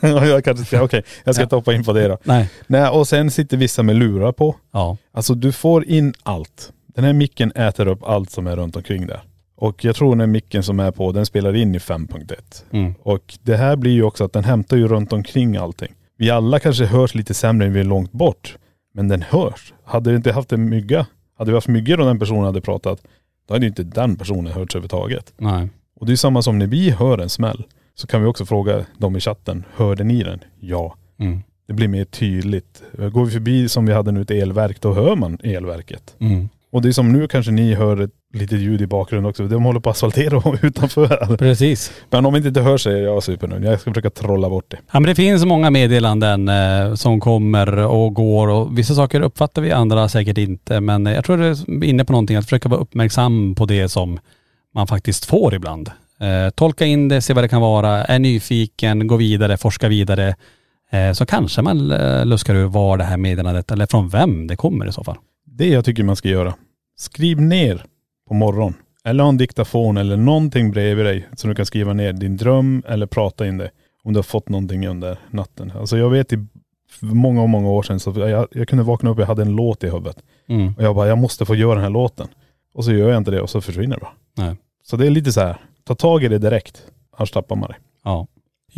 Ja, 0.08 0.26
jag 0.26 0.44
kanske 0.44 0.64
ska, 0.64 0.82
okej 0.82 1.02
jag 1.24 1.34
ska 1.34 1.44
inte 1.44 1.56
hoppa 1.56 1.74
in 1.74 1.84
på 1.84 1.92
det 1.92 2.08
då. 2.08 2.18
Nej. 2.24 2.50
Nej 2.66 2.88
och 2.88 3.08
sen 3.08 3.30
sitter 3.30 3.56
vissa 3.56 3.82
med 3.82 3.96
lurar 3.96 4.32
på. 4.32 4.56
Ja. 4.72 4.96
Alltså 5.12 5.34
du 5.34 5.52
får 5.52 5.84
in 5.84 6.14
allt. 6.22 6.72
Den 6.94 7.04
här 7.04 7.12
micken 7.12 7.52
äter 7.52 7.88
upp 7.88 8.02
allt 8.02 8.30
som 8.30 8.46
är 8.46 8.56
runt 8.56 8.76
omkring 8.76 9.06
där. 9.06 9.20
Och 9.56 9.84
jag 9.84 9.96
tror 9.96 10.10
den 10.10 10.20
här 10.20 10.26
micken 10.26 10.62
som 10.62 10.80
är 10.80 10.90
på, 10.90 11.12
den 11.12 11.26
spelar 11.26 11.56
in 11.56 11.74
i 11.74 11.78
5.1. 11.78 12.34
Mm. 12.70 12.94
Och 13.02 13.38
det 13.42 13.56
här 13.56 13.76
blir 13.76 13.92
ju 13.92 14.02
också 14.02 14.24
att 14.24 14.32
den 14.32 14.44
hämtar 14.44 14.76
ju 14.76 14.88
runt 14.88 15.12
omkring 15.12 15.56
allting. 15.56 15.92
Vi 16.18 16.30
alla 16.30 16.58
kanske 16.58 16.84
hörs 16.86 17.14
lite 17.14 17.34
sämre 17.34 17.66
än 17.66 17.72
vi 17.72 17.80
är 17.80 17.84
långt 17.84 18.12
bort. 18.12 18.56
Men 18.94 19.08
den 19.08 19.22
hörs. 19.22 19.72
Hade 19.84 20.10
vi 20.10 20.16
inte 20.16 20.32
haft 20.32 20.52
en 20.52 20.68
mygga, 20.68 21.06
hade 21.38 21.50
vi 21.50 21.56
haft 21.56 21.68
myggor 21.68 22.00
och 22.00 22.06
den 22.06 22.18
personen 22.18 22.44
hade 22.44 22.60
pratat, 22.60 22.98
då 23.46 23.54
hade 23.54 23.64
ju 23.64 23.68
inte 23.68 23.82
den 23.82 24.16
personen 24.16 24.52
hörts 24.52 24.74
överhuvudtaget. 24.74 25.32
Nej. 25.36 25.68
Och 26.00 26.06
det 26.06 26.12
är 26.12 26.16
samma 26.16 26.42
som 26.42 26.58
när 26.58 26.66
vi 26.66 26.90
hör 26.90 27.18
en 27.18 27.28
smäll, 27.28 27.64
så 27.94 28.06
kan 28.06 28.22
vi 28.22 28.26
också 28.26 28.46
fråga 28.46 28.86
dem 28.98 29.16
i 29.16 29.20
chatten, 29.20 29.64
hörde 29.74 30.04
ni 30.04 30.22
den? 30.22 30.40
Ja. 30.60 30.94
Mm. 31.18 31.42
Det 31.66 31.72
blir 31.72 31.88
mer 31.88 32.04
tydligt. 32.04 32.82
Går 33.12 33.24
vi 33.24 33.30
förbi 33.30 33.68
som 33.68 33.86
vi 33.86 33.92
hade 33.92 34.12
nu 34.12 34.22
ett 34.22 34.30
elverk, 34.30 34.80
då 34.80 34.94
hör 34.94 35.16
man 35.16 35.38
elverket. 35.42 36.16
Mm. 36.18 36.48
Och 36.72 36.82
det 36.82 36.88
är 36.88 36.92
som 36.92 37.12
nu 37.12 37.28
kanske 37.28 37.52
ni 37.52 37.74
hör 37.74 38.00
ett 38.00 38.10
lite 38.34 38.56
ljud 38.56 38.82
i 38.82 38.86
bakgrunden 38.86 39.30
också. 39.30 39.46
De 39.46 39.64
håller 39.64 39.80
på 39.80 39.90
att 39.90 39.96
asfaltera 39.96 40.58
utanför. 40.62 41.36
Precis. 41.36 41.92
Men 42.10 42.26
om 42.26 42.36
inte 42.36 42.48
inte 42.48 42.60
hörs 42.60 42.82
så 42.82 42.90
är 42.90 42.96
jag 42.96 43.22
supernöjd. 43.22 43.64
Jag 43.64 43.80
ska 43.80 43.90
försöka 43.90 44.10
trolla 44.10 44.50
bort 44.50 44.64
det. 44.68 44.76
Ja 44.92 45.00
men 45.00 45.08
det 45.08 45.14
finns 45.14 45.44
många 45.44 45.70
meddelanden 45.70 46.48
eh, 46.48 46.94
som 46.94 47.20
kommer 47.20 47.78
och 47.78 48.14
går 48.14 48.48
och 48.48 48.78
vissa 48.78 48.94
saker 48.94 49.20
uppfattar 49.20 49.62
vi, 49.62 49.72
andra 49.72 50.08
säkert 50.08 50.38
inte. 50.38 50.80
Men 50.80 51.06
jag 51.06 51.24
tror 51.24 51.36
du 51.36 51.46
är 51.46 51.84
inne 51.84 52.04
på 52.04 52.12
någonting, 52.12 52.36
att 52.36 52.44
försöka 52.44 52.68
vara 52.68 52.80
uppmärksam 52.80 53.54
på 53.54 53.66
det 53.66 53.88
som 53.88 54.18
man 54.74 54.86
faktiskt 54.86 55.24
får 55.24 55.54
ibland. 55.54 55.90
Eh, 56.20 56.50
tolka 56.50 56.84
in 56.84 57.08
det, 57.08 57.20
se 57.20 57.34
vad 57.34 57.44
det 57.44 57.48
kan 57.48 57.60
vara, 57.60 58.04
är 58.04 58.18
nyfiken, 58.18 59.06
gå 59.06 59.16
vidare, 59.16 59.56
forska 59.56 59.88
vidare. 59.88 60.34
Eh, 60.90 61.12
så 61.12 61.26
kanske 61.26 61.62
man 61.62 61.90
eh, 61.90 62.26
luskar 62.26 62.54
ur 62.54 62.66
var 62.66 62.96
det 62.96 63.04
här 63.04 63.16
meddelandet, 63.16 63.70
eller 63.70 63.86
från 63.86 64.08
vem 64.08 64.46
det 64.46 64.56
kommer 64.56 64.88
i 64.88 64.92
så 64.92 65.04
fall. 65.04 65.16
Det 65.58 65.68
jag 65.68 65.84
tycker 65.84 66.04
man 66.04 66.16
ska 66.16 66.28
göra. 66.28 66.54
Skriv 66.96 67.40
ner 67.40 67.84
på 68.28 68.34
morgon. 68.34 68.74
Eller 69.04 69.22
ha 69.22 69.28
en 69.28 69.36
diktafon 69.36 69.96
eller 69.96 70.16
någonting 70.16 70.70
bredvid 70.70 71.06
dig 71.06 71.28
som 71.36 71.50
du 71.50 71.56
kan 71.56 71.66
skriva 71.66 71.92
ner 71.92 72.12
din 72.12 72.36
dröm 72.36 72.82
eller 72.86 73.06
prata 73.06 73.46
in 73.46 73.58
det. 73.58 73.70
Om 74.02 74.12
du 74.12 74.18
har 74.18 74.22
fått 74.22 74.48
någonting 74.48 74.86
under 74.86 75.18
natten. 75.30 75.72
Alltså 75.76 75.98
jag 75.98 76.10
vet 76.10 76.32
i 76.32 76.46
många, 77.00 77.46
många 77.46 77.68
år 77.68 77.82
sedan 77.82 78.00
så 78.00 78.12
jag, 78.16 78.48
jag 78.50 78.68
kunde 78.68 78.84
vakna 78.84 79.10
upp 79.10 79.16
och 79.16 79.22
jag 79.22 79.26
hade 79.26 79.42
en 79.42 79.56
låt 79.56 79.84
i 79.84 79.90
huvudet. 79.90 80.16
Mm. 80.48 80.74
Och 80.76 80.82
jag 80.82 80.94
bara, 80.94 81.08
jag 81.08 81.18
måste 81.18 81.44
få 81.46 81.54
göra 81.54 81.74
den 81.74 81.82
här 81.82 81.90
låten. 81.90 82.28
Och 82.74 82.84
så 82.84 82.92
gör 82.92 83.08
jag 83.08 83.18
inte 83.18 83.30
det 83.30 83.40
och 83.40 83.50
så 83.50 83.60
försvinner 83.60 83.96
det 83.96 84.00
bara. 84.00 84.46
Nej. 84.46 84.56
Så 84.82 84.96
det 84.96 85.06
är 85.06 85.10
lite 85.10 85.32
så 85.32 85.40
här, 85.40 85.56
ta 85.84 85.94
tag 85.94 86.24
i 86.24 86.28
det 86.28 86.38
direkt. 86.38 86.82
Annars 87.16 87.30
tappar 87.30 87.56
man 87.56 87.68
det. 87.68 87.76
Ja. 88.04 88.26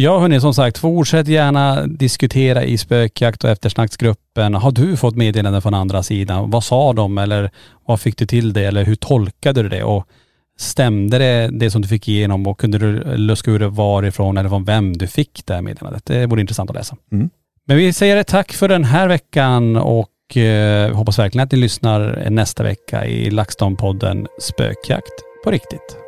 Ja 0.00 0.18
hörni, 0.18 0.40
som 0.40 0.54
sagt, 0.54 0.78
fortsätt 0.78 1.28
gärna 1.28 1.86
diskutera 1.86 2.64
i 2.64 2.78
spökjakt 2.78 3.44
och 3.44 3.50
eftersnacksgruppen. 3.50 4.54
Har 4.54 4.70
du 4.70 4.96
fått 4.96 5.16
meddelanden 5.16 5.62
från 5.62 5.74
andra 5.74 6.02
sidan? 6.02 6.50
Vad 6.50 6.64
sa 6.64 6.92
de 6.92 7.18
eller 7.18 7.50
vad 7.86 8.00
fick 8.00 8.16
du 8.16 8.26
till 8.26 8.52
det 8.52 8.64
eller 8.64 8.84
hur 8.84 8.94
tolkade 8.94 9.62
du 9.62 9.68
det? 9.68 9.82
Och 9.82 10.06
stämde 10.58 11.18
det, 11.18 11.48
det 11.52 11.70
som 11.70 11.82
du 11.82 11.88
fick 11.88 12.08
igenom 12.08 12.46
och 12.46 12.60
kunde 12.60 12.78
du 12.78 13.16
luska 13.16 13.50
ur 13.50 13.58
det 13.58 13.68
varifrån 13.68 14.36
eller 14.36 14.48
från 14.48 14.64
vem 14.64 14.96
du 14.96 15.06
fick 15.06 15.42
det 15.46 15.54
här 15.54 15.62
meddelandet? 15.62 16.06
Det 16.06 16.26
vore 16.26 16.40
intressant 16.40 16.70
att 16.70 16.76
läsa. 16.76 16.96
Mm. 17.12 17.30
Men 17.66 17.76
vi 17.76 17.92
säger 17.92 18.22
tack 18.22 18.52
för 18.52 18.68
den 18.68 18.84
här 18.84 19.08
veckan 19.08 19.76
och 19.76 20.36
eh, 20.36 20.94
hoppas 20.94 21.18
verkligen 21.18 21.44
att 21.44 21.52
ni 21.52 21.58
lyssnar 21.58 22.30
nästa 22.30 22.62
vecka 22.62 23.06
i 23.06 23.30
LaxTon-podden 23.30 24.26
Spökjakt 24.40 25.22
på 25.44 25.50
riktigt. 25.50 26.07